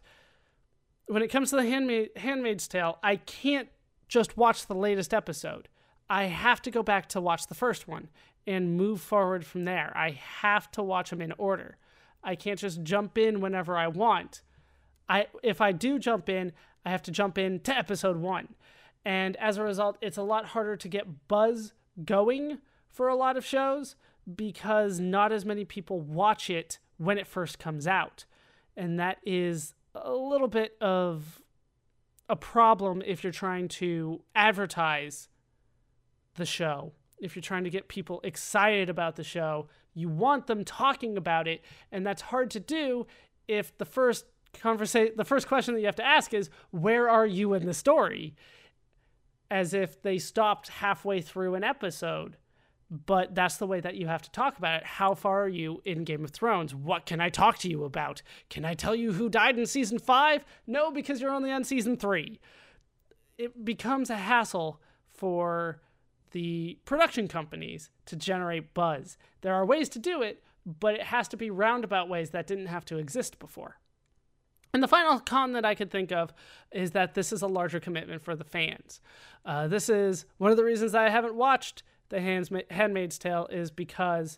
when 1.07 1.21
it 1.21 1.27
comes 1.27 1.49
to 1.49 1.57
the 1.57 1.63
Handmaid, 1.63 2.09
Handmaid's 2.15 2.67
Tale, 2.67 2.97
I 3.03 3.17
can't 3.17 3.69
just 4.07 4.37
watch 4.37 4.67
the 4.67 4.75
latest 4.75 5.13
episode. 5.13 5.67
I 6.09 6.25
have 6.25 6.61
to 6.63 6.71
go 6.71 6.83
back 6.83 7.07
to 7.09 7.21
watch 7.21 7.47
the 7.47 7.55
first 7.55 7.87
one 7.87 8.09
and 8.45 8.75
move 8.75 9.01
forward 9.01 9.45
from 9.45 9.65
there. 9.65 9.93
I 9.95 10.11
have 10.11 10.71
to 10.71 10.83
watch 10.83 11.11
them 11.11 11.21
in 11.21 11.33
order. 11.37 11.77
I 12.23 12.35
can't 12.35 12.59
just 12.59 12.83
jump 12.83 13.17
in 13.17 13.39
whenever 13.39 13.77
I 13.77 13.87
want. 13.87 14.41
I 15.07 15.27
if 15.43 15.61
I 15.61 15.71
do 15.71 15.99
jump 15.99 16.29
in, 16.29 16.53
I 16.85 16.89
have 16.89 17.01
to 17.03 17.11
jump 17.11 17.37
in 17.37 17.59
to 17.61 17.77
episode 17.77 18.17
1. 18.17 18.49
And 19.03 19.35
as 19.37 19.57
a 19.57 19.63
result, 19.63 19.97
it's 20.01 20.17
a 20.17 20.23
lot 20.23 20.47
harder 20.47 20.75
to 20.75 20.87
get 20.87 21.27
buzz 21.27 21.73
going 22.05 22.59
for 22.87 23.07
a 23.07 23.15
lot 23.15 23.37
of 23.37 23.45
shows 23.45 23.95
because 24.35 24.99
not 24.99 25.31
as 25.31 25.45
many 25.45 25.65
people 25.65 25.99
watch 25.99 26.49
it 26.49 26.79
when 27.01 27.17
it 27.17 27.27
first 27.27 27.59
comes 27.59 27.87
out. 27.87 28.25
And 28.75 28.99
that 28.99 29.17
is 29.25 29.73
a 29.93 30.11
little 30.11 30.47
bit 30.47 30.77
of 30.79 31.41
a 32.29 32.35
problem 32.35 33.01
if 33.05 33.23
you're 33.23 33.33
trying 33.33 33.67
to 33.67 34.21
advertise 34.35 35.27
the 36.35 36.45
show 36.45 36.93
if 37.21 37.35
you're 37.35 37.41
trying 37.41 37.63
to 37.63 37.69
get 37.69 37.87
people 37.87 38.19
excited 38.23 38.89
about 38.89 39.15
the 39.15 39.23
show, 39.23 39.69
you 39.93 40.09
want 40.09 40.47
them 40.47 40.65
talking 40.65 41.15
about 41.15 41.47
it, 41.47 41.63
and 41.91 42.05
that's 42.05 42.23
hard 42.23 42.49
to 42.51 42.59
do 42.59 43.05
if 43.47 43.77
the 43.77 43.85
first 43.85 44.25
conversation 44.53 45.13
the 45.15 45.23
first 45.23 45.47
question 45.47 45.73
that 45.73 45.79
you 45.79 45.85
have 45.85 45.95
to 45.95 46.05
ask 46.05 46.33
is 46.33 46.49
where 46.71 47.07
are 47.07 47.25
you 47.25 47.53
in 47.53 47.65
the 47.65 47.73
story? 47.73 48.35
As 49.49 49.73
if 49.73 50.01
they 50.01 50.17
stopped 50.17 50.67
halfway 50.69 51.21
through 51.21 51.55
an 51.55 51.63
episode. 51.63 52.37
But 52.93 53.33
that's 53.33 53.55
the 53.55 53.67
way 53.67 53.79
that 53.79 53.95
you 53.95 54.07
have 54.07 54.21
to 54.23 54.31
talk 54.31 54.57
about 54.57 54.81
it. 54.81 54.85
How 54.85 55.13
far 55.15 55.43
are 55.43 55.49
you 55.49 55.81
in 55.85 56.03
Game 56.03 56.25
of 56.25 56.31
Thrones? 56.31 56.75
What 56.75 57.05
can 57.05 57.21
I 57.21 57.29
talk 57.29 57.57
to 57.59 57.69
you 57.69 57.85
about? 57.85 58.21
Can 58.49 58.65
I 58.65 58.73
tell 58.73 58.93
you 58.93 59.13
who 59.13 59.29
died 59.29 59.57
in 59.57 59.65
season 59.65 59.97
5? 59.97 60.43
No, 60.67 60.91
because 60.91 61.21
you're 61.21 61.31
only 61.31 61.53
on 61.53 61.63
season 61.63 61.95
3. 61.95 62.37
It 63.37 63.63
becomes 63.63 64.09
a 64.09 64.17
hassle 64.17 64.81
for 65.07 65.79
the 66.31 66.79
production 66.83 67.29
companies 67.29 67.91
to 68.07 68.17
generate 68.17 68.73
buzz. 68.73 69.17
There 69.39 69.55
are 69.55 69.65
ways 69.65 69.87
to 69.89 69.99
do 69.99 70.21
it, 70.21 70.43
but 70.65 70.95
it 70.95 71.03
has 71.03 71.29
to 71.29 71.37
be 71.37 71.49
roundabout 71.49 72.09
ways 72.09 72.31
that 72.31 72.45
didn't 72.45 72.67
have 72.67 72.83
to 72.85 72.97
exist 72.97 73.39
before. 73.39 73.77
And 74.73 74.83
the 74.83 74.87
final 74.87 75.19
con 75.19 75.53
that 75.53 75.65
I 75.65 75.75
could 75.75 75.91
think 75.91 76.11
of 76.11 76.33
is 76.71 76.91
that 76.91 77.13
this 77.13 77.31
is 77.31 77.41
a 77.41 77.47
larger 77.47 77.79
commitment 77.79 78.21
for 78.21 78.35
the 78.35 78.43
fans. 78.43 79.01
Uh, 79.45 79.67
this 79.67 79.89
is 79.89 80.25
one 80.37 80.51
of 80.51 80.57
the 80.57 80.63
reasons 80.63 80.93
I 80.93 81.09
haven't 81.09 81.35
watched 81.35 81.83
The 82.11 82.19
Handmaid's 82.69 83.17
Tale 83.17 83.47
is 83.49 83.71
because 83.71 84.37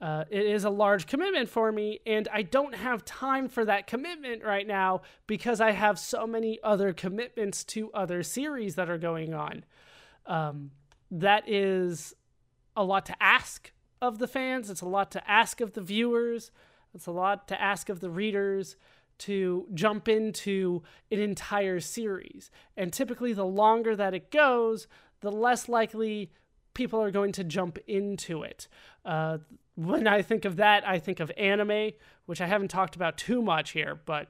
uh, 0.00 0.24
it 0.28 0.44
is 0.44 0.64
a 0.64 0.70
large 0.70 1.06
commitment 1.06 1.48
for 1.48 1.70
me, 1.70 2.00
and 2.04 2.26
I 2.32 2.42
don't 2.42 2.74
have 2.74 3.04
time 3.04 3.48
for 3.48 3.64
that 3.64 3.86
commitment 3.86 4.42
right 4.42 4.66
now 4.66 5.02
because 5.28 5.60
I 5.60 5.70
have 5.70 6.00
so 6.00 6.26
many 6.26 6.58
other 6.64 6.92
commitments 6.92 7.62
to 7.66 7.92
other 7.92 8.24
series 8.24 8.74
that 8.74 8.90
are 8.90 8.98
going 8.98 9.32
on. 9.32 9.64
Um, 10.26 10.72
that 11.12 11.48
is 11.48 12.12
a 12.76 12.82
lot 12.82 13.06
to 13.06 13.22
ask 13.22 13.70
of 14.00 14.18
the 14.18 14.26
fans. 14.26 14.68
It's 14.68 14.80
a 14.80 14.88
lot 14.88 15.12
to 15.12 15.30
ask 15.30 15.60
of 15.60 15.74
the 15.74 15.80
viewers. 15.80 16.50
It's 16.92 17.06
a 17.06 17.12
lot 17.12 17.46
to 17.48 17.62
ask 17.62 17.88
of 17.88 18.00
the 18.00 18.10
readers 18.10 18.74
to 19.18 19.68
jump 19.72 20.08
into 20.08 20.82
an 21.12 21.20
entire 21.20 21.78
series. 21.78 22.50
And 22.76 22.92
typically, 22.92 23.32
the 23.32 23.46
longer 23.46 23.94
that 23.94 24.14
it 24.14 24.32
goes, 24.32 24.88
the 25.20 25.30
less 25.30 25.68
likely 25.68 26.32
people 26.74 27.00
are 27.00 27.10
going 27.10 27.32
to 27.32 27.44
jump 27.44 27.78
into 27.86 28.42
it. 28.42 28.68
Uh, 29.04 29.38
when 29.74 30.06
I 30.06 30.22
think 30.22 30.44
of 30.44 30.56
that, 30.56 30.86
I 30.86 30.98
think 30.98 31.20
of 31.20 31.30
anime, 31.36 31.92
which 32.26 32.40
I 32.40 32.46
haven't 32.46 32.68
talked 32.68 32.96
about 32.96 33.16
too 33.16 33.42
much 33.42 33.70
here, 33.70 33.98
but 34.04 34.28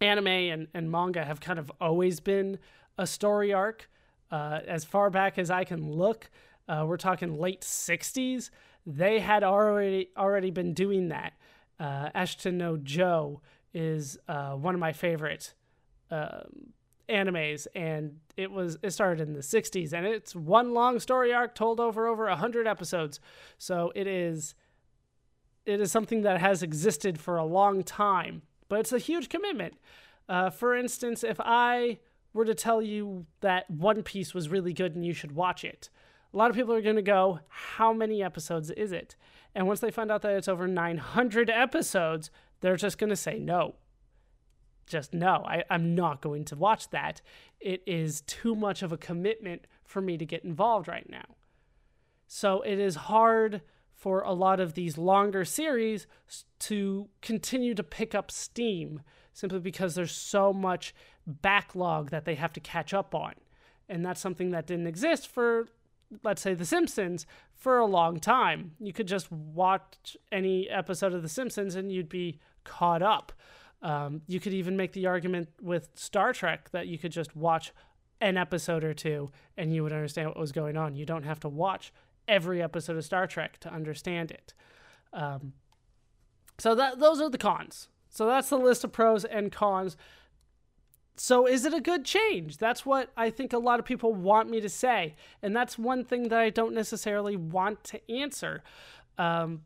anime 0.00 0.26
and, 0.26 0.68
and 0.74 0.90
manga 0.90 1.24
have 1.24 1.40
kind 1.40 1.58
of 1.58 1.70
always 1.80 2.20
been 2.20 2.58
a 2.98 3.06
story 3.06 3.52
arc. 3.52 3.90
Uh, 4.30 4.60
as 4.66 4.84
far 4.84 5.08
back 5.10 5.38
as 5.38 5.50
I 5.50 5.64
can 5.64 5.92
look, 5.92 6.30
uh, 6.68 6.84
we're 6.86 6.96
talking 6.96 7.38
late 7.38 7.60
60s. 7.60 8.50
They 8.84 9.20
had 9.20 9.44
already 9.44 10.10
already 10.16 10.50
been 10.50 10.74
doing 10.74 11.08
that. 11.08 11.34
Uh, 11.78 12.10
Ashita 12.10 12.52
no 12.52 12.76
Joe 12.76 13.40
is 13.74 14.18
uh, 14.28 14.52
one 14.52 14.74
of 14.74 14.80
my 14.80 14.92
favorite 14.92 15.54
um, 16.10 16.72
animes, 17.08 17.66
and 17.74 18.18
it 18.36 18.50
was 18.50 18.78
it 18.82 18.90
started 18.90 19.26
in 19.26 19.34
the 19.34 19.40
60s, 19.40 19.92
and 19.92 20.06
it's 20.06 20.34
one 20.34 20.74
long 20.74 20.98
story 21.00 21.32
arc 21.32 21.54
told 21.54 21.80
over 21.80 22.06
over 22.06 22.28
hundred 22.30 22.66
episodes. 22.66 23.20
So 23.58 23.92
it 23.94 24.06
is 24.06 24.54
it 25.64 25.80
is 25.80 25.90
something 25.90 26.22
that 26.22 26.40
has 26.40 26.62
existed 26.62 27.18
for 27.18 27.36
a 27.36 27.44
long 27.44 27.82
time, 27.82 28.42
but 28.68 28.80
it's 28.80 28.92
a 28.92 28.98
huge 28.98 29.28
commitment. 29.28 29.74
Uh, 30.28 30.50
for 30.50 30.76
instance, 30.76 31.22
if 31.24 31.40
I 31.40 31.98
were 32.32 32.44
to 32.44 32.54
tell 32.54 32.82
you 32.82 33.26
that 33.40 33.70
One 33.70 34.02
Piece 34.02 34.34
was 34.34 34.48
really 34.48 34.72
good 34.72 34.94
and 34.94 35.04
you 35.04 35.12
should 35.12 35.32
watch 35.32 35.64
it, 35.64 35.90
a 36.32 36.36
lot 36.36 36.50
of 36.50 36.56
people 36.56 36.74
are 36.74 36.82
going 36.82 36.96
to 36.96 37.02
go, 37.02 37.40
How 37.48 37.92
many 37.92 38.22
episodes 38.22 38.70
is 38.70 38.92
it? 38.92 39.16
And 39.54 39.66
once 39.66 39.80
they 39.80 39.90
find 39.90 40.10
out 40.12 40.22
that 40.22 40.34
it's 40.34 40.48
over 40.48 40.68
900 40.68 41.48
episodes, 41.48 42.30
they're 42.60 42.76
just 42.76 42.98
going 42.98 43.10
to 43.10 43.16
say 43.16 43.38
no. 43.38 43.76
Just 44.86 45.12
no, 45.12 45.44
I, 45.46 45.64
I'm 45.68 45.94
not 45.94 46.20
going 46.20 46.44
to 46.46 46.56
watch 46.56 46.90
that. 46.90 47.20
It 47.60 47.82
is 47.86 48.20
too 48.22 48.54
much 48.54 48.82
of 48.82 48.92
a 48.92 48.96
commitment 48.96 49.66
for 49.84 50.00
me 50.00 50.16
to 50.16 50.26
get 50.26 50.44
involved 50.44 50.88
right 50.88 51.08
now. 51.08 51.24
So 52.26 52.62
it 52.62 52.78
is 52.78 52.94
hard 52.94 53.62
for 53.92 54.20
a 54.20 54.32
lot 54.32 54.60
of 54.60 54.74
these 54.74 54.98
longer 54.98 55.44
series 55.44 56.06
to 56.60 57.08
continue 57.22 57.74
to 57.74 57.82
pick 57.82 58.14
up 58.14 58.30
steam 58.30 59.00
simply 59.32 59.58
because 59.58 59.94
there's 59.94 60.12
so 60.12 60.52
much 60.52 60.94
backlog 61.26 62.10
that 62.10 62.24
they 62.24 62.34
have 62.34 62.52
to 62.52 62.60
catch 62.60 62.94
up 62.94 63.14
on. 63.14 63.34
And 63.88 64.04
that's 64.04 64.20
something 64.20 64.50
that 64.50 64.66
didn't 64.66 64.86
exist 64.86 65.28
for, 65.28 65.68
let's 66.22 66.42
say, 66.42 66.54
The 66.54 66.64
Simpsons 66.64 67.26
for 67.54 67.78
a 67.78 67.86
long 67.86 68.18
time. 68.18 68.72
You 68.80 68.92
could 68.92 69.06
just 69.06 69.30
watch 69.30 70.16
any 70.32 70.68
episode 70.68 71.14
of 71.14 71.22
The 71.22 71.28
Simpsons 71.28 71.74
and 71.74 71.92
you'd 71.92 72.08
be 72.08 72.38
caught 72.64 73.02
up. 73.02 73.32
Um, 73.82 74.22
you 74.26 74.40
could 74.40 74.52
even 74.52 74.76
make 74.76 74.92
the 74.92 75.06
argument 75.06 75.48
with 75.60 75.90
Star 75.94 76.32
Trek 76.32 76.70
that 76.70 76.86
you 76.86 76.98
could 76.98 77.12
just 77.12 77.36
watch 77.36 77.72
an 78.20 78.36
episode 78.36 78.82
or 78.82 78.94
two 78.94 79.30
and 79.56 79.74
you 79.74 79.82
would 79.82 79.92
understand 79.92 80.28
what 80.28 80.38
was 80.38 80.52
going 80.52 80.76
on. 80.76 80.96
You 80.96 81.04
don't 81.04 81.24
have 81.24 81.40
to 81.40 81.48
watch 81.48 81.92
every 82.26 82.62
episode 82.62 82.96
of 82.96 83.04
Star 83.04 83.26
Trek 83.26 83.58
to 83.60 83.72
understand 83.72 84.30
it. 84.30 84.54
Um, 85.12 85.52
so 86.58 86.74
that 86.74 86.98
those 86.98 87.20
are 87.20 87.30
the 87.30 87.38
cons. 87.38 87.88
So 88.08 88.26
that's 88.26 88.48
the 88.48 88.58
list 88.58 88.84
of 88.84 88.92
pros 88.92 89.24
and 89.24 89.52
cons. 89.52 89.96
So 91.16 91.46
is 91.46 91.64
it 91.64 91.72
a 91.72 91.80
good 91.80 92.04
change? 92.04 92.58
That's 92.58 92.84
what 92.84 93.10
I 93.16 93.30
think 93.30 93.52
a 93.52 93.58
lot 93.58 93.78
of 93.78 93.86
people 93.86 94.12
want 94.12 94.50
me 94.50 94.60
to 94.60 94.68
say, 94.68 95.16
and 95.42 95.56
that's 95.56 95.78
one 95.78 96.04
thing 96.04 96.28
that 96.28 96.38
I 96.38 96.50
don't 96.50 96.74
necessarily 96.74 97.36
want 97.36 97.84
to 97.84 98.10
answer. 98.10 98.62
Um, 99.16 99.62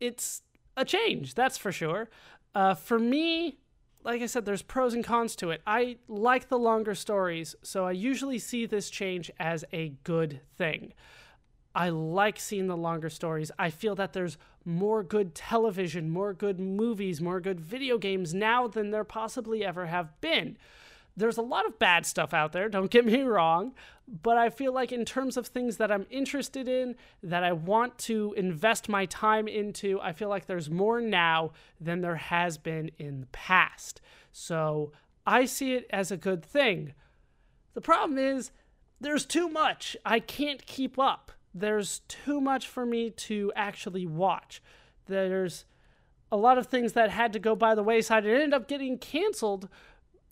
it's 0.00 0.42
a 0.78 0.84
change, 0.84 1.34
that's 1.34 1.58
for 1.58 1.72
sure. 1.72 2.08
Uh, 2.54 2.74
for 2.74 2.98
me, 2.98 3.58
like 4.04 4.22
I 4.22 4.26
said, 4.26 4.44
there's 4.44 4.62
pros 4.62 4.94
and 4.94 5.04
cons 5.04 5.36
to 5.36 5.50
it. 5.50 5.60
I 5.66 5.98
like 6.06 6.48
the 6.48 6.58
longer 6.58 6.94
stories, 6.94 7.54
so 7.62 7.84
I 7.84 7.92
usually 7.92 8.38
see 8.38 8.64
this 8.64 8.88
change 8.88 9.30
as 9.38 9.64
a 9.72 9.90
good 10.04 10.40
thing. 10.56 10.92
I 11.74 11.90
like 11.90 12.40
seeing 12.40 12.66
the 12.66 12.76
longer 12.76 13.10
stories. 13.10 13.50
I 13.58 13.70
feel 13.70 13.94
that 13.96 14.12
there's 14.12 14.38
more 14.64 15.02
good 15.02 15.34
television, 15.34 16.10
more 16.10 16.32
good 16.32 16.58
movies, 16.58 17.20
more 17.20 17.40
good 17.40 17.60
video 17.60 17.98
games 17.98 18.34
now 18.34 18.66
than 18.66 18.90
there 18.90 19.04
possibly 19.04 19.64
ever 19.64 19.86
have 19.86 20.20
been 20.20 20.56
there's 21.18 21.36
a 21.36 21.42
lot 21.42 21.66
of 21.66 21.78
bad 21.78 22.06
stuff 22.06 22.32
out 22.32 22.52
there, 22.52 22.68
don't 22.68 22.90
get 22.90 23.04
me 23.04 23.22
wrong, 23.22 23.74
but 24.22 24.38
I 24.38 24.50
feel 24.50 24.72
like 24.72 24.92
in 24.92 25.04
terms 25.04 25.36
of 25.36 25.46
things 25.46 25.76
that 25.76 25.90
I'm 25.90 26.06
interested 26.10 26.68
in, 26.68 26.94
that 27.22 27.44
I 27.44 27.52
want 27.52 27.98
to 27.98 28.34
invest 28.36 28.88
my 28.88 29.06
time 29.06 29.48
into, 29.48 30.00
I 30.00 30.12
feel 30.12 30.28
like 30.28 30.46
there's 30.46 30.70
more 30.70 31.00
now 31.00 31.52
than 31.80 32.00
there 32.00 32.16
has 32.16 32.56
been 32.56 32.90
in 32.98 33.20
the 33.20 33.26
past. 33.26 34.00
So 34.32 34.92
I 35.26 35.44
see 35.44 35.74
it 35.74 35.86
as 35.90 36.10
a 36.10 36.16
good 36.16 36.44
thing. 36.44 36.94
The 37.74 37.80
problem 37.80 38.18
is, 38.18 38.50
there's 39.00 39.26
too 39.26 39.48
much. 39.48 39.96
I 40.04 40.20
can't 40.20 40.64
keep 40.66 40.98
up. 40.98 41.32
There's 41.54 42.00
too 42.08 42.40
much 42.40 42.66
for 42.66 42.86
me 42.86 43.10
to 43.10 43.52
actually 43.54 44.06
watch. 44.06 44.62
There's 45.06 45.64
a 46.30 46.36
lot 46.36 46.58
of 46.58 46.66
things 46.66 46.92
that 46.92 47.10
had 47.10 47.32
to 47.32 47.38
go 47.38 47.54
by 47.54 47.74
the 47.74 47.82
wayside 47.82 48.24
and 48.24 48.34
ended 48.34 48.54
up 48.54 48.68
getting 48.68 48.98
canceled 48.98 49.68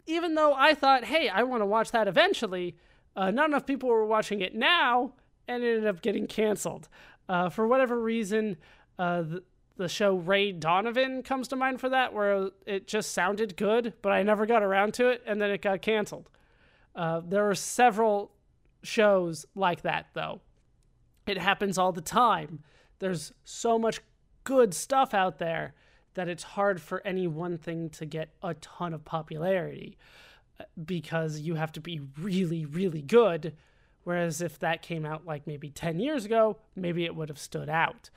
even 0.06 0.34
though 0.34 0.54
I 0.54 0.74
thought, 0.74 1.04
hey, 1.04 1.28
I 1.28 1.42
want 1.42 1.62
to 1.62 1.66
watch 1.66 1.90
that 1.90 2.08
eventually, 2.08 2.76
uh, 3.16 3.30
not 3.30 3.48
enough 3.48 3.66
people 3.66 3.88
were 3.88 4.06
watching 4.06 4.40
it 4.40 4.54
now, 4.54 5.12
and 5.48 5.62
it 5.62 5.76
ended 5.76 5.86
up 5.86 6.02
getting 6.02 6.26
canceled. 6.26 6.88
Uh, 7.28 7.48
for 7.48 7.66
whatever 7.66 8.00
reason, 8.00 8.56
uh, 8.98 9.22
the, 9.22 9.42
the 9.76 9.88
show 9.88 10.14
Ray 10.14 10.52
Donovan 10.52 11.22
comes 11.22 11.48
to 11.48 11.56
mind 11.56 11.80
for 11.80 11.88
that, 11.88 12.12
where 12.12 12.50
it 12.66 12.86
just 12.86 13.12
sounded 13.12 13.56
good, 13.56 13.94
but 14.02 14.12
I 14.12 14.22
never 14.22 14.46
got 14.46 14.62
around 14.62 14.94
to 14.94 15.08
it, 15.08 15.22
and 15.26 15.40
then 15.40 15.50
it 15.50 15.62
got 15.62 15.82
canceled. 15.82 16.30
Uh, 16.94 17.20
there 17.26 17.48
are 17.48 17.54
several 17.54 18.32
shows 18.82 19.44
like 19.54 19.82
that, 19.82 20.06
though. 20.14 20.40
It 21.26 21.38
happens 21.38 21.76
all 21.76 21.92
the 21.92 22.00
time. 22.00 22.62
There's 23.00 23.32
so 23.44 23.78
much 23.78 24.00
good 24.44 24.72
stuff 24.72 25.12
out 25.12 25.38
there 25.38 25.74
that 26.16 26.28
it's 26.28 26.42
hard 26.42 26.80
for 26.80 27.06
any 27.06 27.26
one 27.26 27.56
thing 27.56 27.88
to 27.90 28.04
get 28.04 28.30
a 28.42 28.54
ton 28.54 28.92
of 28.92 29.04
popularity 29.04 29.96
uh, 30.58 30.64
because 30.84 31.40
you 31.40 31.54
have 31.54 31.70
to 31.72 31.80
be 31.80 32.00
really, 32.18 32.64
really 32.64 33.02
good. 33.02 33.54
Whereas 34.02 34.40
if 34.40 34.58
that 34.60 34.82
came 34.82 35.04
out 35.04 35.26
like 35.26 35.46
maybe 35.46 35.70
10 35.70 36.00
years 36.00 36.24
ago, 36.24 36.56
maybe 36.74 37.04
it 37.04 37.14
would 37.14 37.28
have 37.28 37.38
stood 37.38 37.68
out. 37.68 38.10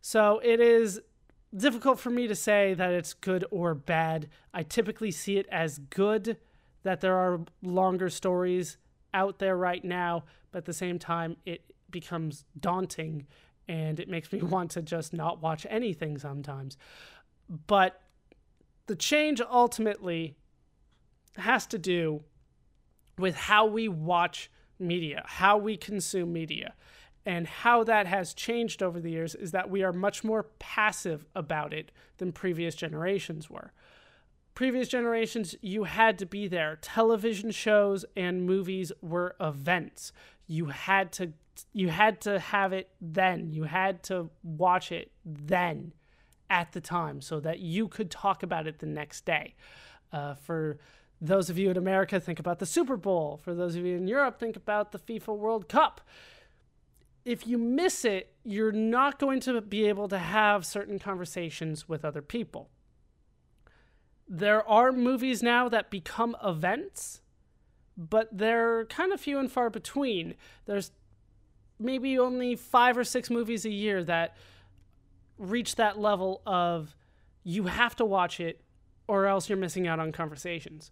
So 0.00 0.40
it 0.44 0.60
is 0.60 1.00
difficult 1.56 2.00
for 2.00 2.10
me 2.10 2.26
to 2.26 2.34
say 2.34 2.74
that 2.74 2.92
it's 2.92 3.14
good 3.14 3.44
or 3.50 3.74
bad. 3.74 4.28
I 4.52 4.64
typically 4.64 5.12
see 5.12 5.38
it 5.38 5.46
as 5.50 5.78
good 5.78 6.36
that 6.82 7.00
there 7.00 7.16
are 7.16 7.40
longer 7.62 8.10
stories 8.10 8.78
out 9.12 9.38
there 9.38 9.56
right 9.56 9.84
now, 9.84 10.24
but 10.50 10.58
at 10.58 10.64
the 10.64 10.72
same 10.72 10.98
time, 10.98 11.36
it 11.46 11.62
becomes 11.90 12.44
daunting 12.58 13.26
and 13.68 13.98
it 13.98 14.08
makes 14.08 14.32
me 14.32 14.42
want 14.42 14.72
to 14.72 14.82
just 14.82 15.12
not 15.12 15.40
watch 15.40 15.66
anything 15.70 16.18
sometimes. 16.18 16.76
But 17.48 18.00
the 18.86 18.96
change 18.96 19.40
ultimately 19.40 20.36
has 21.36 21.66
to 21.66 21.78
do 21.78 22.22
with 23.18 23.36
how 23.36 23.66
we 23.66 23.88
watch 23.88 24.50
media, 24.78 25.22
how 25.26 25.56
we 25.56 25.76
consume 25.76 26.32
media. 26.32 26.74
And 27.26 27.46
how 27.46 27.84
that 27.84 28.06
has 28.06 28.34
changed 28.34 28.82
over 28.82 29.00
the 29.00 29.10
years 29.10 29.34
is 29.34 29.52
that 29.52 29.70
we 29.70 29.82
are 29.82 29.94
much 29.94 30.24
more 30.24 30.42
passive 30.58 31.24
about 31.34 31.72
it 31.72 31.90
than 32.18 32.32
previous 32.32 32.74
generations 32.74 33.48
were. 33.48 33.72
Previous 34.54 34.88
generations, 34.88 35.54
you 35.62 35.84
had 35.84 36.18
to 36.18 36.26
be 36.26 36.46
there. 36.46 36.78
Television 36.82 37.50
shows 37.50 38.04
and 38.14 38.44
movies 38.44 38.92
were 39.00 39.36
events. 39.40 40.12
You 40.46 40.66
had 40.66 41.12
to 41.12 41.32
you 41.72 41.88
had 41.88 42.20
to 42.22 42.38
have 42.38 42.72
it 42.72 42.90
then. 43.00 43.52
You 43.52 43.62
had 43.62 44.02
to 44.04 44.28
watch 44.42 44.90
it 44.92 45.12
then 45.24 45.92
at 46.50 46.72
the 46.72 46.80
time 46.80 47.20
so 47.20 47.40
that 47.40 47.60
you 47.60 47.88
could 47.88 48.10
talk 48.10 48.42
about 48.42 48.66
it 48.66 48.78
the 48.78 48.86
next 48.86 49.24
day. 49.24 49.54
Uh, 50.12 50.34
for 50.34 50.78
those 51.20 51.50
of 51.50 51.58
you 51.58 51.70
in 51.70 51.76
America, 51.76 52.20
think 52.20 52.38
about 52.38 52.58
the 52.58 52.66
Super 52.66 52.96
Bowl. 52.96 53.40
For 53.42 53.54
those 53.54 53.76
of 53.76 53.84
you 53.84 53.96
in 53.96 54.06
Europe, 54.06 54.38
think 54.38 54.56
about 54.56 54.92
the 54.92 54.98
FIFA 54.98 55.36
World 55.36 55.68
Cup. 55.68 56.00
If 57.24 57.46
you 57.46 57.56
miss 57.56 58.04
it, 58.04 58.34
you're 58.44 58.72
not 58.72 59.18
going 59.18 59.40
to 59.40 59.60
be 59.62 59.86
able 59.86 60.08
to 60.08 60.18
have 60.18 60.66
certain 60.66 60.98
conversations 60.98 61.88
with 61.88 62.04
other 62.04 62.20
people. 62.20 62.68
There 64.28 64.66
are 64.68 64.92
movies 64.92 65.42
now 65.42 65.68
that 65.68 65.90
become 65.90 66.36
events, 66.44 67.22
but 67.96 68.28
they're 68.30 68.84
kind 68.86 69.12
of 69.12 69.20
few 69.20 69.38
and 69.38 69.50
far 69.50 69.70
between. 69.70 70.34
There's 70.66 70.90
maybe 71.78 72.18
only 72.18 72.56
five 72.56 72.96
or 72.96 73.04
six 73.04 73.30
movies 73.30 73.64
a 73.64 73.70
year 73.70 74.04
that 74.04 74.36
reach 75.38 75.76
that 75.76 75.98
level 75.98 76.42
of 76.46 76.94
you 77.42 77.64
have 77.64 77.96
to 77.96 78.04
watch 78.04 78.40
it 78.40 78.60
or 79.06 79.26
else 79.26 79.48
you're 79.48 79.58
missing 79.58 79.86
out 79.86 80.00
on 80.00 80.12
conversations. 80.12 80.90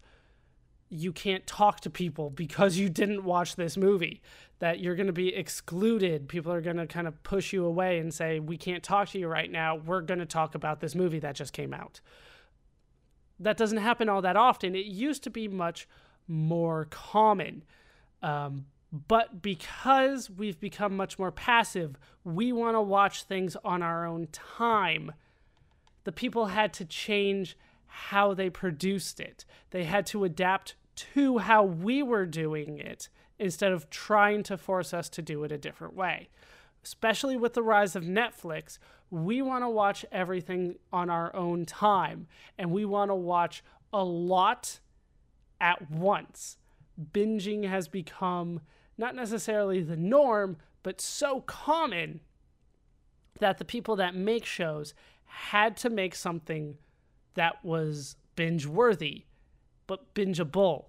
You 0.91 1.13
can't 1.13 1.47
talk 1.47 1.81
to 1.81 1.91
people 1.91 2.29
because 2.29 2.77
you 2.77 2.91
didn't 2.91 3.25
watch 3.25 3.57
this 3.57 3.77
movie. 3.77 4.21
That 4.59 4.79
you're 4.79 4.95
going 4.95 5.07
to 5.07 5.13
be 5.13 5.35
excluded. 5.35 6.29
People 6.29 6.53
are 6.53 6.61
going 6.61 6.77
to 6.77 6.87
kind 6.87 7.09
of 7.09 7.21
push 7.23 7.53
you 7.53 7.65
away 7.65 7.99
and 7.99 8.13
say, 8.13 8.39
We 8.39 8.57
can't 8.57 8.83
talk 8.83 9.09
to 9.11 9.19
you 9.19 9.27
right 9.27 9.51
now. 9.51 9.77
We're 9.77 10.03
going 10.03 10.21
to 10.21 10.27
talk 10.27 10.55
about 10.55 10.81
this 10.81 10.95
movie 10.95 11.19
that 11.21 11.35
just 11.35 11.53
came 11.53 11.73
out. 11.73 12.01
That 13.41 13.57
doesn't 13.57 13.79
happen 13.79 14.09
all 14.09 14.23
that 14.23 14.37
often. 14.37 14.77
It 14.77 14.85
used 14.87 15.25
to 15.25 15.31
be 15.31 15.49
much 15.49 15.89
more 16.29 16.87
common. 16.91 17.65
Um, 18.23 18.67
but 18.93 19.41
because 19.41 20.29
we've 20.29 20.61
become 20.61 20.95
much 20.95 21.19
more 21.19 21.33
passive, 21.33 21.99
we 22.25 22.53
want 22.53 22.77
to 22.77 22.81
watch 22.83 23.23
things 23.23 23.57
on 23.65 23.83
our 23.83 24.05
own 24.05 24.29
time. 24.33 25.13
The 26.05 26.13
people 26.13 26.47
had 26.47 26.75
to 26.75 26.85
change 26.85 27.57
how 27.87 28.35
they 28.35 28.51
produced 28.51 29.19
it, 29.19 29.45
they 29.71 29.85
had 29.85 30.07
to 30.07 30.25
adapt 30.25 30.75
to 30.95 31.39
how 31.39 31.63
we 31.63 32.03
were 32.03 32.27
doing 32.27 32.79
it 32.79 33.09
instead 33.39 33.73
of 33.73 33.89
trying 33.89 34.43
to 34.43 34.59
force 34.59 34.93
us 34.93 35.09
to 35.09 35.23
do 35.23 35.43
it 35.45 35.53
a 35.53 35.59
different 35.59 35.95
way. 35.95 36.29
Especially 36.85 37.37
with 37.37 37.55
the 37.55 37.63
rise 37.63 37.97
of 37.97 38.05
Netflix, 38.05 38.79
we 39.11 39.41
want 39.41 39.65
to 39.65 39.69
watch 39.69 40.05
everything 40.13 40.77
on 40.93 41.09
our 41.09 41.35
own 41.35 41.65
time 41.65 42.27
and 42.59 42.71
we 42.71 42.85
want 42.85 43.11
to 43.11 43.15
watch 43.15 43.63
a 43.93 44.05
lot 44.05 44.81
at 45.61 45.91
once. 45.91 46.59
Binging 47.13 47.69
has 47.69 47.89
become 47.89 48.61
not 49.03 49.17
necessarily 49.17 49.83
the 49.83 49.97
norm, 49.97 50.57
but 50.85 51.01
so 51.01 51.41
common 51.41 52.21
that 53.41 53.59
the 53.59 53.65
people 53.65 53.97
that 53.97 54.15
make 54.15 54.45
shows 54.45 54.95
had 55.25 55.77
to 55.77 55.91
make 55.91 56.15
something 56.15 56.79
that 57.35 57.65
was 57.65 58.15
binge 58.37 58.65
worthy, 58.65 59.25
but 59.89 60.15
bingeable, 60.15 60.85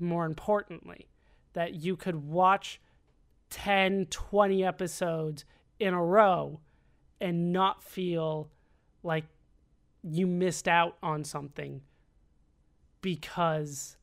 more 0.00 0.24
importantly, 0.24 1.08
that 1.52 1.74
you 1.74 1.94
could 1.94 2.26
watch 2.26 2.80
10, 3.50 4.06
20 4.06 4.64
episodes 4.64 5.44
in 5.78 5.92
a 5.92 6.02
row 6.02 6.60
and 7.20 7.52
not 7.52 7.84
feel 7.84 8.48
like 9.02 9.24
you 10.02 10.26
missed 10.26 10.66
out 10.66 10.96
on 11.02 11.22
something 11.22 11.82
because 13.02 13.95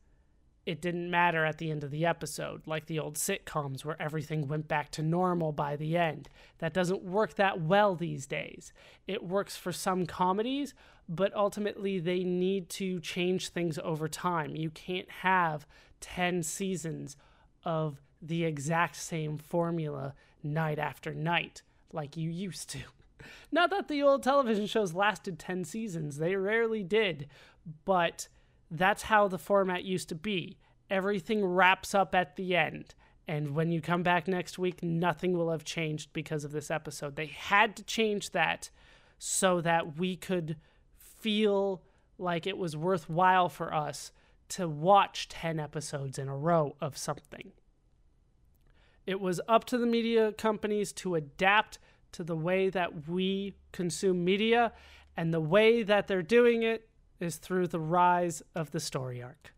it 0.66 0.80
didn't 0.80 1.10
matter 1.10 1.44
at 1.44 1.58
the 1.58 1.70
end 1.70 1.84
of 1.84 1.90
the 1.90 2.06
episode, 2.06 2.62
like 2.66 2.86
the 2.86 2.98
old 2.98 3.16
sitcoms 3.16 3.84
where 3.84 4.00
everything 4.00 4.48
went 4.48 4.66
back 4.66 4.90
to 4.92 5.02
normal 5.02 5.52
by 5.52 5.76
the 5.76 5.96
end. 5.96 6.28
That 6.58 6.72
doesn't 6.72 7.02
work 7.02 7.34
that 7.34 7.60
well 7.60 7.94
these 7.94 8.26
days. 8.26 8.72
It 9.06 9.22
works 9.22 9.56
for 9.56 9.72
some 9.72 10.06
comedies, 10.06 10.72
but 11.08 11.34
ultimately 11.34 11.98
they 11.98 12.24
need 12.24 12.70
to 12.70 12.98
change 13.00 13.48
things 13.48 13.78
over 13.82 14.08
time. 14.08 14.56
You 14.56 14.70
can't 14.70 15.10
have 15.10 15.66
10 16.00 16.42
seasons 16.42 17.16
of 17.64 18.00
the 18.22 18.44
exact 18.44 18.96
same 18.96 19.36
formula 19.36 20.14
night 20.42 20.78
after 20.78 21.12
night 21.12 21.62
like 21.92 22.16
you 22.16 22.30
used 22.30 22.70
to. 22.70 22.78
Not 23.52 23.68
that 23.70 23.88
the 23.88 24.02
old 24.02 24.22
television 24.22 24.66
shows 24.66 24.94
lasted 24.94 25.38
10 25.38 25.64
seasons, 25.64 26.16
they 26.16 26.36
rarely 26.36 26.82
did, 26.82 27.28
but 27.84 28.28
that's 28.78 29.04
how 29.04 29.28
the 29.28 29.38
format 29.38 29.84
used 29.84 30.08
to 30.10 30.14
be. 30.14 30.58
Everything 30.90 31.44
wraps 31.44 31.94
up 31.94 32.14
at 32.14 32.36
the 32.36 32.56
end. 32.56 32.94
And 33.26 33.54
when 33.54 33.70
you 33.70 33.80
come 33.80 34.02
back 34.02 34.28
next 34.28 34.58
week, 34.58 34.82
nothing 34.82 35.36
will 35.36 35.50
have 35.50 35.64
changed 35.64 36.12
because 36.12 36.44
of 36.44 36.52
this 36.52 36.70
episode. 36.70 37.16
They 37.16 37.26
had 37.26 37.74
to 37.76 37.82
change 37.82 38.30
that 38.30 38.70
so 39.18 39.60
that 39.62 39.96
we 39.98 40.16
could 40.16 40.56
feel 40.96 41.82
like 42.18 42.46
it 42.46 42.58
was 42.58 42.76
worthwhile 42.76 43.48
for 43.48 43.72
us 43.72 44.12
to 44.50 44.68
watch 44.68 45.28
10 45.28 45.58
episodes 45.58 46.18
in 46.18 46.28
a 46.28 46.36
row 46.36 46.76
of 46.80 46.98
something. 46.98 47.52
It 49.06 49.20
was 49.20 49.40
up 49.48 49.64
to 49.66 49.78
the 49.78 49.86
media 49.86 50.32
companies 50.32 50.92
to 50.94 51.14
adapt 51.14 51.78
to 52.12 52.24
the 52.24 52.36
way 52.36 52.70
that 52.70 53.08
we 53.08 53.54
consume 53.72 54.24
media, 54.24 54.72
and 55.16 55.32
the 55.32 55.40
way 55.40 55.82
that 55.82 56.06
they're 56.06 56.22
doing 56.22 56.62
it 56.62 56.88
is 57.20 57.36
through 57.36 57.68
the 57.68 57.80
rise 57.80 58.42
of 58.54 58.70
the 58.70 58.80
story 58.80 59.22
arc. 59.22 59.52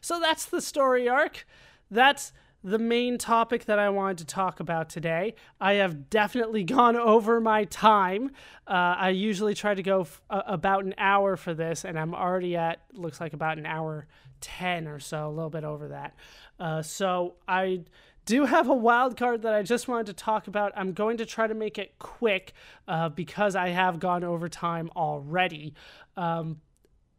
So 0.00 0.20
that's 0.20 0.44
the 0.44 0.60
story 0.60 1.08
arc. 1.08 1.46
That's 1.90 2.32
the 2.64 2.78
main 2.78 3.16
topic 3.16 3.66
that 3.66 3.78
I 3.78 3.88
wanted 3.90 4.18
to 4.18 4.26
talk 4.26 4.58
about 4.58 4.88
today. 4.88 5.36
I 5.60 5.74
have 5.74 6.10
definitely 6.10 6.64
gone 6.78 6.96
over 6.96 7.40
my 7.40 7.64
time. 7.64 8.30
Uh, 8.66 8.96
I 8.98 9.10
usually 9.10 9.54
try 9.54 9.74
to 9.74 9.82
go 9.82 10.00
f- 10.00 10.20
uh, 10.28 10.42
about 10.46 10.84
an 10.84 10.94
hour 10.98 11.36
for 11.36 11.54
this, 11.54 11.84
and 11.84 11.98
I'm 11.98 12.14
already 12.14 12.56
at 12.56 12.80
looks 12.92 13.20
like 13.20 13.34
about 13.34 13.58
an 13.58 13.66
hour 13.66 14.06
10 14.40 14.88
or 14.88 14.98
so, 14.98 15.28
a 15.28 15.30
little 15.30 15.50
bit 15.50 15.64
over 15.64 15.88
that. 15.88 16.14
Uh, 16.58 16.82
so 16.82 17.34
I 17.46 17.82
do 18.26 18.44
have 18.44 18.68
a 18.68 18.74
wild 18.74 19.16
card 19.16 19.42
that 19.42 19.54
I 19.54 19.62
just 19.62 19.88
wanted 19.88 20.06
to 20.06 20.12
talk 20.12 20.48
about. 20.48 20.72
I'm 20.76 20.92
going 20.92 21.16
to 21.18 21.24
try 21.24 21.46
to 21.46 21.54
make 21.54 21.78
it 21.78 21.98
quick 21.98 22.52
uh, 22.86 23.08
because 23.08 23.56
I 23.56 23.68
have 23.68 24.00
gone 24.00 24.24
over 24.24 24.48
time 24.48 24.90
already. 24.94 25.74
Um, 26.16 26.60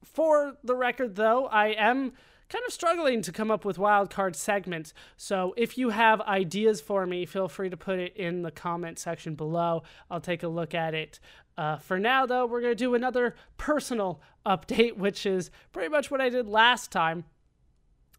for 0.04 0.58
the 0.64 0.76
record, 0.76 1.16
though, 1.16 1.48
I 1.48 1.70
am 1.70 2.12
kind 2.50 2.64
of 2.66 2.74
struggling 2.74 3.22
to 3.22 3.32
come 3.32 3.52
up 3.52 3.66
with 3.66 3.78
wild 3.78 4.10
card 4.10 4.36
segments. 4.36 4.94
So 5.16 5.54
if 5.58 5.78
you 5.78 5.90
have 5.90 6.22
ideas 6.22 6.82
for 6.82 7.06
me, 7.06 7.26
feel 7.26 7.48
free 7.48 7.70
to 7.70 7.78
put 7.78 8.00
it 8.00 8.16
in 8.16 8.42
the 8.42 8.52
comment 8.52 9.00
section 9.00 9.36
below. 9.36 9.84
I'll 10.12 10.22
take 10.22 10.44
a 10.44 10.48
look 10.48 10.74
at 10.74 10.94
it. 10.94 11.20
Uh, 11.58 11.78
for 11.78 11.98
now, 11.98 12.26
though, 12.26 12.46
we're 12.46 12.62
going 12.62 12.72
to 12.72 12.76
do 12.76 12.96
another 12.96 13.36
personal 13.58 14.22
update, 14.46 14.98
which 14.98 15.26
is 15.26 15.52
pretty 15.72 15.90
much 15.90 16.12
what 16.12 16.22
I 16.22 16.30
did 16.30 16.48
last 16.48 16.92
time. 16.92 17.26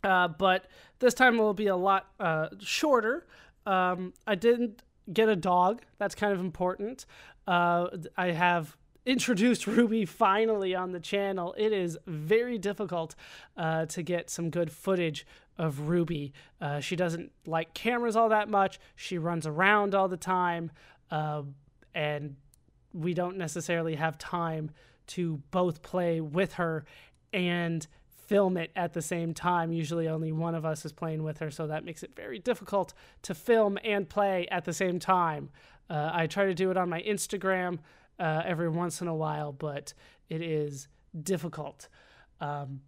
Uh, 0.03 0.29
but 0.29 0.67
this 0.99 1.15
time 1.15 1.39
will 1.39 1.55
be 1.55 1.67
a 1.67 1.77
lot 1.77 2.07
uh, 2.21 2.49
shorter. 2.61 3.27
Um, 3.67 4.13
I 4.27 4.35
didn't 4.35 4.83
get 5.13 5.29
a 5.29 5.37
dog. 5.37 5.83
That's 5.99 6.15
kind 6.15 6.33
of 6.33 6.41
important. 6.41 7.07
Uh, 7.47 7.89
I 8.17 8.27
have 8.27 8.77
introduced 9.07 9.67
Ruby 9.67 10.05
finally 10.05 10.75
on 10.75 10.93
the 10.93 11.01
channel. 11.01 11.55
It 11.59 11.73
is 11.73 11.99
very 12.07 12.59
difficult 12.59 13.15
uh, 13.57 13.87
to 13.87 14.03
get 14.03 14.31
some 14.31 14.51
good 14.51 14.71
footage 14.71 15.27
of 15.57 15.89
Ruby. 15.89 16.33
Uh, 16.61 16.81
she 16.81 16.95
doesn't 16.95 17.33
like 17.47 17.75
cameras 17.75 18.15
all 18.17 18.29
that 18.29 18.49
much. 18.49 18.79
She 18.95 19.19
runs 19.19 19.47
around 19.47 19.95
all 19.95 20.09
the 20.09 20.17
time, 20.17 20.71
and 21.11 22.37
we 22.93 23.15
don't 23.15 23.37
necessarily 23.37 23.97
have 23.97 24.19
time 24.19 24.71
to 25.09 25.43
both 25.51 25.83
play 25.83 26.21
with 26.21 26.55
her 26.55 26.85
and 27.33 27.87
film 28.29 28.57
it 28.59 28.71
at 28.77 28.93
the 28.93 29.03
same 29.03 29.35
time. 29.35 29.73
Usually, 29.73 30.07
only 30.07 30.31
one 30.31 30.55
of 30.55 30.65
us 30.65 30.85
is 30.85 30.93
playing 30.93 31.23
with 31.23 31.39
her, 31.39 31.51
so 31.51 31.67
that 31.67 31.85
makes 31.85 32.03
it 32.03 32.15
very 32.15 32.39
difficult 32.39 32.95
to 33.23 33.35
film 33.35 33.79
and 33.83 34.09
play 34.09 34.47
at 34.51 34.65
the 34.65 34.73
same 34.73 34.99
time. 34.99 35.51
Uh, 35.91 36.11
I 36.13 36.27
try 36.27 36.45
to 36.45 36.55
do 36.55 36.71
it 36.71 36.77
on 36.77 36.89
my 36.91 37.03
Instagram 37.03 37.79
uh, 38.19 38.43
every 38.45 38.69
once 38.69 39.01
in 39.01 39.09
a 39.09 39.15
while, 39.15 39.53
but 39.53 39.95
it 40.29 40.43
is 40.43 40.89
difficult. 41.23 41.89
Um, 42.41 42.83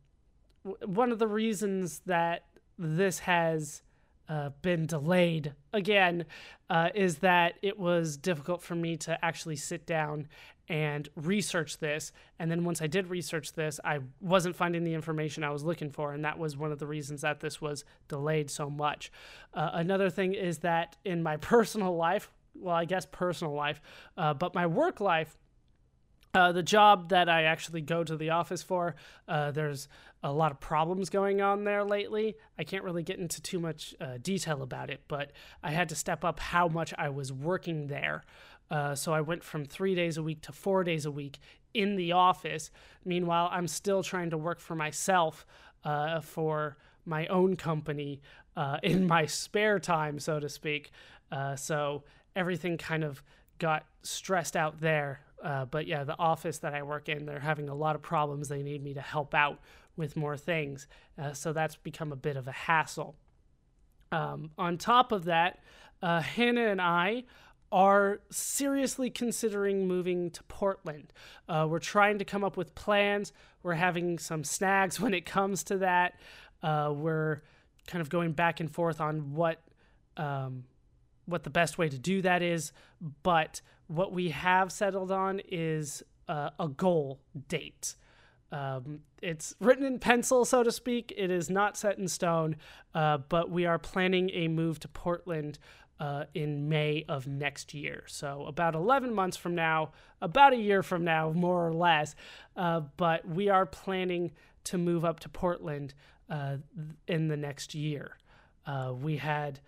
w- 0.65 0.87
one 0.87 1.11
of 1.11 1.19
the 1.19 1.27
reasons 1.27 2.03
that 2.05 2.45
this 2.79 3.21
has 3.21 3.83
uh, 4.31 4.51
been 4.63 4.87
delayed 4.87 5.53
again 5.73 6.25
uh, 6.71 6.89
is 6.95 7.19
that 7.19 7.55
it 7.63 7.77
was 7.79 8.17
difficult 8.17 8.63
for 8.63 8.77
me 8.77 8.97
to 8.97 9.23
actually 9.25 9.57
sit 9.57 9.85
down 9.87 10.29
and 10.69 11.09
research 11.17 11.79
this. 11.79 12.13
And 12.39 12.49
then 12.49 12.63
once 12.63 12.81
I 12.81 12.87
did 12.87 13.09
research 13.09 13.55
this, 13.55 13.81
I 13.85 13.99
wasn't 14.21 14.55
finding 14.55 14.85
the 14.85 14.95
information 14.95 15.43
I 15.43 15.51
was 15.51 15.65
looking 15.65 15.91
for. 15.91 16.13
And 16.13 16.25
that 16.25 16.39
was 16.39 16.57
one 16.57 16.71
of 16.71 16.79
the 16.79 16.87
reasons 16.87 17.23
that 17.23 17.41
this 17.41 17.61
was 17.61 17.85
delayed 18.07 18.51
so 18.51 18.71
much. 18.71 19.11
Uh, 19.53 19.71
another 19.73 20.09
thing 20.09 20.33
is 20.33 20.59
that 20.59 20.97
in 21.05 21.25
my 21.25 21.37
personal 21.39 21.97
life, 21.97 22.33
well, 22.55 22.77
I 22.77 22.85
guess 22.85 23.07
personal 23.11 23.53
life, 23.53 23.81
uh, 24.17 24.33
but 24.35 24.55
my 24.55 24.67
work 24.67 25.01
life, 25.01 25.37
uh, 26.35 26.53
the 26.53 26.63
job 26.63 27.09
that 27.09 27.29
I 27.29 27.45
actually 27.45 27.81
go 27.81 28.05
to 28.05 28.17
the 28.17 28.31
office 28.31 28.63
for, 28.63 28.95
uh, 29.27 29.51
there's 29.51 29.89
a 30.23 30.33
lot 30.33 30.53
of 30.53 30.61
problems 30.61 31.09
going 31.09 31.41
on 31.41 31.65
there 31.65 31.85
lately. 31.85 32.37
I 32.59 32.65
can't 32.65 32.85
really 32.85 33.03
get 33.03 33.19
into 33.19 33.41
too 33.41 33.59
much 33.59 33.95
uh, 34.01 34.19
detail 34.21 34.63
about 34.63 34.91
it, 34.91 35.01
but 35.09 35.33
I 35.63 35.71
had 35.71 35.89
to 35.91 35.95
step 35.95 36.25
up 36.25 36.41
how 36.41 36.69
much 36.69 36.93
I 36.99 37.09
was 37.09 37.33
working 37.33 37.87
there. 37.87 38.25
Uh, 38.71 38.95
so 38.95 39.13
I 39.13 39.23
went 39.23 39.43
from 39.43 39.65
three 39.65 39.95
days 39.95 40.17
a 40.17 40.23
week 40.23 40.43
to 40.43 40.53
four 40.53 40.85
days 40.85 41.07
a 41.07 41.11
week 41.11 41.39
in 41.73 41.97
the 41.97 42.13
office. 42.13 42.71
Meanwhile, 43.05 43.49
I'm 43.51 43.67
still 43.67 44.03
trying 44.03 44.31
to 44.31 44.39
work 44.39 44.61
for 44.61 44.75
myself 44.75 45.47
uh, 45.85 46.21
for 46.21 46.77
my 47.07 47.27
own 47.27 47.57
company 47.57 48.21
uh, 48.57 48.79
in 48.83 49.07
my 49.07 49.27
spare 49.27 49.79
time, 49.79 50.19
so 50.19 50.39
to 50.39 50.49
speak. 50.49 50.91
so 51.57 52.05
everything 52.37 52.77
kind 52.77 53.05
of 53.05 53.23
got 53.59 53.85
stressed 54.03 54.57
out 54.57 54.81
there 54.81 55.21
uh, 55.43 55.65
but 55.65 55.87
yeah, 55.87 56.05
the 56.05 56.19
office 56.19 56.59
that 56.59 56.75
I 56.75 56.83
work 56.83 57.09
in, 57.09 57.27
they're 57.27 57.41
having 57.41 57.69
a 57.69 57.75
lot 57.75 57.97
of 57.97 58.03
problems. 58.03 58.49
They 58.49 58.63
need 58.63 58.83
me 58.83 58.95
to 58.95 59.01
help 59.01 59.35
out 59.35 59.59
with 60.01 60.17
more 60.17 60.37
things. 60.37 60.87
Uh, 61.21 61.35
so 61.35 61.53
that's 61.53 61.77
become 61.77 62.11
a 62.11 62.17
bit 62.17 62.37
of 62.37 62.49
a 62.49 62.53
hassle. 62.53 63.15
Um, 64.11 64.51
on 64.59 64.79
top 64.79 65.13
of 65.13 65.27
that, 65.27 65.61
uh, 66.03 66.23
Hannah 66.23 66.69
and 66.69 66.81
I 66.81 67.25
are 67.71 68.21
seriously 68.31 69.11
considering 69.11 69.87
moving 69.87 70.31
to 70.31 70.43
Portland. 70.45 71.13
Uh, 71.49 71.67
we're 71.69 71.79
trying 71.79 72.19
to 72.19 72.25
come 72.25 72.43
up 72.43 72.57
with 72.57 72.75
plans. 72.75 73.33
We're 73.63 73.75
having 73.75 74.19
some 74.19 74.43
snags 74.43 74.99
when 75.03 75.13
it 75.15 75.27
comes 75.27 75.63
to 75.65 75.79
that. 75.79 76.15
Uh, 76.63 76.93
we're 76.97 77.43
kind 77.87 78.01
of 78.01 78.09
going 78.09 78.33
back 78.33 78.59
and 78.59 78.73
forth 78.73 79.01
on 79.01 79.35
what 79.35 79.61
um, 80.17 80.65
what 81.27 81.45
the 81.45 81.51
best 81.51 81.79
way 81.79 81.89
to 81.89 81.99
do 81.99 82.23
that 82.23 82.43
is, 82.43 82.73
but 83.23 83.61
what 83.87 84.13
we 84.13 84.31
have 84.31 84.73
settled 84.73 85.13
on 85.13 85.41
is 85.49 86.03
uh, 86.29 86.51
a 86.59 86.69
goal 86.69 87.21
date. 87.49 87.95
Um, 88.53 89.01
it's 89.23 89.55
written 89.61 89.85
in 89.85 89.99
pencil, 89.99 90.45
so 90.45 90.63
to 90.63 90.73
speak. 90.73 91.13
It 91.17 91.31
is 91.31 91.51
not 91.51 91.77
set 91.77 91.99
in 91.99 92.09
stone, 92.09 92.57
uh, 92.95 93.19
but 93.19 93.51
we 93.51 93.67
are 93.67 93.79
planning 93.79 94.31
a 94.31 94.49
move 94.49 94.81
to 94.81 94.89
Portland 94.89 95.59
uh, 95.99 96.25
in 96.35 96.69
May 96.69 97.05
of 97.09 97.27
next 97.27 97.75
year. 97.75 98.05
So, 98.07 98.47
about 98.47 98.75
11 98.75 99.15
months 99.15 99.37
from 99.37 99.55
now, 99.55 99.93
about 100.23 100.55
a 100.55 100.57
year 100.57 100.83
from 100.83 101.05
now, 101.05 101.31
more 101.31 101.67
or 101.67 101.75
less. 101.75 102.15
Uh, 102.57 102.81
but 102.97 103.29
we 103.29 103.49
are 103.49 103.67
planning 103.67 104.33
to 104.65 104.79
move 104.79 105.05
up 105.05 105.21
to 105.21 105.29
Portland 105.29 105.95
uh, 106.31 106.57
in 107.07 107.29
the 107.29 107.37
next 107.37 107.75
year. 107.75 108.17
Uh, 108.67 108.95
we 108.99 109.19
had 109.19 109.61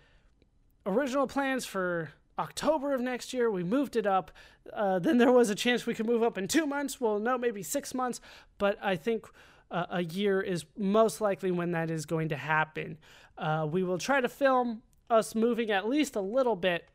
original 0.85 1.27
plans 1.27 1.65
for 1.65 2.11
October 2.37 2.93
of 2.93 3.01
next 3.01 3.33
year. 3.33 3.51
We 3.51 3.63
moved 3.63 3.95
it 3.95 4.05
up. 4.05 4.31
Uh, 4.71 4.99
then 4.99 5.17
there 5.17 5.31
was 5.31 5.49
a 5.49 5.55
chance 5.55 5.85
we 5.85 5.93
could 5.93 6.05
move 6.05 6.23
up 6.23 6.37
in 6.37 6.47
two 6.47 6.65
months. 6.65 6.99
Well, 6.99 7.19
no, 7.19 7.37
maybe 7.37 7.63
six 7.63 7.93
months. 7.93 8.19
But 8.57 8.77
I 8.81 8.95
think 8.95 9.27
uh, 9.69 9.85
a 9.89 10.03
year 10.03 10.41
is 10.41 10.65
most 10.77 11.21
likely 11.21 11.51
when 11.51 11.71
that 11.71 11.89
is 11.89 12.05
going 12.05 12.29
to 12.29 12.37
happen. 12.37 12.97
Uh, 13.37 13.67
we 13.69 13.83
will 13.83 13.97
try 13.97 14.21
to 14.21 14.29
film 14.29 14.81
us 15.09 15.35
moving 15.35 15.71
at 15.71 15.87
least 15.87 16.15
a 16.15 16.21
little 16.21 16.55
bit. 16.55 16.87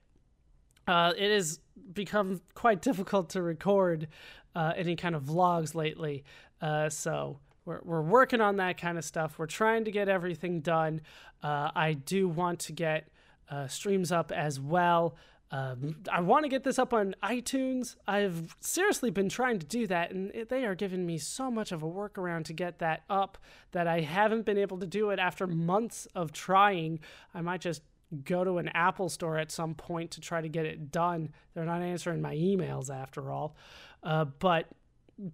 Uh, 0.86 1.12
it 1.16 1.30
has 1.30 1.60
become 1.92 2.40
quite 2.54 2.80
difficult 2.80 3.30
to 3.30 3.42
record 3.42 4.08
uh, 4.54 4.72
any 4.76 4.96
kind 4.96 5.14
of 5.14 5.24
vlogs 5.24 5.74
lately. 5.74 6.24
Uh, 6.60 6.88
so 6.88 7.38
we're, 7.64 7.80
we're 7.84 8.02
working 8.02 8.40
on 8.40 8.56
that 8.56 8.78
kind 8.78 8.96
of 8.96 9.04
stuff. 9.04 9.38
We're 9.38 9.46
trying 9.46 9.84
to 9.84 9.90
get 9.90 10.08
everything 10.08 10.60
done. 10.60 11.02
I 11.42 11.92
do 11.92 12.28
want 12.28 12.58
to 12.60 12.72
get 12.72 13.08
uh, 13.50 13.66
streams 13.68 14.12
up 14.12 14.32
as 14.32 14.60
well. 14.60 15.16
Um, 15.50 15.96
I 16.12 16.20
want 16.20 16.44
to 16.44 16.48
get 16.48 16.64
this 16.64 16.78
up 16.78 16.92
on 16.92 17.14
iTunes. 17.22 17.96
I've 18.06 18.54
seriously 18.60 19.10
been 19.10 19.30
trying 19.30 19.58
to 19.58 19.66
do 19.66 19.86
that, 19.86 20.10
and 20.10 20.30
they 20.48 20.66
are 20.66 20.74
giving 20.74 21.06
me 21.06 21.16
so 21.16 21.50
much 21.50 21.72
of 21.72 21.82
a 21.82 21.86
workaround 21.86 22.44
to 22.46 22.52
get 22.52 22.80
that 22.80 23.04
up 23.08 23.38
that 23.72 23.86
I 23.86 24.00
haven't 24.00 24.44
been 24.44 24.58
able 24.58 24.78
to 24.78 24.86
do 24.86 25.10
it 25.10 25.18
after 25.18 25.46
months 25.46 26.06
of 26.14 26.32
trying. 26.32 27.00
I 27.34 27.40
might 27.40 27.62
just 27.62 27.82
go 28.24 28.44
to 28.44 28.58
an 28.58 28.68
Apple 28.68 29.08
store 29.08 29.38
at 29.38 29.50
some 29.50 29.74
point 29.74 30.10
to 30.12 30.20
try 30.20 30.40
to 30.40 30.48
get 30.48 30.66
it 30.66 30.90
done. 30.90 31.30
They're 31.54 31.64
not 31.64 31.82
answering 31.82 32.20
my 32.20 32.34
emails 32.34 32.90
after 32.90 33.30
all. 33.30 33.56
Uh, 34.02 34.26
but 34.26 34.66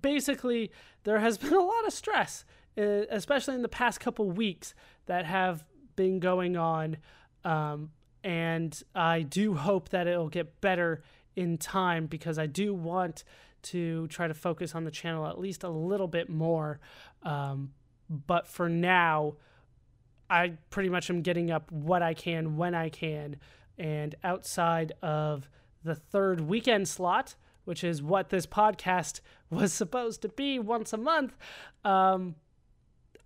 basically, 0.00 0.70
there 1.02 1.18
has 1.18 1.38
been 1.38 1.54
a 1.54 1.60
lot 1.60 1.86
of 1.86 1.92
stress, 1.92 2.44
uh, 2.78 3.02
especially 3.10 3.56
in 3.56 3.62
the 3.62 3.68
past 3.68 3.98
couple 3.98 4.30
weeks, 4.30 4.74
that 5.06 5.24
have 5.24 5.64
been 5.96 6.20
going 6.20 6.56
on. 6.56 6.98
Um, 7.44 7.90
and 8.24 8.82
I 8.94 9.20
do 9.20 9.54
hope 9.54 9.90
that 9.90 10.06
it'll 10.06 10.30
get 10.30 10.62
better 10.62 11.02
in 11.36 11.58
time 11.58 12.06
because 12.06 12.38
I 12.38 12.46
do 12.46 12.72
want 12.72 13.22
to 13.64 14.08
try 14.08 14.26
to 14.26 14.34
focus 14.34 14.74
on 14.74 14.84
the 14.84 14.90
channel 14.90 15.26
at 15.26 15.38
least 15.38 15.62
a 15.62 15.68
little 15.68 16.08
bit 16.08 16.30
more. 16.30 16.80
Um, 17.22 17.72
but 18.08 18.46
for 18.46 18.68
now, 18.68 19.34
I 20.30 20.54
pretty 20.70 20.88
much 20.88 21.10
am 21.10 21.20
getting 21.20 21.50
up 21.50 21.70
what 21.70 22.02
I 22.02 22.14
can 22.14 22.56
when 22.56 22.74
I 22.74 22.88
can. 22.88 23.36
And 23.78 24.14
outside 24.24 24.92
of 25.02 25.48
the 25.82 25.94
third 25.94 26.40
weekend 26.40 26.88
slot, 26.88 27.34
which 27.64 27.84
is 27.84 28.02
what 28.02 28.30
this 28.30 28.46
podcast 28.46 29.20
was 29.50 29.72
supposed 29.72 30.22
to 30.22 30.28
be 30.28 30.58
once 30.58 30.94
a 30.94 30.98
month, 30.98 31.36
um, 31.84 32.36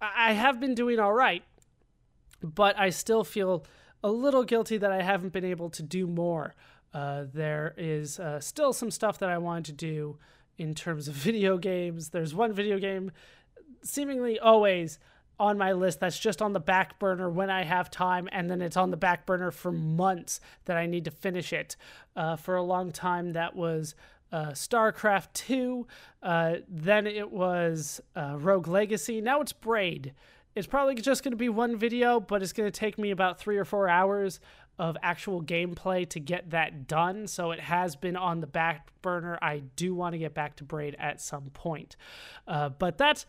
I 0.01 0.33
have 0.33 0.59
been 0.59 0.75
doing 0.75 0.99
all 0.99 1.12
right. 1.12 1.45
But 2.43 2.79
I 2.79 2.91
still 2.91 3.25
feel 3.25 3.65
a 4.03 4.11
little 4.11 4.45
guilty 4.45 4.77
that 4.79 4.93
I 4.93 5.03
haven't 5.03 5.33
been 5.33 5.45
able 5.45 5.70
to 5.70 5.83
do 5.83 6.07
more. 6.07 6.55
Uh, 6.95 7.25
there 7.33 7.75
is 7.77 8.19
uh, 8.19 8.41
still 8.41 8.73
some 8.73 8.91
stuff 8.91 9.19
that 9.19 9.29
I 9.29 9.39
wanted 9.39 9.66
to 9.66 9.73
do 9.73 10.19
in 10.57 10.75
terms 10.75 11.09
of 11.09 11.15
video 11.29 11.59
games. 11.59 12.11
There's 12.11 12.35
one 12.35 12.53
video 12.53 12.79
game 12.79 13.11
seemingly 13.83 14.39
always 14.39 14.99
on 15.41 15.57
my 15.57 15.73
list 15.73 16.01
that's 16.01 16.19
just 16.19 16.43
on 16.43 16.53
the 16.53 16.61
back 16.61 16.99
burner 16.99 17.31
when 17.31 17.49
I 17.49 17.62
have 17.62 17.91
time, 17.91 18.29
and 18.33 18.51
then 18.51 18.61
it's 18.61 18.77
on 18.77 18.91
the 18.91 18.97
back 18.97 19.25
burner 19.25 19.51
for 19.51 19.70
months 19.70 20.41
that 20.65 20.77
I 20.77 20.87
need 20.87 21.05
to 21.05 21.11
finish 21.11 21.53
it. 21.53 21.77
Uh, 22.16 22.35
for 22.37 22.57
a 22.57 22.62
long 22.62 22.91
time, 22.91 23.35
that 23.35 23.55
was 23.55 23.95
uh, 24.33 24.49
StarCraft 24.49 25.33
2. 25.35 25.87
Uh, 26.23 26.57
then 26.69 27.07
it 27.07 27.31
was 27.31 28.01
uh, 28.16 28.37
Rogue 28.39 28.66
Legacy. 28.66 29.20
Now 29.20 29.41
it's 29.41 29.53
Braid. 29.53 30.12
It's 30.59 30.67
probably 30.67 30.97
just 30.97 31.23
going 31.23 31.31
to 31.31 31.37
be 31.37 31.49
one 31.49 31.77
video, 31.77 32.19
but 32.19 32.43
it's 32.43 32.53
going 32.53 32.67
to 32.69 32.77
take 32.77 32.99
me 32.99 33.13
about 33.13 33.39
three 33.39 33.59
or 33.59 33.65
four 33.65 33.89
hours 33.89 34.41
of 34.77 34.97
actual 35.05 35.41
gameplay 35.41 36.09
to 36.09 36.19
get 36.19 36.51
that 36.51 36.89
done. 36.89 37.29
So 37.29 37.53
it 37.53 37.61
has 37.61 37.95
been 37.95 38.17
on 38.17 38.41
the 38.41 38.49
back 38.49 38.89
burner. 39.01 39.39
I 39.41 39.63
do 39.77 39.95
want 39.95 40.15
to 40.15 40.19
get 40.19 40.35
back 40.35 40.57
to 40.57 40.65
Braid 40.65 40.97
at 40.99 41.21
some 41.21 41.51
point. 41.51 41.95
Uh, 42.49 42.71
but 42.71 42.99
that's 42.99 43.25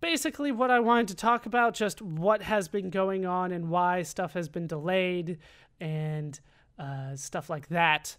basically 0.00 0.50
what 0.50 0.72
I 0.72 0.80
wanted 0.80 1.06
to 1.08 1.14
talk 1.14 1.46
about 1.46 1.74
just 1.74 2.02
what 2.02 2.42
has 2.42 2.66
been 2.66 2.90
going 2.90 3.24
on 3.24 3.52
and 3.52 3.70
why 3.70 4.02
stuff 4.02 4.32
has 4.32 4.48
been 4.48 4.66
delayed 4.66 5.38
and 5.80 6.40
uh, 6.76 7.14
stuff 7.14 7.50
like 7.50 7.68
that. 7.68 8.16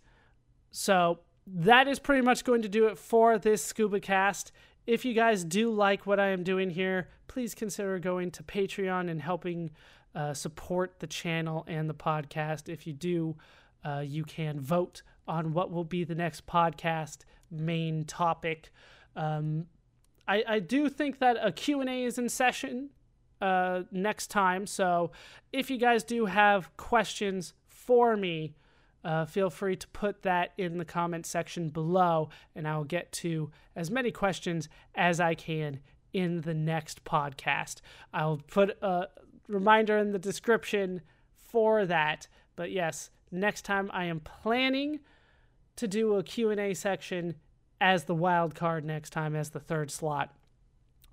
So 0.71 1.19
that 1.45 1.89
is 1.89 1.99
pretty 1.99 2.21
much 2.21 2.45
going 2.45 2.61
to 2.61 2.69
do 2.69 2.87
it 2.87 2.97
for 2.97 3.37
this 3.37 3.65
Scuba 3.65 3.99
Cast. 3.99 4.53
If 4.85 5.05
you 5.05 5.13
guys 5.13 5.43
do 5.43 5.71
like 5.71 6.05
what 6.05 6.19
I 6.19 6.29
am 6.29 6.43
doing 6.43 6.69
here, 6.69 7.07
please 7.27 7.55
consider 7.55 7.99
going 7.99 8.31
to 8.31 8.43
Patreon 8.43 9.09
and 9.09 9.21
helping 9.21 9.71
uh, 10.13 10.33
support 10.33 10.99
the 10.99 11.07
channel 11.07 11.63
and 11.67 11.89
the 11.89 11.93
podcast. 11.93 12.67
If 12.67 12.85
you 12.85 12.93
do, 12.93 13.35
uh, 13.85 14.03
you 14.05 14.23
can 14.23 14.59
vote 14.59 15.01
on 15.27 15.53
what 15.53 15.71
will 15.71 15.85
be 15.85 16.03
the 16.03 16.15
next 16.15 16.45
podcast 16.45 17.19
main 17.49 18.03
topic. 18.05 18.71
Um, 19.15 19.67
I, 20.27 20.43
I 20.47 20.59
do 20.59 20.89
think 20.89 21.19
that 21.19 21.37
a 21.41 21.51
Q&A 21.51 22.03
is 22.03 22.17
in 22.17 22.27
session 22.27 22.89
uh, 23.41 23.83
next 23.91 24.27
time. 24.27 24.67
So 24.67 25.11
if 25.51 25.69
you 25.69 25.77
guys 25.77 26.03
do 26.03 26.25
have 26.25 26.75
questions 26.77 27.53
for 27.67 28.17
me, 28.17 28.55
uh, 29.03 29.25
feel 29.25 29.49
free 29.49 29.75
to 29.75 29.87
put 29.89 30.21
that 30.23 30.53
in 30.57 30.77
the 30.77 30.85
comment 30.85 31.25
section 31.25 31.69
below, 31.69 32.29
and 32.55 32.67
I'll 32.67 32.83
get 32.83 33.11
to 33.13 33.51
as 33.75 33.91
many 33.91 34.11
questions 34.11 34.69
as 34.95 35.19
I 35.19 35.35
can 35.35 35.79
in 36.13 36.41
the 36.41 36.53
next 36.53 37.03
podcast. 37.03 37.81
I'll 38.13 38.41
put 38.47 38.77
a 38.81 39.07
reminder 39.47 39.97
in 39.97 40.11
the 40.11 40.19
description 40.19 41.01
for 41.35 41.85
that. 41.85 42.27
But 42.55 42.71
yes, 42.71 43.09
next 43.31 43.63
time 43.63 43.89
I 43.93 44.05
am 44.05 44.19
planning 44.19 44.99
to 45.75 45.87
do 45.87 46.15
a 46.15 46.23
Q&A 46.23 46.73
section 46.73 47.35
as 47.81 48.05
the 48.05 48.15
wild 48.15 48.55
card 48.55 48.85
next 48.85 49.09
time 49.09 49.35
as 49.35 49.49
the 49.49 49.59
third 49.59 49.91
slot. 49.91 50.33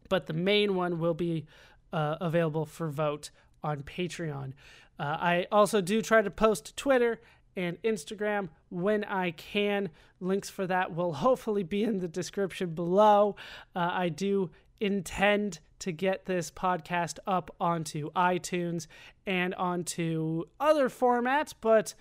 But 0.08 0.26
the 0.26 0.32
main 0.32 0.74
one 0.74 0.98
will 0.98 1.14
be 1.14 1.46
uh, 1.92 2.16
available 2.20 2.66
for 2.66 2.88
vote 2.88 3.30
on 3.62 3.82
Patreon. 3.82 4.52
Uh, 4.98 5.02
I 5.02 5.46
also 5.50 5.80
do 5.80 6.02
try 6.02 6.20
to 6.22 6.30
post 6.30 6.66
to 6.66 6.74
Twitter 6.74 7.20
and 7.56 7.80
Instagram 7.82 8.48
when 8.68 9.04
I 9.04 9.32
can. 9.32 9.90
Links 10.20 10.50
for 10.50 10.66
that 10.66 10.94
will 10.94 11.14
hopefully 11.14 11.62
be 11.62 11.84
in 11.84 11.98
the 11.98 12.08
description 12.08 12.74
below. 12.74 13.36
Uh, 13.74 13.90
I 13.92 14.08
do 14.08 14.50
intend 14.80 15.60
to 15.80 15.92
get 15.92 16.26
this 16.26 16.50
podcast 16.50 17.18
up 17.26 17.54
onto 17.60 18.10
iTunes 18.12 18.86
and 19.26 19.54
onto 19.54 20.44
other 20.58 20.88
formats, 20.88 21.54
but 21.58 21.94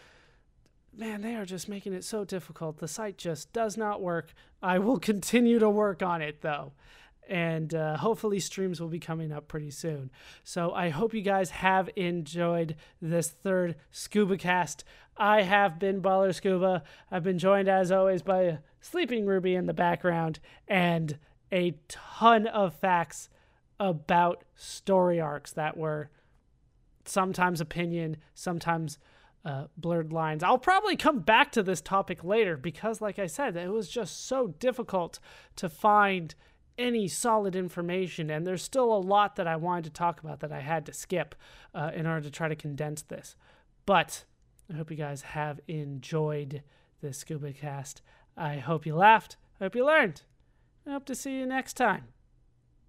man, 0.95 1.21
they 1.21 1.35
are 1.35 1.45
just 1.45 1.69
making 1.69 1.93
it 1.93 2.03
so 2.03 2.25
difficult. 2.25 2.77
The 2.77 2.87
site 2.87 3.17
just 3.17 3.53
does 3.53 3.77
not 3.77 4.01
work. 4.01 4.33
I 4.61 4.79
will 4.79 4.99
continue 5.11 5.59
to 5.59 5.69
work 5.69 6.01
on 6.03 6.21
it 6.21 6.41
though. 6.41 6.73
And 7.29 7.75
uh, 7.75 7.97
hopefully, 7.97 8.39
streams 8.39 8.81
will 8.81 8.87
be 8.87 8.99
coming 8.99 9.31
up 9.31 9.47
pretty 9.47 9.69
soon. 9.69 10.09
So, 10.43 10.73
I 10.73 10.89
hope 10.89 11.13
you 11.13 11.21
guys 11.21 11.51
have 11.51 11.89
enjoyed 11.95 12.75
this 13.01 13.29
third 13.29 13.75
Scuba 13.91 14.35
cast. 14.35 14.83
I 15.15 15.43
have 15.43 15.77
been 15.77 16.01
Baller 16.01 16.33
Scuba. 16.33 16.83
I've 17.11 17.23
been 17.23 17.37
joined, 17.37 17.69
as 17.69 17.91
always, 17.91 18.23
by 18.23 18.59
Sleeping 18.81 19.25
Ruby 19.25 19.53
in 19.53 19.67
the 19.67 19.73
background 19.73 20.39
and 20.67 21.19
a 21.51 21.75
ton 21.87 22.47
of 22.47 22.73
facts 22.73 23.29
about 23.79 24.43
story 24.55 25.19
arcs 25.19 25.51
that 25.53 25.77
were 25.77 26.09
sometimes 27.05 27.61
opinion, 27.61 28.17
sometimes 28.33 28.97
uh, 29.45 29.65
blurred 29.77 30.11
lines. 30.11 30.43
I'll 30.43 30.57
probably 30.57 30.95
come 30.95 31.19
back 31.19 31.51
to 31.53 31.63
this 31.63 31.81
topic 31.81 32.23
later 32.23 32.57
because, 32.57 33.01
like 33.01 33.19
I 33.19 33.27
said, 33.27 33.55
it 33.55 33.71
was 33.71 33.89
just 33.89 34.27
so 34.27 34.47
difficult 34.59 35.19
to 35.57 35.69
find 35.69 36.35
any 36.79 37.07
solid 37.07 37.55
information, 37.55 38.29
and 38.29 38.47
there's 38.47 38.63
still 38.63 38.91
a 38.91 38.97
lot 38.97 39.35
that 39.35 39.47
I 39.47 39.55
wanted 39.57 39.83
to 39.85 39.89
talk 39.91 40.19
about 40.19 40.39
that 40.39 40.51
I 40.51 40.61
had 40.61 40.85
to 40.87 40.93
skip 40.93 41.35
uh, 41.75 41.91
in 41.93 42.07
order 42.07 42.21
to 42.21 42.31
try 42.31 42.47
to 42.47 42.55
condense 42.55 43.01
this. 43.03 43.35
But 43.85 44.23
I 44.71 44.77
hope 44.77 44.89
you 44.89 44.97
guys 44.97 45.21
have 45.21 45.59
enjoyed 45.67 46.63
this 47.01 47.19
scuba 47.19 47.53
cast. 47.53 48.01
I 48.37 48.57
hope 48.57 48.85
you 48.85 48.95
laughed. 48.95 49.37
I 49.59 49.65
hope 49.65 49.75
you 49.75 49.85
learned. 49.85 50.21
I 50.87 50.91
hope 50.91 51.05
to 51.05 51.15
see 51.15 51.37
you 51.37 51.45
next 51.45 51.73
time. 51.73 52.05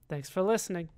Thanks 0.08 0.30
for 0.30 0.42
listening. 0.42 0.88